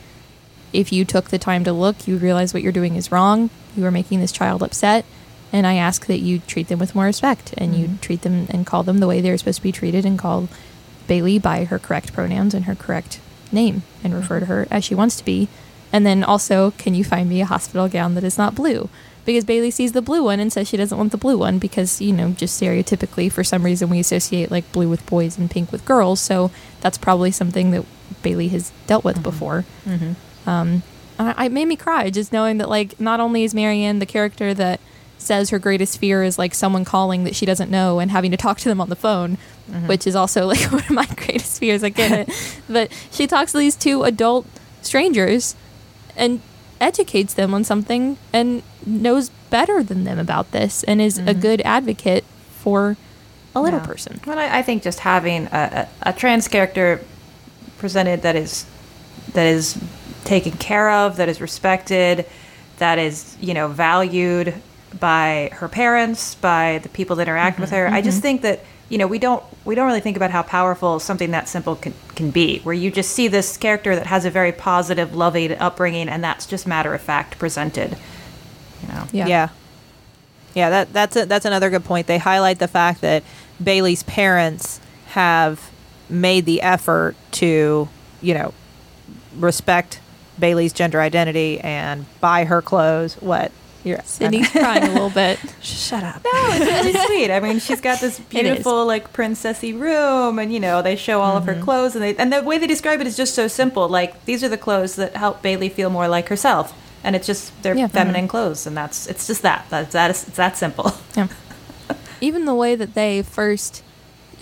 if 0.73 0.93
you 0.93 1.05
took 1.05 1.31
the 1.31 1.39
time 1.39 1.65
to 1.65 1.73
look, 1.73 2.07
you 2.09 2.17
realize 2.17 2.55
what 2.55 2.63
you're 2.63 2.73
doing 2.73 2.97
is 2.97 3.13
wrong. 3.13 3.51
You 3.77 3.85
are 3.85 3.91
making 3.91 4.21
this 4.21 4.33
child 4.33 4.63
upset, 4.63 5.05
and 5.53 5.67
I 5.67 5.75
ask 5.75 6.07
that 6.07 6.21
you 6.21 6.39
treat 6.41 6.69
them 6.69 6.79
with 6.79 6.95
more 6.95 7.05
respect 7.05 7.53
and 7.59 7.75
you 7.77 7.87
Mhm. 7.89 8.01
treat 8.01 8.23
them 8.23 8.47
and 8.51 8.65
call 8.67 8.83
them 8.83 8.99
the 8.99 9.07
way 9.07 9.21
they're 9.21 9.37
supposed 9.39 9.59
to 9.59 9.63
be 9.63 9.73
treated, 9.73 10.05
and 10.07 10.19
call 10.19 10.49
Bailey 11.07 11.39
by 11.39 11.65
her 11.65 11.79
correct 11.79 12.13
pronouns 12.13 12.55
and 12.55 12.65
her 12.65 12.75
correct 12.75 13.19
name, 13.53 13.83
and 14.03 14.15
refer 14.15 14.41
to 14.41 14.47
her 14.47 14.67
as 14.71 14.85
she 14.85 14.95
wants 14.95 15.17
to 15.17 15.25
be. 15.25 15.49
And 15.93 16.07
then 16.07 16.23
also, 16.23 16.73
can 16.79 16.95
you 16.95 17.03
find 17.05 17.29
me 17.29 17.41
a 17.41 17.47
hospital 17.47 17.89
gown 17.89 18.15
that 18.15 18.25
is 18.25 18.39
not 18.39 18.55
blue? 18.55 18.89
Because 19.25 19.45
Bailey 19.45 19.71
sees 19.71 19.93
the 19.93 20.03
blue 20.03 20.25
one 20.25 20.41
and 20.41 20.53
says 20.53 20.69
she 20.69 20.77
doesn't 20.77 20.97
want 20.97 21.13
the 21.13 21.19
blue 21.19 21.37
one 21.39 21.59
because, 21.59 22.01
you 22.01 22.13
know, 22.13 22.31
just 22.31 22.61
stereotypically, 22.61 23.31
for 23.31 23.45
some 23.45 23.63
reason, 23.63 23.91
we 23.91 24.01
associate 24.01 24.51
like 24.51 24.71
blue 24.73 24.89
with 24.89 25.05
boys 25.07 25.37
and 25.39 25.51
pink 25.51 25.71
with 25.71 25.85
girls. 25.85 26.21
So 26.21 26.51
that's 26.81 26.99
probably 26.99 27.31
something 27.31 27.71
that 27.73 27.85
Bailey 28.23 28.49
has 28.49 28.73
dealt 28.87 29.05
with 29.05 29.23
before. 29.23 29.65
Mhm. 29.87 30.17
Um, 30.47 30.83
I, 31.19 31.47
it 31.47 31.53
made 31.53 31.67
me 31.67 31.77
cry 31.77 32.09
just 32.09 32.33
knowing 32.33 32.57
that, 32.59 32.69
like, 32.71 32.99
not 32.99 33.21
only 33.21 33.45
is 33.45 33.55
Mary 33.55 33.83
Anne 33.83 33.99
the 33.99 34.07
character 34.07 34.55
that 34.55 34.81
says 35.19 35.51
her 35.51 35.59
greatest 35.59 35.99
fear 35.99 36.23
is 36.23 36.39
like 36.39 36.55
someone 36.55 36.83
calling 36.83 37.25
that 37.25 37.37
she 37.37 37.45
doesn't 37.45 37.71
know 37.71 37.99
and 37.99 38.11
having 38.11 38.31
to 38.31 38.39
talk 38.39 38.59
to 38.59 38.71
them 38.71 38.81
on 38.81 38.89
the 38.89 38.97
phone, 38.97 39.37
which 39.87 40.07
is 40.07 40.17
also 40.17 40.47
like 40.53 40.61
one 40.73 40.81
of 40.83 40.91
my 40.91 41.05
greatest 41.15 41.61
fears. 41.61 41.85
I 41.85 41.91
get 41.91 42.11
it. 42.11 42.63
but 42.71 42.91
she 43.11 43.27
talks 43.27 43.53
to 43.53 43.59
these 43.59 43.77
two 43.77 44.03
adult 44.05 44.47
strangers 44.81 45.55
and 46.17 46.41
educates 46.81 47.35
them 47.35 47.53
on 47.55 47.65
something 47.65 48.17
and 48.33 48.63
knows 48.87 49.31
better 49.51 49.83
than 49.83 50.05
them 50.05 50.19
about 50.19 50.51
this 50.53 50.83
and 50.85 51.01
is 51.01 51.19
a 51.19 51.23
mm-hmm. 51.23 51.41
good 51.41 51.61
advocate 51.63 52.25
for 52.51 52.97
a 53.55 53.61
little 53.61 53.81
Yeah. 53.81 53.87
person. 53.87 54.21
Well, 54.27 54.39
I, 54.39 54.59
I 54.59 54.63
think 54.63 54.83
just 54.83 55.01
having 55.01 55.47
a, 55.47 55.89
a, 56.03 56.11
a 56.11 56.13
trans 56.13 56.49
character 56.49 57.05
presented 57.79 58.23
that 58.23 58.37
is 58.37 58.67
that 59.33 59.47
is 59.47 59.79
taken 60.25 60.53
care 60.53 60.91
of, 60.91 61.17
that 61.17 61.29
is 61.29 61.41
respected, 61.41 62.27
that 62.79 62.99
is 62.99 63.37
you 63.41 63.55
know 63.55 63.69
valued 63.69 64.55
by 64.99 65.51
her 65.53 65.69
parents, 65.69 66.35
by 66.37 66.81
the 66.83 66.89
people 66.89 67.17
that 67.17 67.29
interact 67.29 67.59
with 67.59 67.71
mm-hmm. 67.71 67.89
her. 67.91 67.95
I 67.95 68.03
just 68.03 68.19
mm-hmm. 68.19 68.23
think 68.23 68.43
that 68.43 68.61
you 68.91 68.99
know 68.99 69.07
we 69.07 69.19
don't 69.19 69.43
we 69.65 69.75
don't 69.75 69.87
really 69.87 70.01
think 70.01 70.17
about 70.17 70.31
how 70.31 70.43
powerful 70.43 70.99
something 71.01 71.31
that 71.31 71.49
simple 71.49 71.77
can, 71.77 71.95
can 72.17 72.31
be. 72.31 72.59
Where 72.59 72.75
you 72.75 72.91
just 72.91 73.13
see 73.13 73.29
this 73.29 73.57
character 73.57 73.95
that 73.97 74.07
has 74.07 74.27
a 74.27 74.31
very 74.31 74.53
positive, 74.53 75.15
loving 75.15 75.53
upbringing, 75.53 76.09
and 76.09 76.23
that's 76.23 76.45
just 76.45 76.67
matter 76.67 76.93
of 76.93 77.01
fact 77.01 77.39
presented. 77.39 77.97
You 78.83 78.89
know. 78.89 79.07
Yeah. 79.13 79.27
Yeah. 79.27 79.49
Yeah, 80.53 80.71
that 80.71 80.93
that's 80.93 81.17
a, 81.17 81.27
that's 81.27 81.45
another 81.45 81.71
good 81.71 81.85
point. 81.85 82.09
They 82.09 82.19
highlight 82.19 82.59
the 82.59 82.69
fact 82.69 83.01
that 83.03 83.23
Bailey's 83.63 84.03
parents 84.03 84.81
have 85.07 85.71
made 86.09 86.45
the 86.45 86.61
effort 86.61 87.15
to, 87.33 87.89
you 88.21 88.35
know, 88.35 88.53
respect 89.37 90.01
Bailey's 90.41 90.73
gender 90.73 91.01
identity 91.01 91.61
and 91.61 92.07
buy 92.21 92.45
her 92.47 92.61
clothes. 92.61 93.15
What? 93.15 93.53
You're 93.85 93.99
Sydnee's 94.05 94.51
crying 94.51 94.85
a 94.85 94.93
little 94.93 95.11
bit. 95.11 95.39
Shut 95.63 96.03
up. 96.05 96.23
No, 96.25 96.31
it's 96.35 96.65
really 96.65 96.93
sweet. 97.07 97.31
I 97.31 97.41
mean, 97.41 97.59
she's 97.61 97.81
got 97.81 98.01
this 98.01 98.19
beautiful, 98.19 98.85
like 98.87 99.13
princessy 99.13 99.79
room, 99.79 100.39
and 100.39 100.53
you 100.53 100.61
know 100.61 100.83
they 100.83 100.97
show 100.97 101.21
all 101.21 101.37
of 101.37 101.45
her 101.47 101.61
clothes, 101.61 101.95
and 101.95 102.03
they 102.05 102.15
and 102.17 102.33
the 102.33 102.43
way 102.43 102.59
they 102.59 102.67
describe 102.67 103.01
it 103.01 103.07
is 103.07 103.17
just 103.17 103.35
so 103.35 103.49
simple. 103.49 103.89
Like 103.89 104.25
these 104.27 104.45
are 104.45 104.49
the 104.49 104.59
clothes 104.59 104.97
that 104.97 105.17
help 105.17 105.41
Bailey 105.43 105.69
feel 105.69 105.89
more 105.91 106.09
like 106.09 106.29
herself, 106.29 106.75
and 107.03 107.17
it's 107.17 107.27
just 107.27 107.53
they're 107.63 107.75
Yeah. 107.77 107.87
feminine 107.89 108.29
clothes, 108.29 108.67
and 108.67 108.77
that's 108.77 109.07
it's 109.07 109.27
just 109.27 109.43
that 109.43 109.65
that's 109.71 109.93
that 109.95 110.11
is 110.11 110.29
it's 110.29 110.37
that 110.37 110.57
simple. 110.59 110.93
Yeah. 111.17 111.29
Even 112.21 112.45
the 112.45 112.55
way 112.55 112.75
that 112.75 112.93
they 112.95 113.23
first 113.23 113.83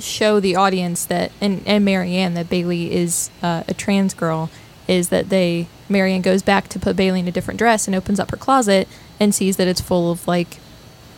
show 0.01 0.41
the 0.41 0.57
audience 0.57 1.05
that 1.05 1.31
and 1.41 1.63
and 1.67 1.85
Mary 1.85 2.15
Anne 2.17 2.35
that 2.35 2.49
Bailey 2.49 2.93
is 2.93 3.31
uh, 3.43 3.63
a 3.69 3.75
trans 3.75 4.15
girl 4.15 4.51
is 4.89 5.11
that 5.11 5.29
they 5.29 5.69
Mary 5.89 6.13
Anne 6.13 6.23
goes 6.23 6.43
back 6.43 6.69
to 6.69 6.79
put 6.79 6.97
Bailey 6.97 7.21
in 7.21 7.29
a 7.29 7.33
different 7.33 7.59
dress 7.59 7.87
and 7.87 7.95
opens 7.95 8.19
up 8.21 8.31
her 8.33 8.37
closet 8.37 8.89
and 9.21 9.35
sees 9.35 9.57
that 9.57 9.69
it's 9.69 9.81
full 9.81 10.11
of 10.11 10.27
like 10.29 10.59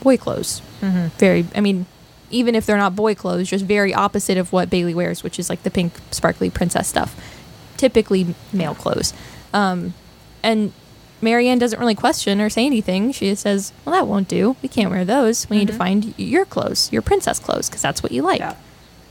boy 0.02 0.16
clothes. 0.16 0.62
Mm-hmm. 0.80 1.08
Very, 1.18 1.46
I 1.54 1.60
mean, 1.60 1.86
even 2.30 2.54
if 2.54 2.64
they're 2.66 2.76
not 2.76 2.94
boy 2.96 3.14
clothes, 3.14 3.48
just 3.48 3.64
very 3.64 3.92
opposite 3.92 4.38
of 4.38 4.52
what 4.52 4.70
Bailey 4.70 4.94
wears, 4.94 5.22
which 5.22 5.38
is 5.38 5.50
like 5.50 5.62
the 5.62 5.70
pink 5.70 5.92
sparkly 6.10 6.48
princess 6.50 6.88
stuff. 6.88 7.14
Typically 7.76 8.34
male 8.52 8.74
clothes. 8.74 9.12
Um, 9.52 9.94
and 10.42 10.72
Mary 11.22 11.48
Anne 11.48 11.58
doesn't 11.58 11.78
really 11.80 11.94
question 11.94 12.40
or 12.40 12.48
say 12.48 12.64
anything. 12.66 13.12
She 13.12 13.28
just 13.30 13.42
says, 13.42 13.72
"Well, 13.84 13.94
that 13.94 14.06
won't 14.06 14.28
do. 14.28 14.56
We 14.62 14.68
can't 14.68 14.90
wear 14.90 15.04
those. 15.04 15.48
We 15.50 15.58
need 15.58 15.68
to 15.68 15.74
find 15.74 16.14
your 16.16 16.44
clothes, 16.44 16.90
your 16.92 17.02
princess 17.02 17.38
clothes, 17.38 17.68
because 17.68 17.82
that's 17.82 18.02
what 18.02 18.12
you 18.12 18.22
like." 18.22 18.38
Yeah. 18.40 18.54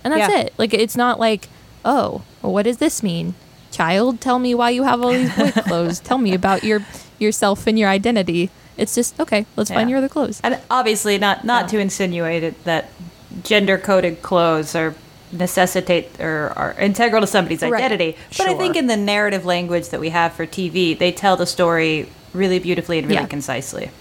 And 0.04 0.14
that's 0.14 0.32
Yeah. 0.34 0.40
it. 0.42 0.54
Like 0.58 0.74
it's 0.74 0.96
not 0.96 1.20
like, 1.20 1.50
"Oh, 1.86 2.22
well, 2.42 2.54
what 2.54 2.64
does 2.64 2.78
this 2.78 3.04
mean?" 3.04 3.36
Child, 3.72 4.22
tell 4.22 4.40
me 4.40 4.56
why 4.56 4.72
you 4.72 4.84
have 4.84 5.02
all 5.04 5.12
these 5.12 5.36
boy 5.36 5.52
clothes. 5.68 6.00
Tell 6.00 6.18
me 6.18 6.34
about 6.34 6.64
your 6.64 6.84
yourself 7.22 7.68
and 7.68 7.78
your 7.78 7.90
identity. 7.90 8.50
It's 8.78 8.96
just 8.96 9.20
okay. 9.20 9.46
Let's 9.56 9.70
find 9.70 9.90
your 9.90 9.98
other 10.00 10.08
clothes. 10.10 10.40
And 10.44 10.60
obviously, 10.72 11.18
not 11.18 11.44
not 11.44 11.64
Yeah. 11.64 11.68
to 11.70 11.80
insinuate 11.80 12.44
it, 12.44 12.64
that 12.64 12.90
gender 13.44 13.78
coded 13.78 14.22
clothes 14.22 14.74
are 14.76 14.96
necessitate 15.32 16.20
or 16.20 16.52
are 16.56 16.74
integral 16.80 17.22
to 17.22 17.28
somebody's 17.28 17.62
Right. 17.62 17.74
identity. 17.74 18.16
But 18.38 18.48
I 18.48 18.54
think 18.56 18.76
in 18.76 18.88
the 18.88 18.98
narrative 18.98 19.46
language 19.46 19.90
that 19.90 20.00
we 20.00 20.10
have 20.10 20.34
for 20.34 20.46
TV, 20.46 20.94
they 20.98 21.12
tell 21.12 21.36
the 21.38 21.46
story 21.46 22.08
really 22.34 22.58
beautifully 22.60 22.98
and 23.00 23.08
really 23.08 23.22
Yeah. 23.22 23.28
concisely. 23.28 23.92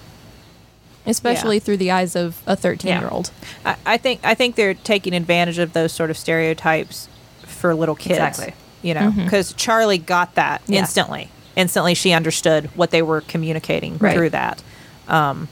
especially 1.07 1.57
Yeah. 1.57 1.61
through 1.63 1.77
the 1.79 1.91
eyes 1.91 2.15
of 2.15 2.43
a 2.47 2.55
13 2.55 3.01
year 3.01 3.09
old. 3.11 3.31
I, 3.65 3.77
I 3.87 3.97
think 3.97 4.21
I 4.25 4.35
think 4.35 4.57
they're 4.57 4.75
taking 4.75 5.15
advantage 5.15 5.59
of 5.59 5.73
those 5.73 5.91
sort 5.93 6.11
of 6.11 6.19
stereotypes 6.19 7.09
for 7.47 7.75
little 7.75 7.95
kids. 7.95 8.19
Exactly. 8.19 8.53
You 8.83 8.93
know, 8.95 9.01
mm-hmm. 9.11 9.25
because 9.25 9.55
Charlie 9.55 9.97
got 9.97 10.35
that 10.35 10.61
Yeah. 10.67 10.81
instantly. 10.81 11.31
Instantly, 11.59 11.95
she 11.95 12.13
understood 12.13 12.67
what 12.77 12.91
they 12.93 13.03
were 13.03 13.21
communicating 13.21 13.99
Right. 13.99 14.15
through 14.15 14.31
that. 14.31 14.63
Um, 15.09 15.49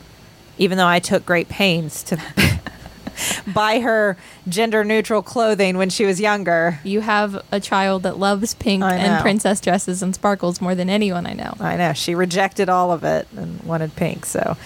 even 0.57 0.79
though 0.79 0.87
I 0.87 1.01
took 1.01 1.27
great 1.27 1.49
pains 1.49 2.03
to 2.05 2.19
buy 3.53 3.81
her 3.81 4.17
gender 4.49 4.85
neutral 4.85 5.21
clothing 5.23 5.77
when 5.79 5.91
she 5.91 6.05
was 6.05 6.21
younger. 6.21 6.79
You 6.85 7.01
have 7.01 7.43
a 7.51 7.59
child 7.61 8.05
that 8.05 8.19
loves 8.19 8.55
pink 8.55 8.83
and 8.85 9.21
princess 9.23 9.61
dresses 9.61 10.03
and 10.03 10.15
sparkles 10.15 10.61
more 10.61 10.75
than 10.75 10.89
anyone 10.89 11.27
I 11.27 11.33
know. 11.33 11.55
I 11.59 11.77
know 11.77 11.93
she 11.93 12.15
rejected 12.15 12.69
all 12.69 12.93
of 12.93 13.05
it 13.05 13.27
and 13.37 13.61
wanted 13.63 13.97
pink. 13.97 14.27
So, 14.27 14.57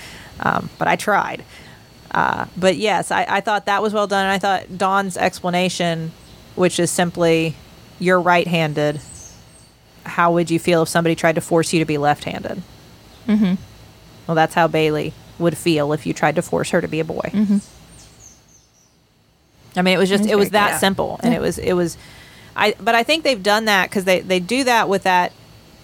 um, 0.41 0.69
but 0.79 0.89
I 0.89 0.97
tried. 0.97 1.45
Uh, 2.11 2.47
but 2.57 2.77
yes, 2.77 3.11
I, 3.11 3.25
I 3.29 3.41
thought 3.41 3.67
that 3.67 3.83
was 3.83 3.93
well 3.95 4.07
done. 4.07 4.25
And 4.27 4.33
I 4.33 4.39
thought 4.39 4.77
Dawn's 4.77 5.17
explanation, 5.17 6.11
which 6.57 6.79
is 6.81 6.91
simply, 6.91 7.55
"You're 7.99 8.21
right-handed. 8.21 9.01
How 10.05 10.33
would 10.33 10.51
you 10.51 10.59
feel 10.59 10.83
if 10.83 10.89
somebody 10.89 11.15
tried 11.15 11.35
to 11.37 11.41
force 11.41 11.73
you 11.73 11.79
to 11.81 11.85
be 11.87 11.99
left-handed?" 11.99 12.63
Mm-hmm. 13.27 13.55
Well, 14.27 14.35
that's 14.35 14.55
how 14.55 14.67
Bailey 14.69 15.13
would 15.39 15.57
feel 15.57 15.93
if 15.93 16.07
you 16.07 16.13
tried 16.13 16.37
to 16.37 16.43
force 16.43 16.71
her 16.71 16.81
to 16.81 16.89
be 16.89 17.01
a 17.01 17.05
boy. 17.05 17.31
Mm-hmm. 17.33 17.59
I 19.77 19.83
mean, 19.83 19.95
it 19.95 19.99
was 19.99 20.09
just 20.09 20.27
it 20.27 20.37
was 20.37 20.51
that 20.51 20.71
yeah. 20.73 20.79
simple, 20.79 21.21
and 21.23 21.33
Yeah. 21.33 21.39
it 21.39 21.43
was 21.43 21.59
it 21.59 21.73
was, 21.75 21.97
I. 22.57 22.75
But 22.81 22.95
I 22.95 23.03
think 23.03 23.25
they've 23.25 23.43
done 23.43 23.67
that 23.67 23.89
because 23.89 24.05
they 24.05 24.21
they 24.21 24.41
do 24.41 24.65
that 24.65 24.89
with 24.89 25.05
that 25.05 25.33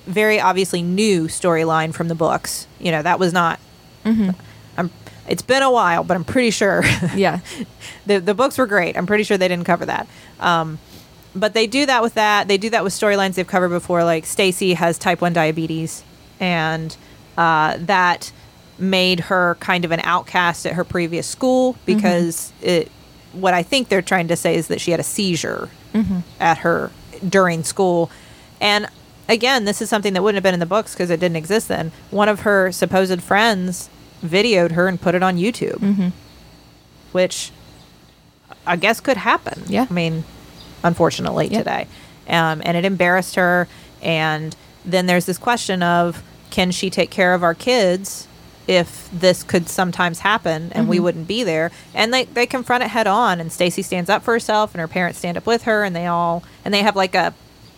very 0.07 0.41
obviously 0.41 0.83
new 0.83 1.27
storyline 1.29 1.95
from 1.95 2.09
the 2.09 2.15
books. 2.15 2.67
You 2.81 2.91
know, 2.93 3.03
that 3.03 3.19
was 3.19 3.33
not. 3.33 3.61
Mm-hmm. 4.05 4.31
I'm. 4.77 4.91
It's 5.29 5.43
been 5.43 5.63
a 5.63 5.71
while, 5.71 6.05
but 6.05 6.17
I'm 6.17 6.25
pretty 6.25 6.51
sure 6.51 6.85
Yeah. 7.15 7.41
the 8.07 8.19
the 8.19 8.35
books 8.35 8.59
were 8.59 8.67
great. 8.67 8.97
I'm 8.97 9.07
pretty 9.07 9.25
sure 9.25 9.37
they 9.39 9.49
didn't 9.49 9.67
cover 9.67 9.87
that. 9.87 10.09
Um, 10.41 10.79
but 11.37 11.55
they 11.55 11.67
do 11.67 11.87
that 11.87 12.03
with 12.03 12.15
that. 12.15 12.49
They 12.49 12.57
do 12.59 12.71
that 12.71 12.83
with 12.83 12.93
storylines 12.93 13.35
they've 13.35 13.47
covered 13.47 13.69
before. 13.69 14.03
Like 14.05 14.27
Stacey 14.27 14.75
has 14.75 14.99
type 14.99 15.21
one 15.21 15.33
diabetes, 15.33 16.03
and 16.41 16.97
uh, 17.39 17.77
that 17.81 18.33
made 18.79 19.21
her 19.21 19.57
kind 19.61 19.85
of 19.85 19.91
an 19.93 20.01
outcast 20.05 20.67
at 20.67 20.73
her 20.75 20.85
previous 20.85 21.27
school 21.27 21.77
because 21.87 22.53
it. 22.63 22.91
What 23.33 23.53
I 23.53 23.63
think 23.63 23.89
they're 23.91 24.01
trying 24.03 24.29
to 24.29 24.37
say 24.37 24.55
is 24.57 24.69
that 24.69 24.81
she 24.81 24.91
had 24.93 25.01
a 25.01 25.05
seizure 25.05 25.69
at 26.41 26.59
her 26.59 26.91
during 27.27 27.65
school, 27.65 28.11
and 28.61 28.87
again, 29.29 29.65
this 29.67 29.81
is 29.83 29.89
something 29.91 30.13
that 30.15 30.23
wouldn't 30.23 30.37
have 30.37 30.43
been 30.43 30.55
in 30.55 30.61
the 30.61 30.67
books 30.67 30.95
because 30.95 31.11
it 31.11 31.21
didn't 31.21 31.37
exist 31.37 31.69
then. 31.69 31.93
One 32.11 32.29
of 32.29 32.41
her 32.41 32.71
supposed 32.73 33.21
friends 33.23 33.89
videoed 34.25 34.73
her 34.73 34.89
and 34.89 34.99
put 35.01 35.15
it 35.15 35.23
on 35.23 35.37
YouTube 35.37 35.79
Mm-hmm. 35.81 36.09
which 37.13 37.51
I 38.67 38.77
guess 38.77 39.01
could 39.01 39.17
happen. 39.19 39.63
Yeah. 39.67 39.87
I 39.89 39.93
mean, 39.93 40.25
unfortunately 40.87 41.49
Yeah. 41.49 41.59
today. 41.59 41.87
Um, 42.29 42.63
and 42.65 42.77
it 42.77 42.85
embarrassed 42.85 43.35
her. 43.37 43.69
And 44.03 44.55
then 44.85 45.07
there's 45.07 45.27
this 45.27 45.39
question 45.39 45.83
of 45.83 46.23
can 46.51 46.71
she 46.71 46.91
take 46.91 47.11
care 47.11 47.35
of 47.35 47.43
our 47.43 47.55
kids 47.55 48.27
if 48.67 49.09
this 49.13 49.43
could 49.43 49.69
sometimes 49.69 50.21
happen 50.21 50.71
and 50.75 50.89
we 50.89 50.99
Mhm. 50.99 51.03
wouldn't 51.03 51.29
be 51.29 51.43
there? 51.45 51.71
And 51.95 52.13
they, 52.13 52.25
they 52.25 52.47
confront 52.47 52.83
it 52.85 52.89
head 52.91 53.07
on. 53.07 53.41
And 53.41 53.53
Stacey 53.53 53.83
stands 53.83 54.09
up 54.11 54.23
for 54.23 54.33
herself 54.33 54.73
and 54.75 54.81
her 54.81 54.89
parents 54.89 55.19
stand 55.19 55.37
up 55.37 55.47
with 55.47 55.63
her. 55.65 55.85
And 55.85 55.95
they 55.95 56.07
all, 56.07 56.43
and 56.65 56.73
they 56.75 56.83
have 56.83 56.97
like 56.97 57.15
a 57.15 57.33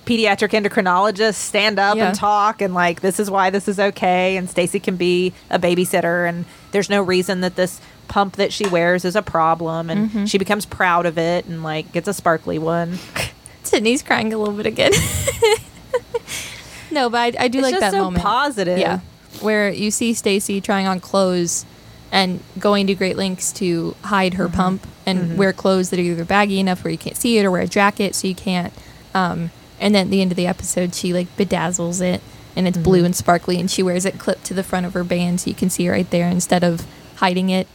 pediatric 0.07 0.51
endocrinologist 0.59 1.35
stand 1.35 1.79
up 1.79 1.97
Yeah. 1.97 2.07
and 2.09 2.17
talk 2.17 2.63
and 2.63 2.73
like 2.73 3.01
this 3.03 3.21
is 3.21 3.31
why 3.31 3.51
this 3.51 3.69
is 3.69 3.79
okay 3.79 4.39
and 4.39 4.49
Stacey 4.49 4.81
can 4.81 4.97
be 4.97 5.35
a 5.51 5.59
babysitter 5.59 6.27
and 6.27 6.47
there's 6.73 6.89
no 6.89 7.03
reason 7.03 7.43
that 7.43 7.57
this 7.57 7.79
pump 8.09 8.37
that 8.37 8.53
she 8.53 8.67
wears 8.67 9.05
is 9.05 9.15
a 9.17 9.23
problem 9.23 9.91
and 9.91 10.11
Mhm. 10.11 10.29
she 10.31 10.39
becomes 10.39 10.65
proud 10.67 11.07
of 11.07 11.19
it 11.19 11.45
and 11.47 11.63
like 11.63 11.93
gets 11.93 12.09
a 12.09 12.15
sparkly 12.15 12.59
one. 12.59 12.99
Sydnee's 13.65 14.03
crying 14.03 14.33
a 14.33 14.39
little 14.39 14.55
bit 14.55 14.67
again. 14.67 14.93
no, 16.91 17.11
but 17.11 17.37
I, 17.39 17.45
I 17.45 17.49
do 17.49 17.59
It's 17.59 17.65
like 17.65 17.73
just 17.75 17.81
that 17.81 17.93
so 17.93 18.05
moment. 18.05 18.23
positive. 18.25 18.79
Yeah, 18.79 19.01
where 19.41 19.71
you 19.71 19.91
see 19.91 20.15
Stacey 20.15 20.61
trying 20.61 20.87
on 20.87 21.01
clothes 21.01 21.67
and 22.11 22.41
going 22.59 22.87
to 22.87 22.95
great 22.95 23.17
lengths 23.17 23.53
to 23.53 23.95
hide 24.05 24.35
her 24.35 24.49
pump 24.49 24.87
and 25.05 25.37
wear 25.37 25.53
clothes 25.53 25.91
that 25.91 25.99
are 25.99 26.03
either 26.03 26.25
baggy 26.25 26.59
enough 26.59 26.83
where 26.83 26.91
you 26.91 26.97
can't 26.99 27.17
see 27.17 27.37
it 27.39 27.45
or 27.45 27.51
wear 27.51 27.61
a 27.63 27.67
jacket 27.69 28.15
so 28.15 28.27
you 28.27 28.35
can't. 28.35 28.73
Um, 29.15 29.51
and 29.79 29.95
then 29.95 30.07
at 30.07 30.11
the 30.11 30.23
end 30.23 30.33
of 30.33 30.37
the 30.37 30.47
episode, 30.47 30.95
she 30.95 31.13
like 31.13 31.35
bedazzles 31.37 32.01
it 32.01 32.23
and 32.57 32.67
it's 32.67 32.79
blue 32.79 33.05
and 33.05 33.15
sparkly 33.15 33.61
and 33.61 33.71
she 33.71 33.83
wears 33.83 34.05
it 34.07 34.19
clipped 34.19 34.45
to 34.47 34.55
the 34.55 34.63
front 34.65 34.87
of 34.87 34.95
her 34.95 35.05
band 35.05 35.41
so 35.43 35.49
you 35.51 35.55
can 35.55 35.69
see 35.71 35.87
it 35.87 35.91
right 35.91 36.11
there 36.11 36.29
instead 36.29 36.65
of 36.65 36.87
hiding 37.17 37.51
it. 37.51 37.69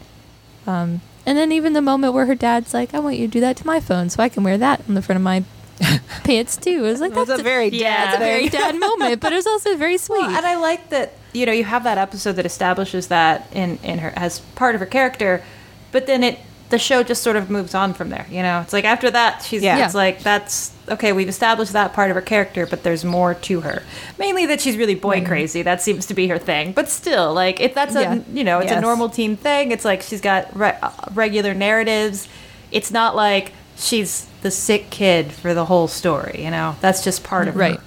Um, 0.66 1.02
and 1.26 1.38
then 1.38 1.52
even 1.52 1.74
the 1.74 1.82
moment 1.82 2.14
where 2.14 2.26
her 2.26 2.36
dad's 2.36 2.74
like, 2.74 2.94
"I 2.94 3.00
want 3.00 3.18
you 3.18 3.28
to 3.28 3.32
do 3.32 3.40
that 3.42 3.58
to 3.58 3.68
my 3.68 3.80
phone 3.80 4.10
so 4.10 4.22
I 4.22 4.30
can 4.30 4.44
wear 4.44 4.58
that 4.58 4.82
on 4.88 4.96
the 4.96 5.02
front 5.02 5.18
of 5.18 5.24
my 5.24 5.44
pants 6.24 6.58
too." 6.58 6.84
It 6.86 6.90
was 6.92 7.02
like 7.02 7.12
It 7.12 7.18
was 7.18 7.28
that's 7.30 7.40
a 7.40 7.44
very 7.44 7.70
yeah, 7.70 8.06
dad 8.06 8.06
that's 8.06 8.16
a 8.16 8.20
very 8.20 8.50
dad 8.50 8.80
moment, 8.80 9.22
but 9.22 9.32
it 9.32 9.36
was 9.36 9.48
also 9.48 9.76
very 9.78 9.98
sweet. 9.98 10.20
Well, 10.22 10.36
and 10.36 10.46
I 10.46 10.56
like 10.56 10.90
that 10.90 11.14
you 11.34 11.46
know 11.46 11.52
you 11.52 11.64
have 11.64 11.84
that 11.86 11.98
episode 11.98 12.34
that 12.34 12.46
establishes 12.46 13.08
that 13.08 13.48
in 13.54 13.80
in 13.84 14.00
her 14.00 14.12
as 14.16 14.40
part 14.56 14.76
of 14.76 14.82
her 14.82 14.88
character, 14.88 15.44
but 15.92 16.06
then 16.08 16.24
it 16.24 16.40
the 16.70 16.80
show 16.80 17.04
just 17.04 17.22
sort 17.22 17.36
of 17.36 17.50
moves 17.50 17.76
on 17.76 17.94
from 17.94 18.10
there. 18.10 18.26
You 18.32 18.42
know, 18.42 18.62
it's 18.62 18.74
like 18.74 18.86
after 18.86 19.12
that 19.12 19.44
she's 19.44 19.62
Yeah. 19.62 19.86
it's 19.86 19.94
like 19.94 20.24
that's 20.24 20.72
okay. 20.90 21.14
We've 21.14 21.30
established 21.30 21.74
that 21.74 21.94
part 21.94 22.10
of 22.10 22.16
her 22.16 22.22
character, 22.22 22.66
but 22.66 22.84
there's 22.84 23.06
more 23.06 23.36
to 23.36 23.62
her. 23.62 23.84
Mainly 24.18 24.46
that 24.48 24.60
she's 24.62 24.76
really 24.78 24.96
boy 24.96 25.24
crazy. 25.24 25.62
That 25.62 25.82
seems 25.82 26.06
to 26.08 26.14
be 26.14 26.28
her 26.30 26.40
thing. 26.40 26.72
But 26.72 26.90
still, 26.90 27.34
like 27.34 27.60
if 27.60 27.76
that's 27.76 27.94
Yeah. 27.96 28.16
a 28.16 28.22
you 28.34 28.44
know 28.44 28.60
it's 28.60 28.72
a 28.72 28.82
normal 28.82 29.10
teen 29.10 29.38
thing. 29.38 29.72
It's 29.72 29.86
like 29.86 30.02
she's 30.02 30.22
got 30.22 30.48
re- 30.58 30.78
uh, 30.82 30.90
regular 31.14 31.54
narratives. 31.54 32.28
It's 32.72 32.90
not 32.92 33.16
like 33.16 33.52
she's 33.78 34.26
the 34.42 34.50
sick 34.52 34.90
kid 34.90 35.32
for 35.32 35.54
the 35.54 35.66
whole 35.66 35.88
story. 35.88 36.42
You 36.44 36.50
know, 36.52 36.76
that's 36.82 37.04
just 37.04 37.24
part 37.24 37.48
of 37.48 37.56
Right. 37.56 37.76
her. 37.76 37.84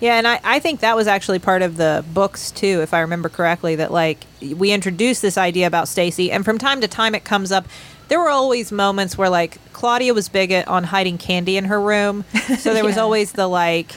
Yeah, 0.00 0.16
and 0.16 0.28
I, 0.28 0.40
I 0.44 0.58
think 0.60 0.80
that 0.80 0.94
was 0.94 1.08
actually 1.08 1.40
part 1.40 1.62
of 1.62 1.76
the 1.76 2.04
books 2.12 2.50
too, 2.52 2.80
if 2.82 2.94
I 2.94 3.00
remember 3.00 3.28
correctly, 3.28 3.76
that 3.76 3.90
like 3.90 4.24
we 4.40 4.70
introduced 4.70 5.22
this 5.22 5.36
idea 5.36 5.66
about 5.66 5.88
Stacey 5.88 6.30
and 6.30 6.44
from 6.44 6.58
time 6.58 6.80
to 6.80 6.88
time 6.88 7.14
it 7.14 7.24
comes 7.24 7.50
up 7.50 7.66
there 8.08 8.18
were 8.18 8.30
always 8.30 8.72
moments 8.72 9.16
where 9.16 9.28
like 9.28 9.58
Claudia 9.72 10.14
was 10.14 10.28
big 10.28 10.50
at, 10.50 10.66
on 10.66 10.84
hiding 10.84 11.18
candy 11.18 11.56
in 11.56 11.66
her 11.66 11.80
room. 11.80 12.24
So 12.58 12.72
there 12.72 12.84
was 12.84 12.96
always 12.98 13.32
the 13.32 13.46
like 13.46 13.92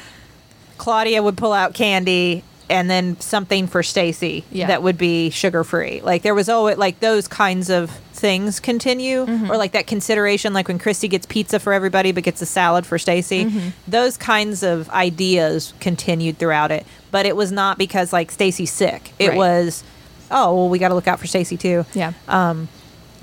Claudia 0.78 1.24
would 1.24 1.38
pull 1.38 1.54
out 1.54 1.74
candy 1.74 2.44
and 2.72 2.90
then 2.90 3.20
something 3.20 3.68
for 3.68 3.84
Stacey 3.84 4.46
Yeah. 4.52 4.68
that 4.68 4.82
would 4.82 4.98
be 4.98 5.30
sugar 5.30 5.64
free. 5.64 6.02
Like 6.02 6.22
there 6.24 6.34
was 6.34 6.50
always 6.50 6.78
like 6.78 7.00
those 7.02 7.28
kinds 7.28 7.70
of 7.70 7.92
things 8.14 8.60
continue, 8.60 9.26
Mm-hmm. 9.26 9.52
or 9.52 9.58
like 9.58 9.74
that 9.74 9.86
consideration, 9.88 10.54
like 10.54 10.68
when 10.68 10.80
Kristy 10.80 11.10
gets 11.10 11.26
pizza 11.26 11.60
for 11.60 11.74
everybody 11.74 12.12
but 12.12 12.24
gets 12.24 12.42
a 12.42 12.46
salad 12.46 12.86
for 12.86 12.98
Stacey. 12.98 13.46
Mm-hmm. 13.46 13.70
Those 13.88 14.18
kinds 14.18 14.64
of 14.64 14.90
ideas 14.90 15.74
continued 15.80 16.38
throughout 16.38 16.72
it, 16.72 16.86
but 17.12 17.26
it 17.26 17.36
was 17.36 17.52
not 17.52 17.78
because 17.78 18.12
like 18.14 18.32
Stacey's 18.32 18.72
sick. 18.72 19.12
It 19.20 19.30
Right. 19.30 19.38
was, 19.38 19.84
oh 20.32 20.56
well, 20.56 20.70
we 20.70 20.80
got 20.80 20.88
to 20.90 20.96
look 20.96 21.08
out 21.08 21.20
for 21.20 21.28
Stacey 21.28 21.58
too 21.58 21.86
Yeah. 21.94 22.14
Um 22.28 22.70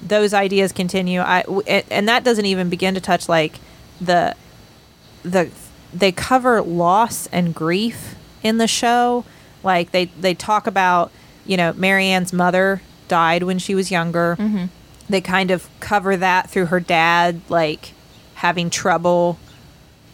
those 0.01 0.32
ideas 0.32 0.70
continue. 0.70 1.20
I 1.20 1.42
w- 1.42 1.62
and 1.66 2.07
that 2.09 2.22
doesn't 2.22 2.46
even 2.46 2.68
begin 2.68 2.94
to 2.94 3.01
touch 3.01 3.28
like 3.28 3.55
the 4.01 4.36
the 5.24 5.49
they 5.92 6.12
cover 6.12 6.62
loss 6.62 7.26
and 7.32 7.55
grief 7.55 8.14
in 8.42 8.59
the 8.59 8.68
show. 8.68 9.24
Like 9.62 9.90
they 9.92 10.06
they 10.06 10.34
talk 10.34 10.66
about 10.66 11.11
you 11.46 11.56
know 11.56 11.72
Mary 11.74 12.06
Anne's 12.06 12.32
mother 12.32 12.80
died 13.09 13.42
when 13.42 13.59
she 13.59 13.74
was 13.74 13.90
younger. 13.90 14.36
They 15.09 15.20
kind 15.20 15.50
of 15.50 15.68
cover 15.80 16.16
that 16.16 16.50
through 16.50 16.66
her 16.66 16.80
dad 16.80 17.40
like 17.48 17.92
having 18.34 18.70
trouble 18.70 19.38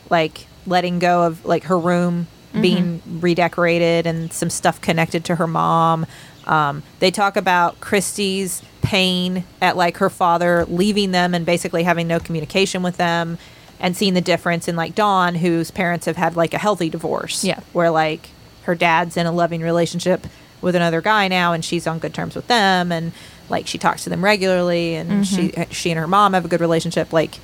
like 0.09 0.47
letting 0.67 0.99
go 0.99 1.25
of 1.25 1.45
like 1.45 1.65
her 1.65 1.79
room 1.79 2.27
being 2.61 3.03
redecorated 3.21 4.07
and 4.07 4.33
some 4.33 4.49
stuff 4.49 4.81
connected 4.81 5.25
to 5.25 5.35
her 5.35 5.47
mom. 5.49 6.07
Um, 6.47 6.85
they 7.01 7.11
talk 7.11 7.37
about 7.37 7.81
Kristy's 7.81 8.63
pain 8.81 9.45
at 9.61 9.77
like 9.77 9.97
her 9.97 10.09
father 10.09 10.65
leaving 10.67 11.11
them 11.11 11.35
and 11.35 11.45
basically 11.45 11.83
having 11.83 12.07
no 12.07 12.21
communication 12.21 12.83
with 12.83 12.97
them 12.97 13.39
and 13.81 13.97
seeing 13.97 14.15
the 14.15 14.21
difference 14.21 14.69
in 14.69 14.77
like 14.77 14.95
Dawn, 14.95 15.35
whose 15.35 15.73
parents 15.73 16.07
have 16.07 16.17
had 16.17 16.37
like 16.37 16.55
a 16.55 16.59
healthy 16.59 16.89
divorce. 16.89 17.43
Yeah. 17.43 17.59
Where 17.73 17.91
like 17.91 18.29
her 18.65 18.75
dad's 18.75 19.17
in 19.17 19.27
a 19.27 19.33
loving 19.33 19.61
relationship 19.63 20.27
with 20.61 20.75
another 20.75 21.01
guy 21.01 21.29
now 21.29 21.53
and 21.53 21.65
she's 21.65 21.87
on 21.87 21.99
good 21.99 22.15
terms 22.15 22.35
with 22.35 22.47
them 22.47 22.91
and 22.91 23.13
like 23.49 23.67
she 23.67 23.77
talks 23.79 24.05
to 24.05 24.11
them 24.11 24.25
regularly 24.25 24.95
and 24.95 25.27
she 25.27 25.53
she 25.71 25.91
and 25.91 25.99
her 25.99 26.07
mom 26.07 26.33
have 26.33 26.45
a 26.45 26.49
good 26.49 26.61
relationship. 26.61 27.13
Like 27.13 27.39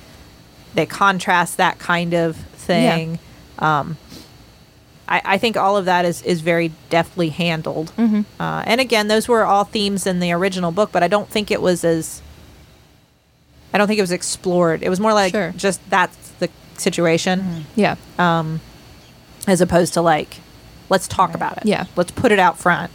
they 0.73 0.85
contrast 0.85 1.57
that 1.57 1.77
kind 1.79 2.13
of 2.13 2.35
thing. 2.35 3.19
Um, 3.59 3.97
I, 5.07 5.21
I 5.25 5.37
think 5.37 5.57
all 5.57 5.75
of 5.77 5.85
that 5.85 6.05
is, 6.05 6.21
is 6.23 6.39
very 6.41 6.71
deftly 6.89 7.29
handled. 7.29 7.91
Mm-hmm. 7.97 8.21
Uh, 8.41 8.63
and 8.65 8.79
again, 8.79 9.07
those 9.09 9.27
were 9.27 9.43
all 9.43 9.65
themes 9.65 10.07
in 10.07 10.19
the 10.21 10.31
original 10.31 10.71
book, 10.71 10.91
but 10.93 11.03
I 11.03 11.07
don't 11.09 11.27
think 11.29 11.51
it 11.51 11.61
was 11.61 11.83
as. 11.83 12.21
I 13.73 13.77
don't 13.77 13.87
think 13.87 13.99
it 13.99 14.03
was 14.03 14.11
explored. 14.11 14.81
It 14.83 14.89
was 14.89 14.99
more 14.99 15.13
like 15.13 15.31
Sure. 15.33 15.49
Mm-hmm. 15.49 15.57
just 15.57 15.81
that's 15.89 16.15
the 16.39 16.49
situation, 16.77 17.65
Yeah. 17.75 17.95
as 19.47 19.61
opposed 19.61 19.93
to 19.95 20.01
like, 20.01 20.37
let's 20.91 21.07
talk 21.07 21.33
about 21.33 21.57
it. 21.57 21.65
Yeah. 21.65 21.85
let's 21.95 22.11
put 22.11 22.31
it 22.31 22.37
out 22.39 22.59
front 22.59 22.91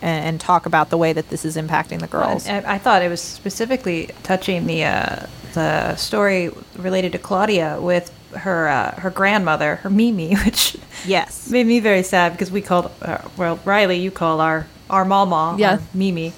and, 0.00 0.24
and 0.26 0.40
talk 0.40 0.66
about 0.66 0.90
the 0.90 0.96
way 0.98 1.12
that 1.12 1.30
this 1.30 1.44
is 1.44 1.56
impacting 1.56 1.98
the 2.00 2.06
girls. 2.06 2.46
And 2.46 2.64
I 2.66 2.74
I 2.74 2.78
thought 2.78 3.02
it 3.02 3.08
was 3.08 3.20
specifically 3.20 4.10
touching 4.22 4.66
the 4.66 4.84
uh, 4.84 5.26
the 5.54 5.96
story 5.96 6.50
related 6.76 7.10
to 7.12 7.18
Claudia 7.18 7.80
with 7.80 8.12
her 8.44 8.68
uh, 8.68 9.00
her 9.00 9.10
grandmother, 9.10 9.76
her 9.82 9.90
Mimi, 9.90 10.34
which 10.44 10.76
yes, 11.06 11.50
made 11.50 11.66
me 11.66 11.80
very 11.80 12.02
sad 12.04 12.32
because 12.32 12.50
we 12.52 12.60
called 12.62 12.90
uh, 13.02 13.18
well 13.36 13.56
Rileigh, 13.64 14.00
you 14.00 14.10
call 14.12 14.40
our 14.40 14.66
our 14.90 15.04
mama, 15.04 15.56
Yeah. 15.58 15.72
our 15.72 15.80
Mimi. 15.94 16.32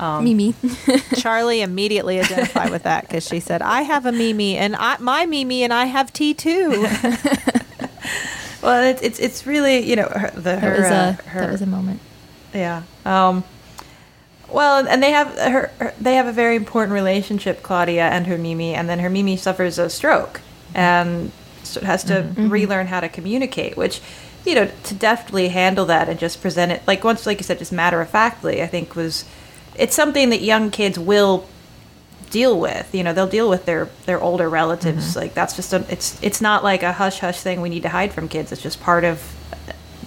Um, 0.00 0.24
Mimi. 0.24 0.54
Charlie 1.16 1.60
immediately 1.60 2.20
identified 2.20 2.70
with 2.70 2.84
that 2.84 3.02
because 3.06 3.26
she 3.26 3.40
said, 3.40 3.62
"I 3.62 3.82
have 3.82 4.06
a 4.06 4.12
Mimi, 4.12 4.56
and 4.56 4.76
I, 4.76 4.96
my 4.98 5.26
Mimi, 5.26 5.62
and 5.64 5.72
I 5.72 5.86
have 5.86 6.12
tea 6.12 6.34
too." 6.34 6.86
Well, 8.62 8.82
it's 8.84 9.02
it's 9.02 9.18
it's 9.18 9.46
really 9.46 9.88
you 9.88 9.96
know 9.96 10.08
her, 10.08 10.30
the 10.34 10.40
that 10.40 10.62
her, 10.62 10.72
was 10.72 10.84
uh, 10.84 11.16
a 11.18 11.28
her 11.28 11.40
that 11.40 11.52
was 11.52 11.62
a 11.62 11.66
moment. 11.66 12.00
Yeah. 12.52 12.82
Um, 13.04 13.44
well, 14.50 14.86
and 14.86 15.02
they 15.02 15.10
have 15.10 15.28
her, 15.38 15.70
her. 15.78 15.94
They 16.00 16.14
have 16.14 16.26
a 16.26 16.32
very 16.32 16.56
important 16.56 16.92
relationship, 16.92 17.62
Claudia 17.62 18.08
and 18.08 18.26
her 18.26 18.38
Mimi, 18.38 18.74
and 18.74 18.88
then 18.88 18.98
her 19.00 19.10
Mimi 19.10 19.36
suffers 19.36 19.78
a 19.78 19.90
stroke 19.90 20.40
and 20.74 21.30
so 21.62 21.80
has 21.82 22.04
to 22.04 22.32
relearn 22.36 22.86
how 22.86 23.00
to 23.00 23.08
communicate. 23.08 23.76
Which, 23.76 24.00
you 24.44 24.54
know, 24.54 24.70
to 24.84 24.94
deftly 24.94 25.48
handle 25.48 25.84
that 25.86 26.08
and 26.08 26.18
just 26.18 26.40
present 26.40 26.72
it 26.72 26.82
like 26.86 27.04
once, 27.04 27.26
like 27.26 27.38
you 27.38 27.44
said, 27.44 27.58
just 27.58 27.72
matter 27.72 28.00
of 28.00 28.08
factly. 28.08 28.62
I 28.62 28.66
think 28.66 28.96
was 28.96 29.24
it's 29.76 29.94
something 29.94 30.30
that 30.30 30.40
young 30.40 30.70
kids 30.70 30.98
will 30.98 31.46
deal 32.30 32.58
with. 32.58 32.94
You 32.94 33.04
know, 33.04 33.12
they'll 33.12 33.26
deal 33.26 33.48
with 33.48 33.64
their 33.64 33.88
their 34.06 34.20
older 34.20 34.48
relatives. 34.48 35.10
Mm-hmm. 35.10 35.18
Like 35.18 35.34
that's 35.34 35.56
just 35.56 35.72
a. 35.72 35.84
It's 35.90 36.22
it's 36.22 36.40
not 36.40 36.62
like 36.64 36.82
a 36.82 36.92
hush 36.92 37.20
hush 37.20 37.40
thing 37.40 37.60
we 37.60 37.68
need 37.68 37.82
to 37.82 37.88
hide 37.88 38.12
from 38.12 38.28
kids. 38.28 38.52
It's 38.52 38.62
just 38.62 38.80
part 38.80 39.04
of 39.04 39.34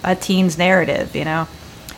a 0.04 0.16
teen's 0.16 0.58
narrative, 0.58 1.14
you 1.14 1.24
know. 1.24 1.48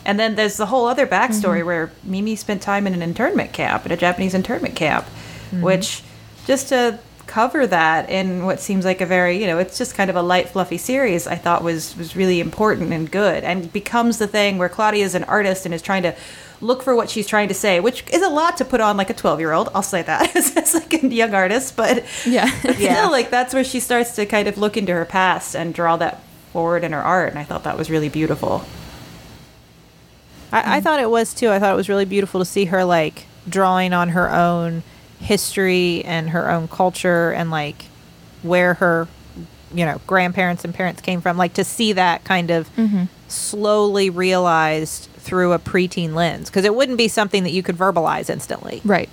And 0.05 0.19
then 0.19 0.35
there's 0.35 0.57
the 0.57 0.67
whole 0.67 0.85
other 0.85 1.07
backstory 1.07 1.59
mm-hmm. 1.59 1.65
where 1.65 1.91
Mimi 2.03 2.35
spent 2.35 2.61
time 2.61 2.85
in 2.85 2.93
an 2.93 3.01
internment 3.01 3.53
camp, 3.53 3.85
at 3.85 3.91
a 3.91 3.97
Japanese 3.97 4.35
internment 4.35 4.75
camp, 4.75 5.05
mm-hmm. 5.05 5.61
which 5.61 6.03
just 6.45 6.69
to 6.69 6.99
cover 7.25 7.65
that 7.65 8.07
in 8.09 8.45
what 8.45 8.59
seems 8.59 8.85
like 8.85 9.01
a 9.01 9.05
very, 9.05 9.41
you 9.41 9.47
know, 9.47 9.57
it's 9.57 9.79
just 9.79 9.95
kind 9.95 10.11
of 10.11 10.15
a 10.15 10.21
light, 10.21 10.49
fluffy 10.49 10.77
series. 10.77 11.25
I 11.25 11.35
thought 11.35 11.63
was 11.63 11.97
was 11.97 12.15
really 12.15 12.39
important 12.39 12.93
and 12.93 13.09
good, 13.09 13.43
and 13.43 13.71
becomes 13.73 14.19
the 14.19 14.27
thing 14.27 14.57
where 14.57 14.69
Claudia 14.69 15.03
is 15.03 15.15
an 15.15 15.23
artist 15.23 15.65
and 15.65 15.73
is 15.73 15.81
trying 15.81 16.03
to 16.03 16.15
look 16.61 16.81
for 16.81 16.95
what 16.95 17.09
she's 17.09 17.27
trying 17.27 17.47
to 17.47 17.53
say, 17.53 17.79
which 17.79 18.03
is 18.11 18.21
a 18.21 18.29
lot 18.29 18.57
to 18.57 18.65
put 18.65 18.81
on 18.81 18.97
like 18.97 19.09
a 19.09 19.13
12 19.13 19.39
year 19.39 19.51
old. 19.51 19.69
I'll 19.75 19.83
say 19.83 20.01
that 20.01 20.35
as 20.57 20.73
like 20.73 20.93
a 20.93 21.07
young 21.07 21.33
artist, 21.33 21.75
but 21.75 22.05
Yeah. 22.25 22.49
but 22.63 22.79
Yeah. 22.79 22.95
still, 22.95 23.11
like 23.11 23.29
that's 23.29 23.53
where 23.53 23.63
she 23.63 23.79
starts 23.79 24.15
to 24.15 24.25
kind 24.25 24.47
of 24.47 24.57
look 24.57 24.77
into 24.77 24.93
her 24.93 25.05
past 25.05 25.55
and 25.55 25.73
draw 25.73 25.97
that 25.97 26.21
forward 26.51 26.83
in 26.83 26.93
her 26.93 27.01
art, 27.01 27.31
and 27.31 27.39
I 27.39 27.43
thought 27.43 27.63
that 27.63 27.77
was 27.77 27.89
really 27.89 28.09
beautiful. 28.09 28.65
I, 30.51 30.77
I 30.77 30.81
thought 30.81 30.99
it 30.99 31.09
was 31.09 31.33
too. 31.33 31.49
I 31.49 31.59
thought 31.59 31.73
it 31.73 31.75
was 31.75 31.89
really 31.89 32.05
beautiful 32.05 32.39
to 32.39 32.45
see 32.45 32.65
her 32.65 32.85
like 32.85 33.25
drawing 33.47 33.93
on 33.93 34.09
her 34.09 34.31
own 34.31 34.83
history 35.19 36.03
and 36.05 36.29
her 36.29 36.49
own 36.49 36.67
culture 36.67 37.31
and 37.31 37.51
like 37.51 37.85
where 38.41 38.75
her 38.75 39.07
you 39.73 39.85
know 39.85 39.99
grandparents 40.07 40.63
and 40.63 40.73
parents 40.73 41.01
came 41.01 41.19
from. 41.21 41.37
Like 41.37 41.53
to 41.55 41.63
see 41.63 41.93
that 41.93 42.23
kind 42.23 42.51
of 42.51 42.73
mm-hmm. 42.75 43.05
slowly 43.27 44.09
realized 44.09 45.09
through 45.25 45.51
a 45.53 45.59
preteen 45.59 46.13
lens 46.13 46.49
because 46.49 46.63
it 46.65 46.75
wouldn't 46.75 46.97
be 46.97 47.07
something 47.07 47.43
that 47.43 47.51
you 47.51 47.63
could 47.63 47.75
verbalize 47.75 48.29
instantly. 48.29 48.81
Right. 48.85 49.09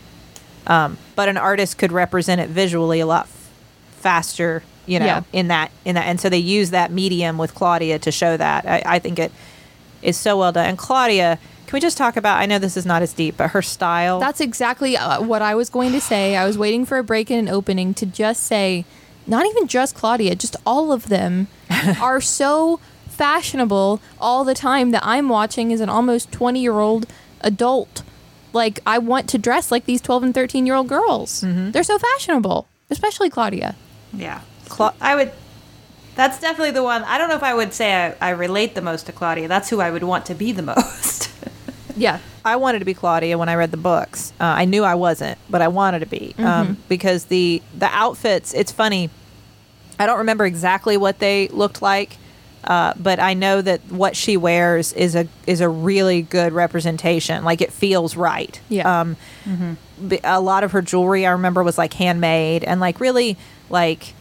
Um, 0.67 0.99
but 1.17 1.29
an 1.29 1.37
artist 1.39 1.79
could 1.79 1.91
represent 1.91 2.41
it 2.41 2.49
visually 2.51 3.01
a 3.01 3.07
lot 3.07 3.25
f- 3.25 3.51
faster, 3.97 4.63
you 4.87 4.99
know, 5.01 5.07
Yeah. 5.07 5.23
in 5.33 5.49
that 5.49 5.71
in 5.85 5.95
that. 5.97 6.07
And 6.07 6.21
so 6.21 6.29
they 6.29 6.39
use 6.39 6.71
that 6.71 6.91
medium 6.93 7.39
with 7.39 7.55
Claudia 7.55 7.99
to 8.01 8.13
show 8.13 8.37
that. 8.37 8.67
I, 8.67 8.83
I 8.87 8.99
think 8.99 9.19
it 9.19 9.33
is 10.03 10.17
so 10.17 10.37
well 10.39 10.53
done. 10.53 10.67
And 10.69 10.79
Claudia, 10.79 11.39
can 11.67 11.73
we 11.77 11.81
just 11.81 11.97
talk 11.97 12.17
about? 12.17 12.37
I 12.39 12.47
know 12.47 12.59
this 12.59 12.77
is 12.77 12.87
not 12.87 13.03
as 13.03 13.13
deep, 13.13 13.37
but 13.39 13.51
her 13.51 13.63
style. 13.63 14.21
That's 14.21 14.41
exactly 14.41 14.97
uh, 14.97 15.23
what 15.23 15.43
I 15.43 15.55
was 15.55 15.71
going 15.71 15.93
to 15.93 16.01
say. 16.01 16.37
I 16.37 16.45
was 16.45 16.59
waiting 16.59 16.85
for 16.85 16.99
a 16.99 17.03
break 17.05 17.31
in 17.31 17.39
an 17.39 17.49
opening 17.49 17.95
to 17.95 18.07
just 18.07 18.43
say, 18.45 18.85
not 19.27 19.47
even 19.47 19.67
just 19.67 19.95
Claudia, 19.95 20.35
just 20.35 20.57
all 20.67 20.93
of 20.93 21.09
them 21.09 21.49
are 22.01 22.21
so 22.21 22.79
fashionable 23.13 24.01
all 24.21 24.45
the 24.45 24.55
time 24.55 24.91
that 24.91 25.03
I'm 25.05 25.29
watching 25.29 25.73
as 25.73 25.81
an 25.81 25.89
almost 25.89 26.33
20 26.33 26.61
year 26.61 26.79
old 26.79 27.07
adult. 27.41 28.03
Like, 28.53 28.81
I 28.87 28.99
want 28.99 29.29
to 29.31 29.39
dress 29.39 29.71
like 29.71 29.87
these 29.87 30.01
12 30.01 30.23
and 30.25 30.35
13 30.35 30.67
year 30.67 30.75
old 30.75 30.89
girls. 30.89 31.41
They're 31.47 31.83
so 31.83 31.99
fashionable, 31.99 32.67
especially 32.91 33.31
Claudia. 33.31 33.77
Yeah. 34.13 34.41
Cla- 34.69 34.95
I 35.01 35.15
would. 35.15 35.33
That's 36.15 36.39
definitely 36.41 36.73
the 36.73 36.83
one. 36.83 37.03
I 37.05 37.17
don't 37.17 37.29
know 37.31 37.37
if 37.37 37.43
I 37.43 37.55
would 37.55 37.73
say 37.73 37.95
I, 37.95 38.15
I 38.21 38.31
relate 38.31 38.75
the 38.75 38.83
most 38.83 39.07
to 39.07 39.13
Claudia. 39.13 39.49
That's 39.49 39.71
who 39.71 39.81
I 39.81 39.91
would 39.91 40.03
want 40.03 40.27
to 40.27 40.35
be 40.35 40.53
the 40.53 40.63
most. 40.75 41.31
Yeah. 41.97 42.19
I 42.45 42.57
wanted 42.57 42.81
to 42.81 42.85
be 42.85 42.93
Claudia 42.95 43.39
when 43.39 43.49
I 43.49 43.55
read 43.55 43.71
the 43.71 43.77
books. 43.79 44.33
Uh, 44.41 44.45
I 44.45 44.65
knew 44.67 44.83
I 44.85 44.95
wasn't, 44.97 45.39
but 45.49 45.63
I 45.63 45.69
wanted 45.69 46.01
to 46.01 46.07
be 46.07 46.35
um, 46.39 46.77
because 46.89 47.27
the 47.27 47.63
the 47.79 47.87
outfits. 47.87 48.53
It's 48.53 48.73
funny. 48.73 49.11
I 49.99 50.07
don't 50.07 50.19
remember 50.19 50.45
exactly 50.45 50.97
what 50.97 51.21
they 51.21 51.47
looked 51.49 51.81
like, 51.81 52.17
uh, 52.65 52.95
but 52.99 53.19
I 53.19 53.35
know 53.35 53.61
that 53.63 53.81
what 53.91 54.17
she 54.17 54.37
wears 54.37 54.93
is 54.93 55.15
a 55.17 55.27
is 55.47 55.61
a 55.61 55.69
really 55.69 56.23
good 56.23 56.53
representation. 56.53 57.45
Like 57.45 57.61
it 57.61 57.73
feels 57.73 58.17
right. 58.17 58.61
Yeah. 58.69 59.01
Um, 59.01 59.17
b- 60.09 60.21
a 60.25 60.41
lot 60.41 60.65
of 60.65 60.73
her 60.73 60.83
jewelry 60.83 61.27
I 61.27 61.33
remember 61.33 61.63
was 61.63 61.77
like 61.79 61.93
handmade 61.95 62.63
and 62.65 62.81
like 62.81 63.01
really 63.01 63.37
like 63.71 64.15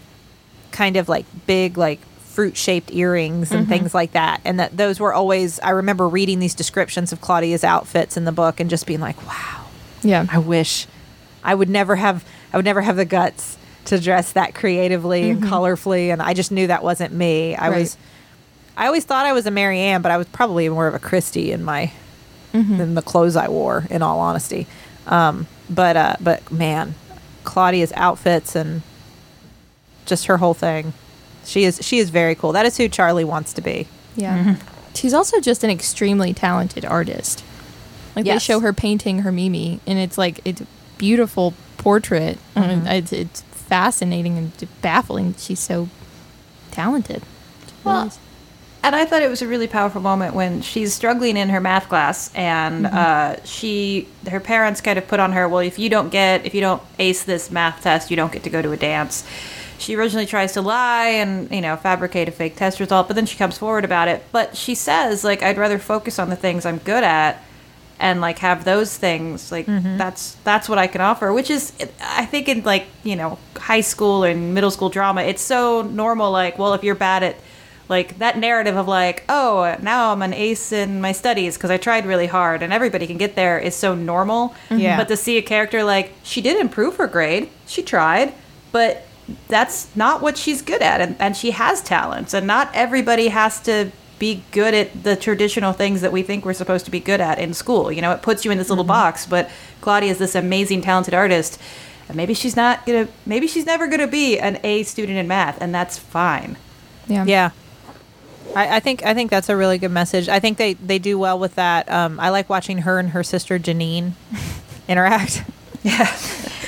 kind 0.72 0.98
of 0.98 1.08
like 1.10 1.26
big 1.46 1.78
like 1.78 2.00
fruit 2.20 2.56
shaped 2.56 2.92
earrings 2.94 3.52
and 3.52 3.68
things 3.68 3.94
like 3.94 4.14
that 4.14 4.40
and 4.46 4.58
that 4.60 4.78
those 4.78 5.00
were 5.02 5.14
always 5.14 5.60
I 5.60 5.72
remember 5.72 6.08
reading 6.08 6.40
these 6.40 6.56
descriptions 6.56 7.12
of 7.12 7.20
Claudia's 7.20 7.64
outfits 7.66 8.16
in 8.16 8.24
the 8.24 8.32
book 8.32 8.60
and 8.62 8.70
just 8.70 8.88
being 8.88 9.02
like 9.02 9.22
wow 9.28 9.66
Yeah. 10.02 10.26
I 10.32 10.38
wish 10.38 10.88
I 11.44 11.54
would 11.54 11.70
never 11.70 11.98
have 11.98 12.24
I 12.54 12.58
would 12.58 12.66
never 12.66 12.82
have 12.82 12.96
the 12.96 13.04
guts 13.06 13.58
to 13.86 14.00
dress 14.00 14.32
that 14.32 14.56
creatively 14.56 15.30
and 15.32 15.44
colorfully 15.44 16.08
and 16.14 16.22
I 16.22 16.34
just 16.34 16.52
knew 16.54 16.68
that 16.68 16.84
wasn't 16.84 17.14
me 17.14 17.54
I 17.56 17.70
Right. 17.70 17.80
was 17.82 17.98
I 18.82 18.88
always 18.88 19.06
thought 19.06 19.26
I 19.26 19.32
was 19.34 19.46
a 19.46 19.52
Mary 19.52 19.80
Anne 19.80 20.02
but 20.02 20.12
I 20.12 20.18
was 20.18 20.28
probably 20.28 20.68
more 20.68 20.88
of 20.88 20.94
a 20.94 21.00
Kristy 21.00 21.50
in 21.52 21.64
my 21.64 21.92
than 22.54 22.96
the 22.96 23.02
clothes 23.02 23.38
I 23.38 23.48
wore 23.48 23.86
in 23.90 24.02
all 24.02 24.20
honesty 24.20 24.68
um, 25.08 25.48
but 25.70 25.96
uh, 25.96 26.16
but 26.20 26.52
man 26.52 26.96
Claudia's 27.46 27.94
outfits 27.96 28.56
and 28.58 28.82
just 30.06 30.26
her 30.26 30.38
whole 30.38 30.54
thing 30.54 30.94
she 31.46 31.64
is 31.64 31.80
she 31.82 32.00
is 32.00 32.10
very 32.10 32.36
cool 32.36 32.52
that 32.52 32.66
is 32.66 32.76
who 32.78 32.90
Charlie 32.90 33.24
wants 33.24 33.54
to 33.54 33.62
be 33.62 33.88
Yeah. 34.16 34.56
She's 34.94 35.14
also 35.14 35.40
just 35.40 35.64
an 35.64 35.70
extremely 35.70 36.34
talented 36.34 36.84
artist. 36.84 37.46
Like 38.14 38.26
Yes. 38.26 38.36
they 38.36 38.40
show 38.54 38.60
her 38.60 38.74
painting 38.74 39.20
her 39.20 39.32
Mimi, 39.32 39.80
and 39.88 39.98
it's 39.98 40.18
like 40.18 40.42
it's 40.44 40.60
a 40.60 40.68
beautiful 40.98 41.54
portrait. 41.78 42.38
and 42.56 42.84
Mhm. 42.86 42.92
it's, 42.92 43.14
it's 43.14 43.42
fascinating 43.54 44.38
and 44.38 44.52
baffling. 44.82 45.34
She's 45.38 45.62
so 45.62 45.88
talented. 46.72 47.22
She 47.68 47.74
Well, 47.86 48.08
is. 48.08 48.20
And 48.84 48.96
I 48.96 49.06
thought 49.06 49.22
it 49.22 49.30
was 49.30 49.44
a 49.44 49.48
really 49.48 49.68
powerful 49.68 50.02
moment 50.02 50.34
when 50.34 50.62
she's 50.62 50.92
struggling 50.94 51.38
in 51.38 51.50
her 51.50 51.60
math 51.60 51.88
class, 51.88 52.34
and 52.34 52.88
uh, 52.88 53.44
she, 53.44 54.08
her 54.28 54.40
parents 54.40 54.82
kind 54.82 54.98
of 54.98 55.08
put 55.08 55.20
on 55.20 55.34
her, 55.34 55.48
well, 55.48 55.60
if 55.60 55.78
you 55.78 55.88
don't 55.88 56.10
get, 56.10 56.48
if 56.48 56.56
you 56.56 56.62
don't 56.62 56.82
ace 56.98 57.24
this 57.24 57.52
math 57.52 57.84
test, 57.84 58.10
you 58.10 58.18
don't 58.18 58.32
get 58.32 58.42
to 58.44 58.50
go 58.50 58.60
to 58.62 58.72
a 58.72 58.78
dance. 58.78 59.24
She 59.78 59.96
originally 59.96 60.26
tries 60.26 60.54
to 60.54 60.62
lie 60.62 61.08
and 61.08 61.50
you 61.52 61.62
know 61.62 61.76
fabricate 61.76 62.28
a 62.28 62.32
fake 62.32 62.56
test 62.56 62.80
result, 62.80 63.08
but 63.08 63.16
then 63.16 63.26
she 63.26 63.38
comes 63.38 63.58
forward 63.58 63.84
about 63.84 64.08
it. 64.08 64.24
But 64.32 64.56
she 64.56 64.76
says 64.76 65.24
like, 65.24 65.42
I'd 65.42 65.58
rather 65.58 65.80
focus 65.80 66.20
on 66.20 66.30
the 66.30 66.36
things 66.36 66.66
I'm 66.66 66.78
good 66.80 67.04
at, 67.04 67.44
and 68.00 68.22
like 68.22 68.40
have 68.40 68.64
those 68.64 68.96
things. 68.96 69.52
Like 69.52 69.66
that's 69.68 70.36
that's 70.44 70.70
what 70.70 70.78
I 70.78 70.88
can 70.88 71.02
offer, 71.02 71.34
which 71.34 71.50
is 71.50 71.74
I 72.00 72.26
think 72.26 72.48
in 72.48 72.64
like 72.64 72.86
you 73.04 73.16
know 73.16 73.40
high 73.58 73.82
school 73.82 74.24
and 74.24 74.54
middle 74.54 74.72
school 74.72 74.90
drama, 74.90 75.22
it's 75.22 75.42
so 75.42 75.82
normal. 75.82 76.32
Like, 76.32 76.60
well, 76.60 76.74
if 76.76 76.84
you're 76.84 76.94
bad 76.96 77.24
at 77.24 77.36
like 77.92 78.18
that 78.20 78.40
narrative 78.40 78.76
of 78.78 78.88
like 78.88 79.24
oh 79.30 79.76
now 79.82 80.12
i'm 80.14 80.22
an 80.22 80.34
ace 80.34 80.72
in 80.72 81.02
my 81.02 81.12
studies 81.12 81.58
because 81.58 81.70
i 81.70 81.78
tried 81.78 82.06
really 82.06 82.26
hard 82.26 82.64
and 82.64 82.72
everybody 82.74 83.06
can 83.06 83.18
get 83.18 83.36
there 83.36 83.60
is 83.60 83.76
so 83.76 83.94
normal. 83.94 84.56
Mm-hmm. 84.70 84.80
Yeah. 84.80 84.98
but 84.98 85.10
to 85.10 85.18
see 85.18 85.38
a 85.38 85.42
character 85.42 85.84
like 85.84 86.14
she 86.24 86.42
did 86.42 86.60
improve 86.60 86.96
her 86.96 87.06
grade. 87.06 87.50
She 87.68 87.84
tried 87.84 88.34
but 88.72 89.06
that's 89.48 89.94
not 89.96 90.22
what 90.22 90.38
she's 90.38 90.62
good 90.62 90.82
at 90.82 91.02
and, 91.02 91.16
and 91.20 91.38
she 91.38 91.52
has 91.52 91.82
talents 91.82 92.34
and 92.34 92.48
not 92.48 92.72
everybody 92.74 93.28
has 93.28 93.60
to 93.62 93.92
be 94.18 94.44
good 94.52 94.74
at 94.74 95.04
the 95.04 95.16
traditional 95.16 95.74
things 95.74 96.02
that 96.02 96.12
we 96.12 96.24
think 96.24 96.46
we're 96.46 96.54
supposed 96.54 96.86
to 96.86 96.92
be 96.92 97.00
good 97.00 97.20
at 97.20 97.40
in 97.40 97.54
school. 97.54 97.92
You 97.92 98.02
know 98.02 98.14
it 98.14 98.22
puts 98.22 98.46
you 98.46 98.52
in 98.52 98.58
this 98.58 98.70
little 98.70 98.86
mm-hmm. 98.86 99.10
box 99.12 99.26
but 99.26 99.52
claudia 99.82 100.12
is 100.12 100.18
this 100.18 100.34
amazing 100.34 100.82
talented 100.82 101.14
artist 101.14 101.60
and 102.08 102.16
maybe 102.16 102.34
she's 102.34 102.56
not 102.56 102.86
gonna 102.86 103.10
maybe 103.26 103.48
she's 103.48 103.66
never 103.66 103.88
gonna 103.88 104.08
be 104.08 104.40
an 104.40 104.60
a 104.64 104.84
student 104.84 105.18
in 105.18 105.28
math 105.28 105.62
and 105.62 105.76
that's 105.76 105.98
fine. 105.98 106.56
Yeah, 107.08 107.26
Yeah. 107.26 107.52
I, 108.56 108.78
I 108.78 108.80
think 108.80 109.06
I 109.06 109.14
think 109.14 109.32
that's 109.32 109.50
a 109.50 109.56
really 109.56 109.78
good 109.78 109.92
message. 109.92 110.30
I 110.30 110.40
think 110.40 110.58
they, 110.58 110.74
they 110.74 111.00
do 111.00 111.18
well 111.18 111.40
with 111.40 111.56
that. 111.56 111.90
Um, 111.92 112.20
I 112.20 112.30
like 112.30 112.50
watching 112.50 112.80
her 112.80 113.00
and 113.00 113.10
her 113.10 113.24
sister 113.24 113.58
Janine 113.60 114.14
interact. 114.88 115.44
yeah 115.84 116.06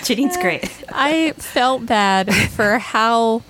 janine's 0.02 0.36
great 0.38 0.68
I 0.90 1.34
felt 1.34 1.86
bad 1.86 2.34
for 2.34 2.80
how 2.80 3.44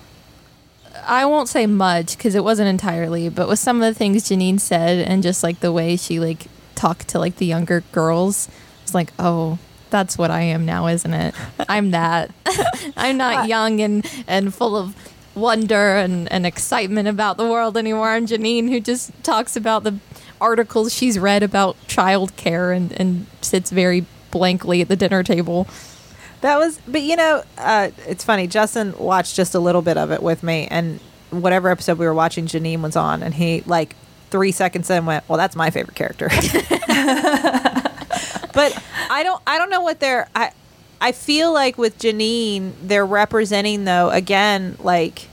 I 1.06 1.24
won't 1.26 1.48
say 1.48 1.66
much 1.66 2.16
because 2.16 2.34
it 2.34 2.44
wasn't 2.44 2.68
entirely, 2.68 3.28
but 3.28 3.48
with 3.48 3.58
some 3.58 3.82
of 3.82 3.92
the 3.92 3.98
things 3.98 4.24
Janine 4.24 4.60
said 4.60 5.06
and 5.06 5.22
just 5.22 5.42
like 5.42 5.60
the 5.60 5.72
way 5.72 5.96
she 5.96 6.20
like 6.20 6.46
talked 6.74 7.08
to 7.08 7.18
like 7.18 7.36
the 7.36 7.46
younger 7.46 7.82
girls, 7.92 8.48
it's 8.82 8.94
like, 8.94 9.12
oh, 9.18 9.58
that's 9.90 10.16
what 10.18 10.30
I 10.30 10.42
am 10.42 10.64
now, 10.64 10.86
isn't 10.86 11.12
it? 11.12 11.34
I'm 11.68 11.90
that. 11.92 12.30
I'm 12.96 13.16
not 13.16 13.48
young 13.48 13.80
and 13.80 14.08
and 14.26 14.54
full 14.54 14.76
of 14.76 14.94
wonder 15.34 15.96
and, 15.96 16.30
and 16.30 16.46
excitement 16.46 17.08
about 17.08 17.36
the 17.36 17.44
world 17.44 17.76
anymore. 17.76 18.10
I'm 18.10 18.26
Janine 18.26 18.68
who 18.68 18.80
just 18.80 19.10
talks 19.22 19.56
about 19.56 19.84
the 19.84 19.98
articles 20.40 20.92
she's 20.92 21.18
read 21.18 21.42
about 21.42 21.76
childcare 21.86 22.76
and, 22.76 22.92
and 22.92 23.26
sits 23.40 23.70
very 23.70 24.06
blankly 24.30 24.80
at 24.80 24.88
the 24.88 24.96
dinner 24.96 25.22
table. 25.22 25.66
That 26.40 26.58
was, 26.58 26.78
but 26.86 27.02
you 27.02 27.16
know, 27.16 27.42
uh, 27.56 27.90
it's 28.06 28.24
funny. 28.24 28.46
Justin 28.46 28.96
watched 28.98 29.34
just 29.34 29.54
a 29.54 29.60
little 29.60 29.82
bit 29.82 29.96
of 29.96 30.10
it 30.10 30.22
with 30.22 30.42
me, 30.42 30.68
and 30.70 31.00
whatever 31.30 31.70
episode 31.70 31.98
we 31.98 32.04
were 32.04 32.12
watching, 32.12 32.46
Janine 32.46 32.82
was 32.82 32.96
on, 32.96 33.22
and 33.22 33.32
he 33.32 33.62
like 33.62 33.96
three 34.30 34.52
seconds 34.52 34.90
in 34.90 35.06
went, 35.06 35.26
"Well, 35.26 35.38
that's 35.38 35.56
my 35.56 35.70
favorite 35.70 35.94
character." 35.94 36.28
but 38.52 38.82
I 39.08 39.22
don't, 39.22 39.40
I 39.46 39.56
don't 39.56 39.70
know 39.70 39.80
what 39.80 40.00
they're. 40.00 40.28
I, 40.34 40.52
I 41.04 41.12
feel 41.12 41.52
like 41.52 41.76
with 41.76 41.98
Janine, 41.98 42.72
they're 42.82 43.04
representing 43.04 43.84
though 43.84 44.08
again, 44.10 44.76
like 44.80 45.28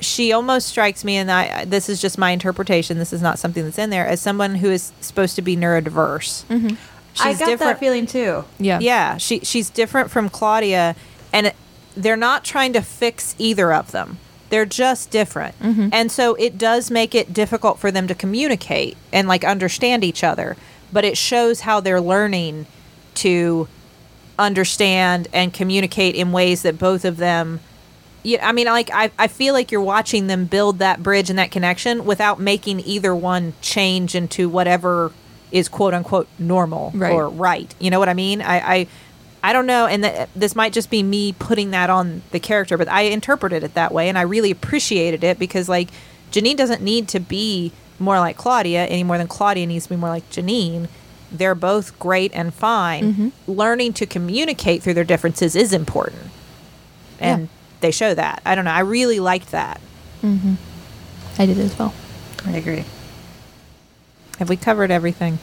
she 0.00 0.30
almost 0.32 0.68
strikes 0.68 1.04
me, 1.04 1.16
and 1.16 1.30
I. 1.30 1.64
This 1.64 1.88
is 1.88 2.00
just 2.00 2.18
my 2.18 2.30
interpretation. 2.30 2.98
This 2.98 3.12
is 3.12 3.22
not 3.22 3.38
something 3.38 3.64
that's 3.64 3.78
in 3.78 3.90
there 3.90 4.06
as 4.06 4.20
someone 4.20 4.54
who 4.56 4.70
is 4.70 4.92
supposed 5.00 5.34
to 5.36 5.42
be 5.42 5.56
neurodiverse. 5.56 6.44
Mm-hmm. 6.46 6.76
I 7.18 7.32
got 7.34 7.58
that 7.58 7.80
feeling 7.80 8.06
too. 8.06 8.44
Yeah. 8.58 8.78
Yeah, 8.80 9.16
she 9.16 9.40
she's 9.40 9.70
different 9.70 10.10
from 10.10 10.28
Claudia, 10.28 10.94
and 11.32 11.52
they're 11.96 12.16
not 12.16 12.44
trying 12.44 12.72
to 12.74 12.82
fix 12.82 13.34
either 13.38 13.72
of 13.72 13.90
them. 13.92 14.18
They're 14.50 14.66
just 14.66 15.10
different, 15.10 15.58
Mhm. 15.60 15.88
and 15.92 16.12
so 16.12 16.34
it 16.34 16.58
does 16.58 16.90
make 16.90 17.14
it 17.14 17.32
difficult 17.32 17.78
for 17.80 17.90
them 17.90 18.06
to 18.06 18.14
communicate 18.14 18.96
and 19.12 19.26
like 19.26 19.42
understand 19.44 20.04
each 20.04 20.22
other. 20.22 20.56
But 20.92 21.04
it 21.04 21.16
shows 21.16 21.60
how 21.60 21.80
they're 21.80 22.00
learning 22.02 22.66
to 23.16 23.66
understand 24.38 25.28
and 25.32 25.52
communicate 25.52 26.14
in 26.14 26.32
ways 26.32 26.62
that 26.62 26.78
both 26.78 27.04
of 27.04 27.16
them. 27.16 27.60
Yeah, 28.22 28.46
I 28.46 28.52
mean, 28.52 28.66
like 28.66 28.90
I, 28.92 29.10
I 29.18 29.28
feel 29.28 29.54
like 29.54 29.70
you're 29.70 29.80
watching 29.80 30.26
them 30.26 30.46
build 30.46 30.78
that 30.80 31.02
bridge 31.02 31.30
and 31.30 31.38
that 31.38 31.50
connection 31.50 32.04
without 32.04 32.40
making 32.40 32.80
either 32.80 33.14
one 33.14 33.54
change 33.62 34.14
into 34.14 34.48
whatever 34.48 35.12
is 35.52 35.68
quote 35.68 35.94
unquote 35.94 36.26
normal 36.38 36.90
Right. 36.94 37.12
or 37.12 37.28
right. 37.28 37.72
You 37.78 37.90
know 37.90 38.00
what 38.00 38.08
I 38.08 38.14
mean? 38.14 38.42
I, 38.42 38.56
I, 38.58 38.86
I 39.44 39.52
don't 39.52 39.66
know, 39.66 39.86
and 39.86 40.02
th- 40.02 40.28
this 40.34 40.56
might 40.56 40.72
just 40.72 40.90
be 40.90 41.04
me 41.04 41.32
putting 41.38 41.70
that 41.70 41.88
on 41.88 42.22
the 42.32 42.40
character, 42.40 42.76
but 42.76 42.88
I 42.88 43.02
interpreted 43.02 43.62
it 43.62 43.74
that 43.74 43.92
way, 43.92 44.08
and 44.08 44.18
I 44.18 44.22
really 44.22 44.50
appreciated 44.50 45.22
it 45.22 45.38
because 45.38 45.68
like 45.68 45.90
Janine 46.32 46.56
doesn't 46.56 46.82
need 46.82 47.06
to 47.08 47.20
be 47.20 47.70
more 48.00 48.18
like 48.18 48.36
Claudia 48.36 48.86
any 48.86 49.04
more 49.04 49.18
than 49.18 49.28
Claudia 49.28 49.64
needs 49.66 49.84
to 49.84 49.90
be 49.90 49.96
more 49.96 50.08
like 50.10 50.28
Janine. 50.30 50.88
They're 51.32 51.54
both 51.54 51.98
great 51.98 52.30
and 52.34 52.52
fine. 52.54 53.14
Mhm. 53.14 53.32
Learning 53.46 53.92
to 53.94 54.06
communicate 54.06 54.82
through 54.82 54.94
their 54.94 55.04
differences 55.04 55.56
is 55.56 55.72
important, 55.72 56.30
and 57.20 57.42
Yeah. 57.42 57.46
they 57.80 57.90
show 57.90 58.14
that. 58.14 58.40
I 58.46 58.54
don't 58.54 58.64
know. 58.64 58.70
I 58.72 58.80
really 58.80 59.18
liked 59.20 59.50
that. 59.50 59.80
Mm-hmm. 60.24 60.54
I 61.38 61.46
did 61.46 61.58
as 61.58 61.78
well. 61.78 61.92
I 62.46 62.52
agree. 62.52 62.84
Have 64.38 64.48
we 64.48 64.56
covered 64.56 64.90
everything? 64.90 65.38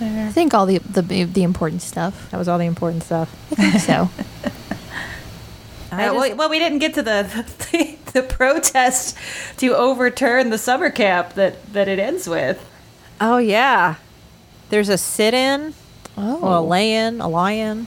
I 0.00 0.30
think 0.32 0.52
all 0.54 0.66
the 0.66 0.78
the 0.78 1.02
the 1.24 1.42
important 1.42 1.80
stuff. 1.82 2.28
That 2.30 2.38
was 2.38 2.48
all 2.48 2.58
the 2.58 2.64
important 2.66 3.02
stuff. 3.04 3.30
I 3.52 3.54
think 3.70 3.82
so. 3.82 4.10
I 5.92 5.94
Uh, 5.94 6.06
just- 6.06 6.16
well, 6.16 6.36
well, 6.36 6.48
we 6.48 6.58
didn't 6.58 6.78
get 6.78 6.94
to 6.94 7.02
the, 7.02 7.44
the 7.72 7.96
the 8.12 8.22
protest 8.22 9.16
to 9.58 9.76
overturn 9.76 10.50
the 10.50 10.58
summer 10.58 10.90
camp 10.90 11.34
that 11.34 11.72
that 11.72 11.88
it 11.88 11.98
ends 11.98 12.28
with. 12.28 12.58
oh 13.20 13.36
yeah, 13.38 13.96
there's 14.72 14.88
a 14.88 14.96
sit-in. 14.98 15.74
Oh, 16.16 16.58
a 16.58 16.60
lay-in, 16.62 17.20
a 17.20 17.28
lie-in. 17.28 17.86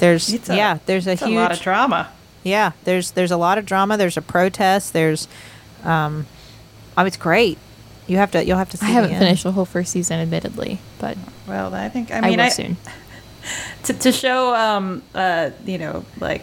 There's 0.00 0.32
a- 0.48 0.54
yeah, 0.56 0.78
there's 0.86 1.06
a 1.06 1.14
huge 1.14 1.30
a 1.30 1.34
lot 1.34 1.52
of 1.52 1.60
drama. 1.60 2.08
yeah. 2.42 2.72
There's 2.84 3.12
there's 3.12 3.30
a 3.30 3.36
lot 3.36 3.56
of 3.56 3.64
drama. 3.66 3.96
There's 3.96 4.16
a 4.16 4.22
protest. 4.22 4.92
There's, 4.92 5.26
um, 5.84 6.26
oh, 6.98 7.04
it's 7.04 7.16
great. 7.16 7.56
You 8.08 8.16
have 8.18 8.30
to 8.32 8.44
you'll 8.44 8.58
have 8.58 8.70
to 8.70 8.76
see. 8.76 8.86
I 8.86 8.90
haven't 8.90 9.12
the 9.12 9.18
finished 9.18 9.44
the 9.44 9.52
whole 9.52 9.64
first 9.64 9.92
season, 9.92 10.20
admittedly, 10.20 10.78
but 10.98 11.16
Well, 11.48 11.72
I 11.74 11.88
think 11.88 12.10
I 12.12 12.18
I, 12.18 12.20
mean 12.22 12.38
will 12.38 12.46
I, 12.46 12.48
soon. 12.50 12.76
to 13.84 13.92
to 13.94 14.10
show 14.12 14.54
um 14.54 15.02
uh 15.14 15.50
you 15.64 15.78
know 15.78 16.04
like 16.20 16.42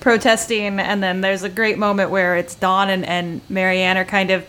protesting 0.00 0.78
and 0.80 1.02
then 1.02 1.20
there's 1.22 1.42
a 1.42 1.48
great 1.48 1.78
moment 1.78 2.10
where 2.10 2.36
it's 2.36 2.54
Dawn 2.54 2.88
and, 2.90 3.04
and 3.04 3.40
Mary 3.50 3.80
Anne 3.80 3.98
are 3.98 4.04
kind 4.04 4.30
of 4.30 4.46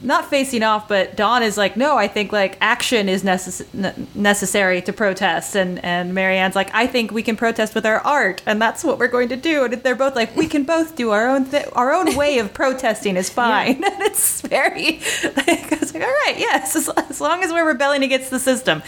not 0.00 0.26
facing 0.30 0.62
off 0.62 0.86
but 0.88 1.16
Dawn 1.16 1.42
is 1.42 1.56
like 1.56 1.76
no 1.76 1.96
I 1.96 2.08
think 2.08 2.32
like 2.32 2.56
action 2.60 3.08
is 3.08 3.22
necess- 3.24 3.66
ne- 3.74 3.94
necessary 4.14 4.80
to 4.82 4.92
protest. 4.92 5.54
And 5.56 5.82
and 5.84 6.14
Mary 6.14 6.36
Anne's 6.36 6.54
like 6.56 6.70
I 6.74 6.86
think 6.86 7.10
we 7.10 7.22
can 7.22 7.36
protest 7.36 7.74
with 7.74 7.84
our 7.84 8.00
art 8.00 8.42
and 8.46 8.60
that's 8.62 8.84
what 8.84 8.98
we're 8.98 9.08
going 9.08 9.28
to 9.30 9.36
do. 9.36 9.64
And 9.64 9.74
they're 9.74 9.94
both 9.94 10.14
like 10.14 10.36
we 10.36 10.46
can 10.46 10.64
both 10.64 10.96
do 10.96 11.10
our 11.10 11.28
own 11.28 11.46
th- 11.46 11.66
our 11.72 11.92
own 11.92 12.14
way 12.16 12.38
of 12.38 12.54
protesting 12.54 13.16
is 13.16 13.30
fine. 13.30 13.82
And 13.84 14.02
it's 14.02 14.40
very 14.42 15.00
like, 15.24 15.72
I 15.72 15.78
was 15.80 15.92
like 15.94 16.02
all 16.02 16.08
right 16.26 16.34
yes 16.38 16.76
as, 16.76 16.88
as 17.10 17.20
long 17.20 17.42
as 17.42 17.50
we're 17.52 17.66
rebelling 17.66 18.02
against 18.02 18.30
the 18.30 18.38
system. 18.38 18.82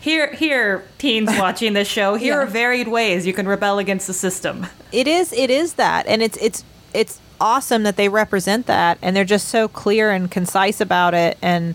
Here 0.00 0.32
here 0.34 0.84
teens 0.98 1.28
watching 1.38 1.72
this 1.74 1.86
show 1.88 2.16
here 2.16 2.34
Yeah. 2.38 2.42
are 2.42 2.46
varied 2.46 2.88
ways 2.88 3.26
you 3.26 3.32
can 3.32 3.46
rebel 3.46 3.78
against 3.78 4.06
the 4.08 4.12
system. 4.14 4.66
It 4.90 5.06
is 5.06 5.32
it 5.32 5.48
is 5.48 5.74
that, 5.74 6.06
and 6.08 6.22
it's 6.22 6.36
it's 6.38 6.64
it's 6.92 7.20
awesome 7.42 7.82
that 7.82 7.96
they 7.96 8.08
represent 8.08 8.66
that, 8.66 8.96
and 9.02 9.14
they're 9.14 9.24
just 9.24 9.48
so 9.48 9.68
clear 9.68 10.10
and 10.10 10.30
concise 10.30 10.80
about 10.80 11.12
it, 11.12 11.36
and 11.42 11.74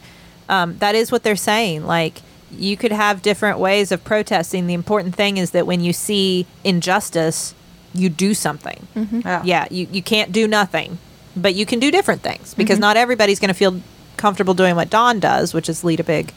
um, 0.50 0.78
that 0.80 0.96
is 0.96 1.12
what 1.12 1.22
they're 1.24 1.36
saying. 1.36 1.86
Like 1.86 2.22
you 2.52 2.78
could 2.78 2.94
have 2.94 3.22
different 3.22 3.60
ways 3.60 3.92
of 3.92 4.04
protesting. 4.04 4.66
The 4.68 4.74
important 4.74 5.14
thing 5.16 5.38
is 5.38 5.52
that 5.52 5.68
when 5.68 5.82
you 5.82 5.92
see 5.94 6.48
injustice, 6.64 7.54
you 7.94 8.10
do 8.10 8.34
something. 8.34 8.88
yeah 8.96 9.42
yeah 9.44 9.68
you, 9.72 9.88
you 9.92 10.02
can't 10.04 10.32
do 10.32 10.48
nothing 10.48 10.98
but 11.36 11.56
you 11.56 11.66
can 11.66 11.80
do 11.80 11.90
different 11.92 12.22
things 12.22 12.54
because 12.54 12.78
not 12.80 12.96
everybody's 12.98 13.40
going 13.40 13.48
to 13.50 13.54
feel 13.54 13.82
comfortable 14.18 14.54
doing 14.54 14.76
what 14.76 14.90
dawn 14.90 15.20
does 15.20 15.54
which 15.54 15.68
is 15.70 15.84
lead 15.84 16.00
a 16.00 16.04
big 16.04 16.32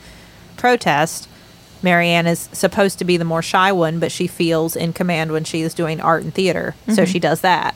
protest 0.57 1.29
Mary 1.83 2.09
Anne 2.09 2.27
is 2.27 2.49
supposed 2.53 2.99
to 2.99 3.05
be 3.05 3.17
the 3.17 3.25
more 3.25 3.43
shy 3.43 3.73
one 3.73 3.99
but 3.99 4.11
she 4.13 4.27
feels 4.27 4.77
in 4.77 4.93
command 4.93 5.33
when 5.33 5.45
she 5.45 5.61
is 5.61 5.75
doing 5.75 6.01
art 6.01 6.23
and 6.23 6.33
theater 6.33 6.75
so 6.95 7.05
she 7.05 7.19
does 7.19 7.41
that 7.43 7.75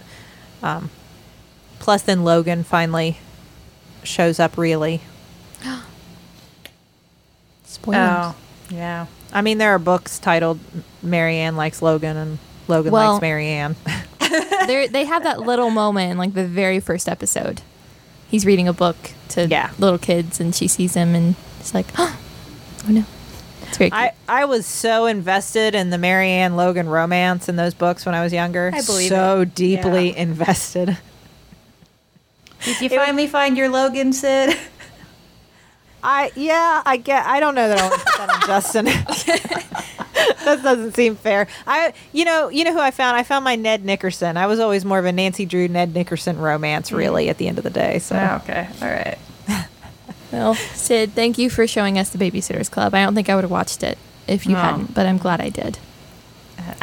um, 0.63 0.89
plus 1.85 2.01
then 2.03 2.24
logan 2.24 2.64
finally 2.64 3.18
shows 4.03 4.41
up 4.41 4.57
really 4.57 5.03
Spoilers. 7.64 8.01
Oh, 8.01 8.37
yeah. 8.70 9.07
I 9.32 9.43
mean, 9.43 9.59
there 9.59 9.70
are 9.74 9.78
books 9.78 10.18
titled 10.18 10.61
Mary 11.03 11.37
Anne 11.39 11.57
likes 11.57 11.82
Logan 11.82 12.16
and 12.16 12.39
Logan 12.68 12.93
Well- 12.93 13.12
likes 13.14 13.22
Mary 13.22 13.49
Anne. 13.49 13.76
They 14.66 14.87
they 14.89 15.05
have 15.05 15.22
that 15.24 15.41
little 15.41 15.68
moment 15.70 16.11
in 16.12 16.18
like 16.18 16.32
the 16.35 16.47
very 16.47 16.80
first 16.80 17.09
episode. 17.09 17.61
He's 18.28 18.47
reading 18.47 18.66
a 18.66 18.72
book 18.72 18.97
to 19.30 19.47
Yeah. 19.47 19.70
little 19.78 19.99
kids, 19.99 20.41
and 20.41 20.55
she 20.55 20.66
sees 20.68 20.95
him, 20.95 21.14
and 21.14 21.35
it's 21.61 21.74
like, 21.74 21.87
oh 21.99 22.16
no, 22.89 23.05
it's 23.62 23.76
very 23.76 23.91
cute. 23.91 23.93
I, 23.93 24.12
I 24.26 24.45
was 24.47 24.64
so 24.66 25.05
invested 25.07 25.74
in 25.74 25.91
the 25.91 25.99
Mary 25.99 26.30
Anne 26.30 26.57
Logan 26.57 26.89
romance 26.89 27.49
in 27.49 27.57
those 27.57 27.74
books 27.74 28.07
when 28.07 28.14
I 28.14 28.24
was 28.24 28.32
younger. 28.32 28.70
I 28.74 28.80
believe 28.82 29.11
so 29.11 29.43
it. 29.43 29.55
deeply 29.55 30.12
Yeah. 30.12 30.16
invested. 30.22 30.97
Did 32.65 32.81
you 32.81 32.89
finally 32.91 33.27
find 33.27 33.57
your 33.57 33.69
Logan, 33.69 34.12
Sid? 34.12 34.57
I 36.03 36.31
yeah, 36.37 36.83
I 36.85 36.99
get. 36.99 37.25
I 37.25 37.41
don't 37.41 37.55
know 37.55 37.67
that 37.69 37.79
I 37.79 37.89
want 37.89 37.95
to 37.99 38.05
put 38.05 38.17
that 38.19 38.31
on 38.31 38.41
Justin. 38.47 38.85
that 40.45 40.61
doesn't 40.62 40.93
seem 40.93 41.17
fair. 41.17 41.47
I 41.67 41.95
you 42.12 42.27
know 42.27 42.49
you 42.51 42.65
know 42.65 42.75
who 42.75 42.79
I 42.81 42.91
found? 42.91 43.17
I 43.17 43.23
found 43.23 43.43
my 43.45 43.57
Ned 43.57 43.85
Nickerson. 43.87 44.37
I 44.37 44.47
was 44.47 44.61
always 44.61 44.85
more 44.85 44.99
of 44.99 45.07
a 45.07 45.12
Nancy 45.12 45.47
Drew 45.47 45.67
Ned 45.67 45.95
Nickerson 45.95 46.39
romance, 46.39 46.91
mm. 46.91 46.97
really. 46.99 47.31
At 47.31 47.39
the 47.39 47.49
end 47.49 47.57
of 47.57 47.65
the 47.65 47.71
day, 47.71 47.99
so 48.01 48.17
Oh, 48.17 48.37
okay. 48.43 48.69
All 48.83 48.89
right. 48.89 49.19
well, 50.33 50.55
Sid, 50.55 51.12
thank 51.12 51.39
you 51.39 51.49
for 51.49 51.67
showing 51.67 51.99
us 51.99 52.11
the 52.11 52.19
Babysitters 52.19 52.71
Club. 52.71 52.93
I 52.95 53.03
don't 53.03 53.15
think 53.15 53.31
I 53.31 53.35
would 53.35 53.45
have 53.45 53.51
watched 53.51 53.83
it 53.83 53.97
if 54.27 54.45
you 54.45 54.53
No. 54.53 54.59
hadn't, 54.61 54.93
but 54.95 55.07
I'm 55.07 55.17
glad 55.19 55.41
I 55.41 55.49
did. 55.49 55.79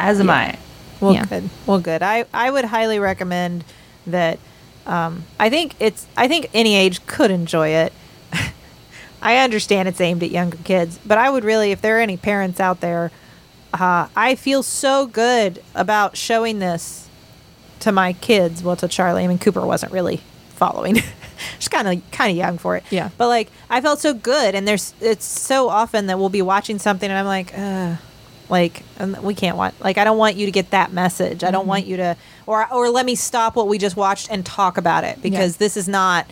As 0.00 0.18
am 0.18 0.30
I. 0.30 0.58
well, 1.00 1.14
Yeah. 1.14 1.26
good. 1.26 1.48
Well, 1.66 1.78
good. 1.78 2.02
I 2.02 2.24
I 2.34 2.50
would 2.50 2.64
highly 2.64 2.98
recommend 2.98 3.62
that. 4.08 4.40
Um, 4.86 5.24
I 5.38 5.48
think 5.50 5.74
it's. 5.78 6.06
I 6.16 6.28
think 6.28 6.50
any 6.52 6.74
age 6.74 7.04
could 7.06 7.30
enjoy 7.30 7.68
it. 7.68 7.92
I 9.22 9.36
understand 9.38 9.88
it's 9.88 10.00
aimed 10.00 10.22
at 10.22 10.30
younger 10.30 10.58
kids, 10.64 10.98
but 11.06 11.18
I 11.18 11.30
would 11.30 11.44
really, 11.44 11.70
if 11.70 11.80
there 11.80 11.98
are 11.98 12.00
any 12.00 12.16
parents 12.16 12.58
out 12.58 12.80
there, 12.80 13.12
uh, 13.72 14.08
I 14.16 14.34
feel 14.34 14.62
so 14.62 15.06
good 15.06 15.62
about 15.74 16.16
showing 16.16 16.58
this 16.58 17.08
to 17.80 17.92
my 17.92 18.12
kids. 18.14 18.62
Well, 18.62 18.76
to 18.76 18.88
Charlie. 18.88 19.24
I 19.24 19.26
mean, 19.26 19.38
Cooper 19.38 19.64
wasn't 19.64 19.92
really 19.92 20.20
following. 20.54 20.96
She's 21.58 21.68
kind 21.68 21.88
of 21.88 22.10
kind 22.10 22.30
of 22.30 22.36
young 22.36 22.58
for 22.58 22.76
it. 22.76 22.84
Yeah. 22.90 23.10
But 23.16 23.28
like, 23.28 23.50
I 23.70 23.80
felt 23.80 24.00
so 24.00 24.14
good, 24.14 24.54
and 24.54 24.66
there's 24.66 24.94
it's 25.00 25.24
so 25.24 25.68
often 25.68 26.06
that 26.06 26.18
we'll 26.18 26.28
be 26.28 26.42
watching 26.42 26.78
something, 26.78 27.08
and 27.08 27.18
I'm 27.18 27.26
like, 27.26 27.56
uh, 27.56 27.96
like 28.48 28.82
and 28.98 29.18
we 29.22 29.34
can't 29.34 29.56
want 29.56 29.80
like 29.80 29.98
I 29.98 30.04
don't 30.04 30.18
want 30.18 30.36
you 30.36 30.46
to 30.46 30.52
get 30.52 30.70
that 30.70 30.92
message. 30.92 31.42
I 31.42 31.50
don't 31.50 31.66
want 31.66 31.86
you 31.86 31.96
to, 31.96 32.16
or 32.46 32.72
or 32.72 32.88
let 32.90 33.06
me 33.06 33.14
stop 33.14 33.56
what 33.56 33.68
we 33.68 33.78
just 33.78 33.96
watched 33.96 34.30
and 34.30 34.44
talk 34.44 34.76
about 34.76 35.04
it 35.04 35.22
because 35.22 35.56
this 35.58 35.76
is 35.76 35.88
not 35.88 36.26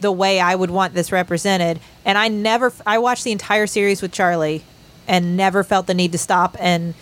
the 0.00 0.12
way 0.12 0.38
I 0.40 0.54
would 0.54 0.70
want 0.70 0.94
this 0.94 1.10
represented. 1.10 1.80
And 2.04 2.16
I 2.16 2.28
never, 2.28 2.72
I 2.86 2.98
watched 2.98 3.24
the 3.24 3.32
entire 3.32 3.66
series 3.66 4.00
with 4.00 4.12
Charlie, 4.12 4.62
and 5.08 5.36
never 5.36 5.64
felt 5.64 5.86
the 5.88 5.94
need 5.94 6.12
to 6.12 6.18
stop 6.18 6.56
and 6.60 6.94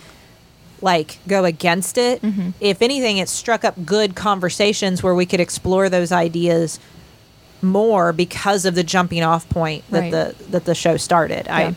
like 0.81 1.19
go 1.27 1.45
against 1.45 1.97
it. 1.97 2.21
Mm-hmm. 2.21 2.49
If 2.59 2.81
anything, 2.81 3.17
it 3.17 3.29
struck 3.29 3.63
up 3.63 3.85
good 3.85 4.15
conversations 4.15 5.03
where 5.03 5.13
we 5.13 5.25
could 5.25 5.39
explore 5.39 5.89
those 5.89 6.11
ideas 6.11 6.79
more 7.61 8.13
because 8.13 8.65
of 8.65 8.75
the 8.75 8.83
jumping 8.83 9.23
off 9.23 9.47
point 9.49 9.83
that 9.89 9.99
Right. 9.99 10.11
the 10.11 10.35
that 10.51 10.65
the 10.65 10.75
show 10.75 10.97
started. 10.97 11.45
Yeah. 11.47 11.55
I 11.55 11.75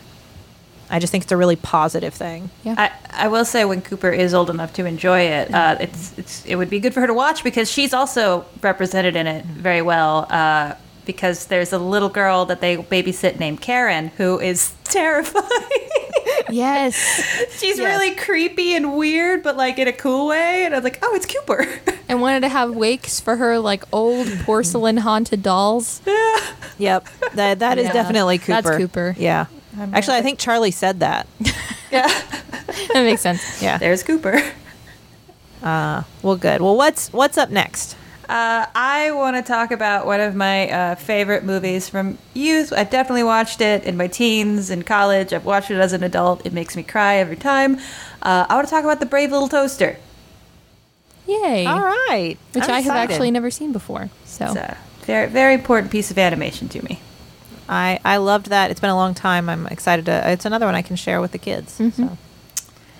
I 0.91 0.99
just 0.99 1.09
think 1.11 1.23
it's 1.23 1.31
a 1.31 1.37
really 1.37 1.55
positive 1.55 2.13
thing. 2.13 2.49
Yeah. 2.63 2.75
I, 2.77 3.25
I 3.25 3.27
will 3.29 3.45
say 3.45 3.65
when 3.65 3.81
Cooper 3.81 4.09
is 4.11 4.33
old 4.33 4.49
enough 4.49 4.73
to 4.73 4.85
enjoy 4.85 5.21
it, 5.21 5.53
uh, 5.53 5.77
it's 5.79 6.17
it's 6.17 6.45
it 6.45 6.55
would 6.57 6.69
be 6.69 6.79
good 6.79 6.93
for 6.93 6.99
her 7.01 7.07
to 7.07 7.13
watch 7.13 7.43
because 7.43 7.71
she's 7.71 7.93
also 7.93 8.45
represented 8.61 9.15
in 9.15 9.25
it 9.25 9.45
very 9.45 9.81
well. 9.81 10.27
Uh, 10.29 10.75
because 11.03 11.47
there's 11.47 11.73
a 11.73 11.79
little 11.79 12.09
girl 12.09 12.45
that 12.45 12.61
they 12.61 12.77
babysit 12.77 13.39
named 13.39 13.59
Karen 13.59 14.09
who 14.17 14.39
is 14.39 14.73
terrifying. 14.83 15.89
yes. 16.49 16.95
she's 17.59 17.77
Yes. 17.77 17.79
really 17.79 18.15
creepy 18.15 18.75
and 18.75 18.95
weird, 18.95 19.41
but 19.43 19.57
like 19.57 19.79
in 19.79 19.87
a 19.87 19.93
cool 19.93 20.27
way. 20.27 20.63
And 20.65 20.73
I 20.73 20.77
was 20.77 20.83
like, 20.83 20.99
oh, 21.01 21.15
it's 21.15 21.25
Cooper. 21.25 21.65
And 22.11 22.19
wanted 22.19 22.41
to 22.41 22.49
have 22.49 22.75
wakes 22.75 23.21
for 23.21 23.37
her 23.37 23.57
like 23.57 23.85
old 23.93 24.27
porcelain 24.41 24.97
haunted 24.97 25.41
dolls. 25.43 26.01
Yeah. 26.05 26.37
Yep, 26.77 27.07
that 27.35 27.59
that 27.59 27.77
is 27.77 27.85
Yeah. 27.85 27.93
definitely 27.93 28.37
Cooper. 28.39 28.61
That's 28.61 28.77
Cooper. 28.77 29.15
Yeah, 29.17 29.45
I'm 29.77 29.93
actually, 29.93 30.17
I 30.17 30.21
think 30.21 30.39
Charlie 30.39 30.71
said 30.71 30.99
that. 30.99 31.27
yeah, 31.91 32.07
That 32.93 33.03
makes 33.03 33.21
sense. 33.21 33.61
Yeah. 33.61 33.77
there's 33.77 34.03
Cooper. 34.03 34.41
Uh, 35.63 36.03
well, 36.23 36.35
good. 36.37 36.61
Well, 36.61 36.75
what's 36.75 37.11
what's 37.13 37.37
up 37.37 37.49
next? 37.49 37.95
Uh, 38.27 38.65
I 38.73 39.11
want 39.11 39.35
to 39.35 39.41
talk 39.41 39.71
about 39.71 40.05
one 40.05 40.21
of 40.21 40.33
my 40.35 40.69
uh, 40.71 40.95
favorite 40.95 41.43
movies 41.43 41.89
from 41.89 42.17
youth. 42.33 42.71
I've 42.71 42.89
definitely 42.89 43.23
watched 43.23 43.59
it 43.61 43.83
in 43.83 43.97
my 43.97 44.07
teens 44.07 44.69
and 44.69 44.85
college. 44.85 45.33
I've 45.33 45.43
watched 45.45 45.69
it 45.69 45.75
as 45.79 45.91
an 45.93 46.01
adult. 46.03 46.45
It 46.45 46.53
makes 46.53 46.75
me 46.77 46.83
cry 46.83 47.17
every 47.17 47.35
time. 47.35 47.75
Uh, 48.21 48.45
I 48.49 48.55
want 48.55 48.67
to 48.67 48.71
talk 48.73 48.83
about 48.85 49.01
The 49.01 49.05
Brave 49.05 49.31
Little 49.31 49.49
Toaster. 49.49 49.97
Yay. 51.27 51.65
All 51.65 51.79
right, 51.81 52.37
Which 52.53 52.63
I'm 52.63 52.69
I 52.71 52.73
have 52.79 52.85
excited. 52.85 53.11
actually 53.13 53.31
never 53.31 53.51
seen 53.51 53.71
before. 53.73 54.09
So 54.25 54.45
It's 54.45 54.55
a 54.55 54.77
very, 55.01 55.27
very 55.27 55.53
important 55.53 55.91
piece 55.91 56.09
of 56.09 56.17
animation 56.17 56.69
to 56.69 56.81
me. 56.83 56.99
I 57.71 57.99
I 58.05 58.17
loved 58.17 58.47
that. 58.47 58.69
It's 58.69 58.79
been 58.79 58.89
a 58.91 58.95
long 58.95 59.13
time. 59.15 59.49
I'm 59.49 59.65
excited 59.67 60.05
to. 60.05 60.29
It's 60.31 60.45
another 60.45 60.65
one 60.67 60.75
I 60.75 60.81
can 60.83 60.95
share 60.97 61.19
with 61.21 61.31
the 61.31 61.37
kids. 61.39 61.79
Mhm. 61.79 61.93
So. 61.95 62.17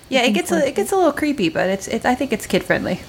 Yeah, 0.08 0.22
it 0.22 0.32
gets 0.32 0.50
a, 0.52 0.66
it 0.66 0.74
gets 0.74 0.90
a 0.92 0.96
little 0.96 1.12
creepy, 1.12 1.48
but 1.48 1.68
it's 1.70 1.86
it's 1.88 2.04
I 2.04 2.14
think 2.14 2.32
it's 2.32 2.46
kid 2.46 2.64
friendly. 2.64 3.00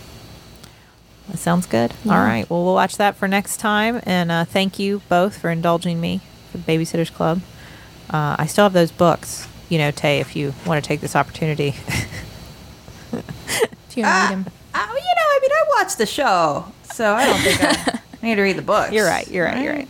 That 1.30 1.38
sounds 1.38 1.66
good. 1.66 1.94
Yeah. 2.04 2.14
All 2.18 2.24
right. 2.26 2.50
Well, 2.50 2.64
we'll 2.66 2.74
watch 2.74 2.98
that 2.98 3.16
for 3.16 3.28
next 3.30 3.58
time. 3.58 4.02
And 4.04 4.30
uh, 4.32 4.44
thank 4.46 4.78
you 4.78 5.02
both 5.10 5.38
for 5.38 5.50
indulging 5.50 6.00
me 6.02 6.20
for 6.52 6.58
the 6.58 6.64
Babysitters 6.64 7.12
Club. 7.14 7.42
Uh, 8.10 8.36
I 8.38 8.46
still 8.46 8.66
have 8.66 8.74
those 8.74 8.92
books. 8.92 9.48
You 9.70 9.78
know, 9.78 9.90
Tay, 9.92 10.20
if 10.20 10.36
you 10.36 10.54
want 10.66 10.84
to 10.84 10.88
take 10.88 11.00
this 11.02 11.16
opportunity. 11.16 11.72
Do 13.12 13.20
you 14.00 14.04
want 14.04 14.30
to 14.30 14.30
read 14.30 14.32
'em. 14.34 14.46
Uh, 14.74 14.88
you 14.88 15.14
know, 15.16 15.28
I 15.30 15.40
mean, 15.42 15.52
I 15.52 15.64
watched 15.78 15.98
the 15.98 16.06
show, 16.06 16.66
so 16.92 17.14
I 17.14 17.26
don't 17.26 17.40
think 17.40 17.64
I, 17.64 18.00
I 18.00 18.00
need 18.26 18.36
to 18.36 18.42
read 18.42 18.58
the 18.58 18.62
books. 18.64 18.92
You're 18.92 19.06
right, 19.06 19.28
you're 19.30 19.46
right, 19.46 19.62
you're 19.64 19.74
right. 19.74 19.88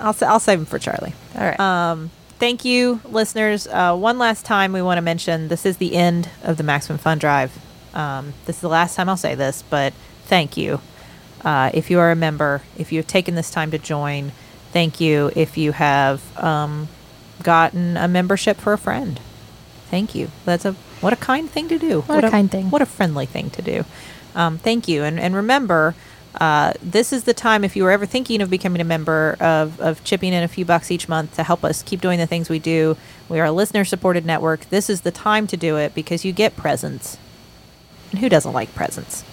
I'll, 0.00 0.16
I'll 0.22 0.40
save 0.40 0.58
them 0.58 0.66
for 0.66 0.78
Charlie. 0.78 1.14
All 1.34 1.42
right. 1.42 1.58
Um, 1.58 2.10
thank 2.38 2.64
you, 2.64 3.00
listeners. 3.04 3.66
Uh, 3.66 3.96
one 3.96 4.18
last 4.18 4.44
time, 4.44 4.72
we 4.72 4.82
want 4.82 4.98
to 4.98 5.02
mention 5.02 5.48
this 5.48 5.66
is 5.66 5.78
the 5.78 5.94
end 5.94 6.28
of 6.42 6.56
the 6.56 6.62
Maximum 6.62 6.98
Fun 6.98 7.18
Drive. 7.18 7.56
Um, 7.94 8.34
this 8.44 8.56
is 8.56 8.62
the 8.62 8.68
last 8.68 8.94
time 8.94 9.08
I'll 9.08 9.16
say 9.16 9.34
this, 9.34 9.62
but 9.62 9.92
thank 10.24 10.56
you. 10.56 10.80
Uh, 11.44 11.70
if 11.72 11.90
you 11.90 11.98
are 11.98 12.10
a 12.10 12.16
member, 12.16 12.62
if 12.76 12.92
you 12.92 12.98
have 12.98 13.06
taken 13.06 13.34
this 13.34 13.50
time 13.50 13.70
to 13.70 13.78
join, 13.78 14.32
thank 14.72 15.00
you. 15.00 15.30
If 15.34 15.56
you 15.56 15.72
have 15.72 16.36
um, 16.42 16.88
gotten 17.42 17.96
a 17.96 18.08
membership 18.08 18.58
for 18.58 18.72
a 18.72 18.78
friend, 18.78 19.20
thank 19.90 20.14
you. 20.14 20.30
That's 20.44 20.64
a 20.64 20.72
what 21.00 21.12
a 21.12 21.16
kind 21.16 21.48
thing 21.48 21.68
to 21.68 21.78
do. 21.78 22.02
What 22.02 22.24
a 22.24 22.30
kind 22.30 22.50
thing. 22.50 22.70
What 22.70 22.82
a 22.82 22.86
friendly 22.86 23.26
thing 23.26 23.50
to 23.50 23.62
do. 23.62 23.84
Um, 24.34 24.58
thank 24.58 24.88
you, 24.88 25.04
and 25.04 25.18
and 25.18 25.34
remember. 25.34 25.94
Uh, 26.38 26.72
this 26.82 27.12
is 27.12 27.24
the 27.24 27.34
time 27.34 27.64
if 27.64 27.76
you 27.76 27.82
were 27.84 27.90
ever 27.90 28.06
thinking 28.06 28.42
of 28.42 28.50
becoming 28.50 28.80
a 28.80 28.84
member 28.84 29.36
of, 29.40 29.80
of 29.80 30.04
chipping 30.04 30.32
in 30.32 30.42
a 30.42 30.48
few 30.48 30.64
bucks 30.64 30.90
each 30.90 31.08
month 31.08 31.34
to 31.36 31.42
help 31.42 31.64
us 31.64 31.82
keep 31.82 32.00
doing 32.00 32.18
the 32.18 32.26
things 32.26 32.50
we 32.50 32.58
do 32.58 32.96
we 33.28 33.40
are 33.40 33.46
a 33.46 33.52
listener 33.52 33.84
supported 33.84 34.26
network 34.26 34.60
this 34.66 34.90
is 34.90 35.00
the 35.00 35.10
time 35.10 35.46
to 35.46 35.56
do 35.56 35.76
it 35.78 35.94
because 35.94 36.24
you 36.24 36.32
get 36.32 36.54
presents 36.56 37.16
and 38.10 38.20
who 38.20 38.28
doesn't 38.28 38.52
like 38.52 38.74
presents 38.74 39.24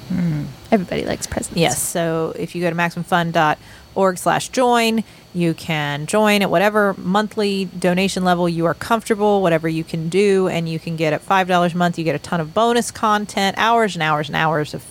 Everybody 0.71 1.05
likes 1.05 1.27
presents. 1.27 1.59
Yes. 1.59 1.81
So 1.81 2.33
if 2.35 2.55
you 2.55 2.61
go 2.61 2.69
to 2.69 2.75
maximumfun.org 2.75 4.17
slash 4.17 4.49
join, 4.49 5.03
you 5.33 5.53
can 5.53 6.05
join 6.07 6.41
at 6.41 6.49
whatever 6.49 6.95
monthly 6.97 7.65
donation 7.65 8.23
level 8.23 8.49
you 8.49 8.65
are 8.65 8.73
comfortable, 8.73 9.41
whatever 9.41 9.67
you 9.67 9.83
can 9.83 10.09
do, 10.09 10.47
and 10.47 10.67
you 10.67 10.79
can 10.79 10.95
get 10.95 11.13
at 11.13 11.21
five 11.21 11.47
dollars 11.47 11.73
a 11.73 11.77
month, 11.77 11.97
you 11.97 12.03
get 12.03 12.15
a 12.15 12.19
ton 12.19 12.39
of 12.41 12.53
bonus 12.53 12.91
content, 12.91 13.55
hours 13.57 13.95
and 13.95 14.01
hours 14.03 14.29
and 14.29 14.35
hours 14.35 14.73
of 14.73 14.81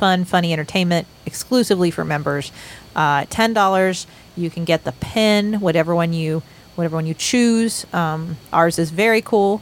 fun, 0.00 0.24
funny 0.24 0.52
entertainment 0.52 1.06
exclusively 1.26 1.90
for 1.90 2.04
members. 2.04 2.50
Uh, 2.96 3.26
Ten 3.28 3.52
dollars, 3.52 4.06
you 4.34 4.48
can 4.50 4.64
get 4.64 4.84
the 4.84 4.92
pen, 4.92 5.60
whatever 5.60 5.94
one 5.94 6.12
you 6.12 6.42
whatever 6.74 6.96
one 6.96 7.06
you 7.06 7.14
choose. 7.14 7.84
Um, 7.92 8.38
ours 8.52 8.78
is 8.78 8.90
very 8.90 9.20
cool, 9.20 9.60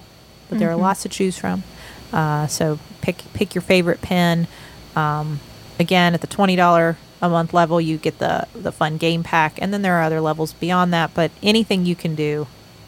but 0.49 0.59
there 0.61 0.71
are 0.71 0.77
lots 0.77 1.03
to 1.03 1.09
choose 1.09 1.37
from. 1.37 1.65
Uh, 2.13 2.47
so 2.47 2.79
pick 3.03 3.17
pick 3.35 3.55
your 3.55 3.63
favorite 3.63 4.01
pen. 4.01 4.47
Um, 4.95 5.41
again, 5.79 6.15
at 6.15 6.21
the 6.21 6.27
twenty 6.29 6.57
dollar 6.57 6.97
a 7.21 7.29
month 7.29 7.53
level, 7.53 7.81
you 7.81 7.99
get 7.99 8.19
the 8.19 8.47
the 8.55 8.71
fun 8.71 8.97
game 8.97 9.23
pack, 9.25 9.59
and 9.61 9.75
then 9.75 9.83
there 9.83 9.97
are 9.99 10.05
other 10.05 10.21
levels 10.21 10.53
beyond 10.53 10.93
that. 10.93 11.13
But 11.15 11.31
anything 11.43 11.85
you 11.85 11.97
can 11.97 12.15
do 12.15 12.47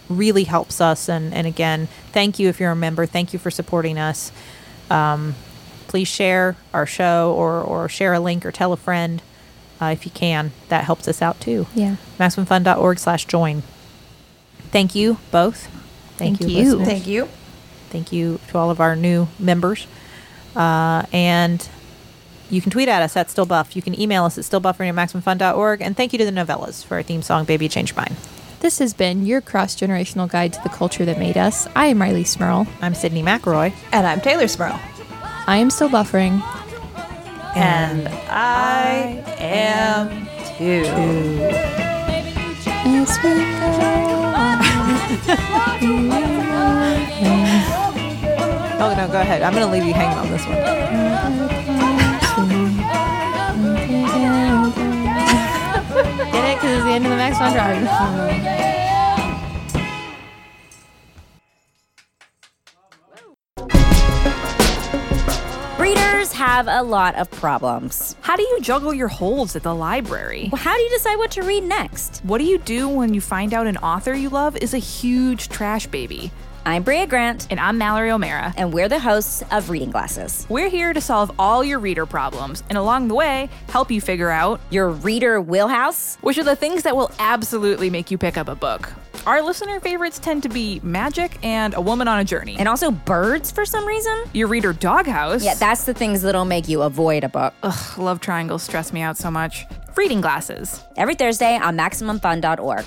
really 0.09 0.45
helps 0.45 0.81
us. 0.81 1.09
And 1.09 1.35
and 1.35 1.47
again, 1.47 1.89
thank 2.13 2.39
you 2.39 2.49
if 2.49 2.61
you're 2.61 2.71
a 2.71 2.77
member. 2.77 3.07
Thank 3.07 3.33
you 3.33 3.39
for 3.39 3.51
supporting 3.51 3.99
us. 3.99 4.31
Um, 4.89 5.35
please 5.91 6.07
share 6.07 6.57
our 6.72 6.86
show 6.86 7.34
or 7.36 7.61
or 7.61 7.88
share 7.88 8.14
a 8.14 8.20
link 8.20 8.47
or 8.47 8.53
tell 8.53 8.72
a 8.72 8.76
friend 8.76 9.20
uh, 9.82 9.86
if 9.86 10.07
you 10.07 10.12
can. 10.12 10.53
That 10.68 10.84
helps 10.84 11.09
us 11.09 11.20
out 11.20 11.41
too. 11.41 11.66
Yeah. 11.74 11.97
MaximumFun.org 12.18 12.99
slash 12.99 13.26
join. 13.26 13.62
Thank 14.70 14.95
you 14.95 15.18
both. 15.32 15.66
Thank, 16.16 16.38
Thank 16.38 16.53
you. 16.53 16.59
you. 16.78 16.84
Thank 16.84 17.07
you. 17.07 17.28
Thank 17.91 18.12
you 18.12 18.38
to 18.49 18.59
all 18.59 18.70
of 18.70 18.80
our 18.80 18.95
new 18.95 19.26
members. 19.38 19.88
Uh, 20.55 21.05
and 21.12 21.68
you 22.51 22.61
can 22.61 22.70
tweet 22.70 22.88
at 22.88 23.03
us 23.03 23.16
at 23.16 23.26
stillbuff. 23.28 23.74
You 23.74 23.82
can 23.82 23.99
email 24.01 24.24
us 24.24 24.38
at 24.38 24.45
stillbuffering 24.45 24.88
at 24.88 24.95
maximumfun.org. 24.95 25.82
And 25.82 25.97
thank 25.97 26.12
you 26.12 26.18
to 26.20 26.24
the 26.24 26.30
Nouvellas 26.30 26.84
for 26.84 26.95
our 26.97 27.03
theme 27.03 27.22
song, 27.22 27.47
Baby 27.47 27.68
Change 27.68 27.97
Mine. 27.97 28.14
This 28.61 28.78
has 28.78 28.93
been 28.93 29.26
your 29.26 29.41
cross 29.41 29.74
generational 29.74 30.28
guide 30.28 30.53
to 30.53 30.62
the 30.62 30.68
culture 30.68 31.05
that 31.05 31.18
made 31.18 31.36
us. 31.36 31.66
I 31.74 31.86
am 31.86 31.99
Rileigh 31.99 32.26
Smirl. 32.26 32.68
I'm 32.80 32.93
Sydnee 32.93 33.24
McElroy. 33.24 33.72
And 33.91 34.07
I'm 34.07 34.20
Taylor 34.20 34.47
Smirl. 34.47 34.78
I 35.47 35.57
am 35.59 35.70
still 35.70 35.88
buffering. 35.88 36.43
And 37.57 38.09
I 38.30 39.22
am 39.38 40.26
too. 40.57 40.84
As 42.82 43.18
we 43.24 43.30
go 43.30 43.34
Oh, 48.82 48.95
no, 48.97 49.07
go 49.09 49.20
ahead. 49.20 49.43
I'm 49.43 49.53
going 49.53 49.66
to 49.66 49.70
leave 49.72 49.84
you 49.84 49.93
hanging 49.93 50.16
on 50.18 50.30
this 50.30 50.47
one. 50.47 50.57
Get 56.32 56.45
it? 56.45 56.57
Because 56.57 56.76
it's 56.76 56.84
the 56.84 56.91
end 56.93 57.05
of 57.05 57.11
the 57.11 57.16
Max 57.16 57.38
Fun 57.38 57.53
Drive. 57.53 58.80
Have 66.41 66.68
a 66.68 66.82
lot 66.82 67.16
of 67.16 67.30
problems. 67.32 68.16
How 68.22 68.34
do 68.34 68.43
you 68.43 68.61
juggle 68.62 68.95
your 68.95 69.09
holds 69.09 69.57
at 69.57 69.62
the 69.62 69.74
library? 69.74 70.49
Well, 70.51 70.62
how 70.62 70.74
do 70.74 70.80
you 70.80 70.88
decide 70.88 71.16
what 71.16 71.30
to 71.32 71.43
read 71.43 71.64
next? 71.64 72.22
What 72.24 72.38
do 72.38 72.45
you 72.45 72.57
do 72.57 72.88
when 72.88 73.12
you 73.12 73.20
find 73.20 73.53
out 73.53 73.66
an 73.66 73.76
author 73.76 74.14
you 74.14 74.30
love 74.30 74.57
is 74.57 74.72
a 74.72 74.78
huge 74.78 75.51
trash 75.51 75.86
baby? 75.88 76.30
I'm 76.64 76.82
Brea 76.82 77.05
Grant, 77.05 77.47
And 77.51 77.61
I'm 77.61 77.76
Mallory 77.76 78.11
O'Meara. 78.11 78.55
and 78.57 78.72
we're 78.72 78.88
the 78.88 78.99
hosts 78.99 79.43
of 79.51 79.68
Reading 79.68 79.91
Glasses, 79.91 80.47
We're 80.49 80.70
here 80.70 80.95
to 80.95 81.01
solve 81.03 81.30
all 81.38 81.62
your 81.62 81.78
reader 81.78 82.07
problems 82.07 82.62
and 82.70 82.78
along 82.78 83.09
the 83.09 83.14
way, 83.14 83.51
help 83.68 83.91
you 83.91 84.01
figure 84.01 84.30
out 84.30 84.62
your 84.70 84.88
reader 84.88 85.43
wheelhouse. 85.43 86.16
which 86.22 86.38
are 86.38 86.45
the 86.45 86.57
things 86.57 86.84
that 86.84 86.97
will 86.97 87.11
absolutely 87.18 87.91
make 87.91 88.11
you 88.11 88.16
pick 88.16 88.38
up 88.38 88.49
a 88.49 88.55
book. 88.55 88.91
Our 89.27 89.43
listener 89.43 89.81
favorites 89.81 90.18
tend 90.18 90.43
to 90.45 90.49
be 90.49 90.81
magic 90.83 91.39
and 91.45 91.75
a 91.75 91.81
woman 91.81 92.09
on 92.09 92.18
a 92.21 92.25
journey. 92.25 92.57
And 92.59 92.68
also 92.68 92.91
birds 92.91 93.51
for 93.51 93.64
some 93.64 93.87
reason. 93.87 94.25
your 94.33 94.49
reader 94.49 94.73
doghouse. 94.73 95.45
Yeah, 95.45 95.55
that's 95.55 95.85
the 95.85 95.93
things 95.95 96.23
that'll 96.23 96.45
make 96.47 96.68
you 96.68 96.83
avoid 96.83 97.25
a 97.25 97.29
book. 97.29 97.53
Ugh, 97.62 97.99
love 97.99 98.21
triangles 98.21 98.62
stress 98.62 98.93
me 98.93 99.03
out 99.03 99.16
so 99.18 99.31
much. 99.31 99.66
Reading 99.97 100.21
glasses. 100.21 100.83
Every 100.97 101.14
Thursday 101.14 101.57
on 101.57 101.77
MaximumFun.org. 101.77 102.87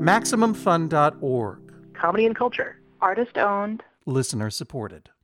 MaximumFun.org. 0.00 1.58
Comedy 1.94 2.26
and 2.26 2.34
culture. 2.34 2.80
Artist 3.02 3.36
owned. 3.36 3.82
Listener 4.06 4.48
supported. 4.50 5.10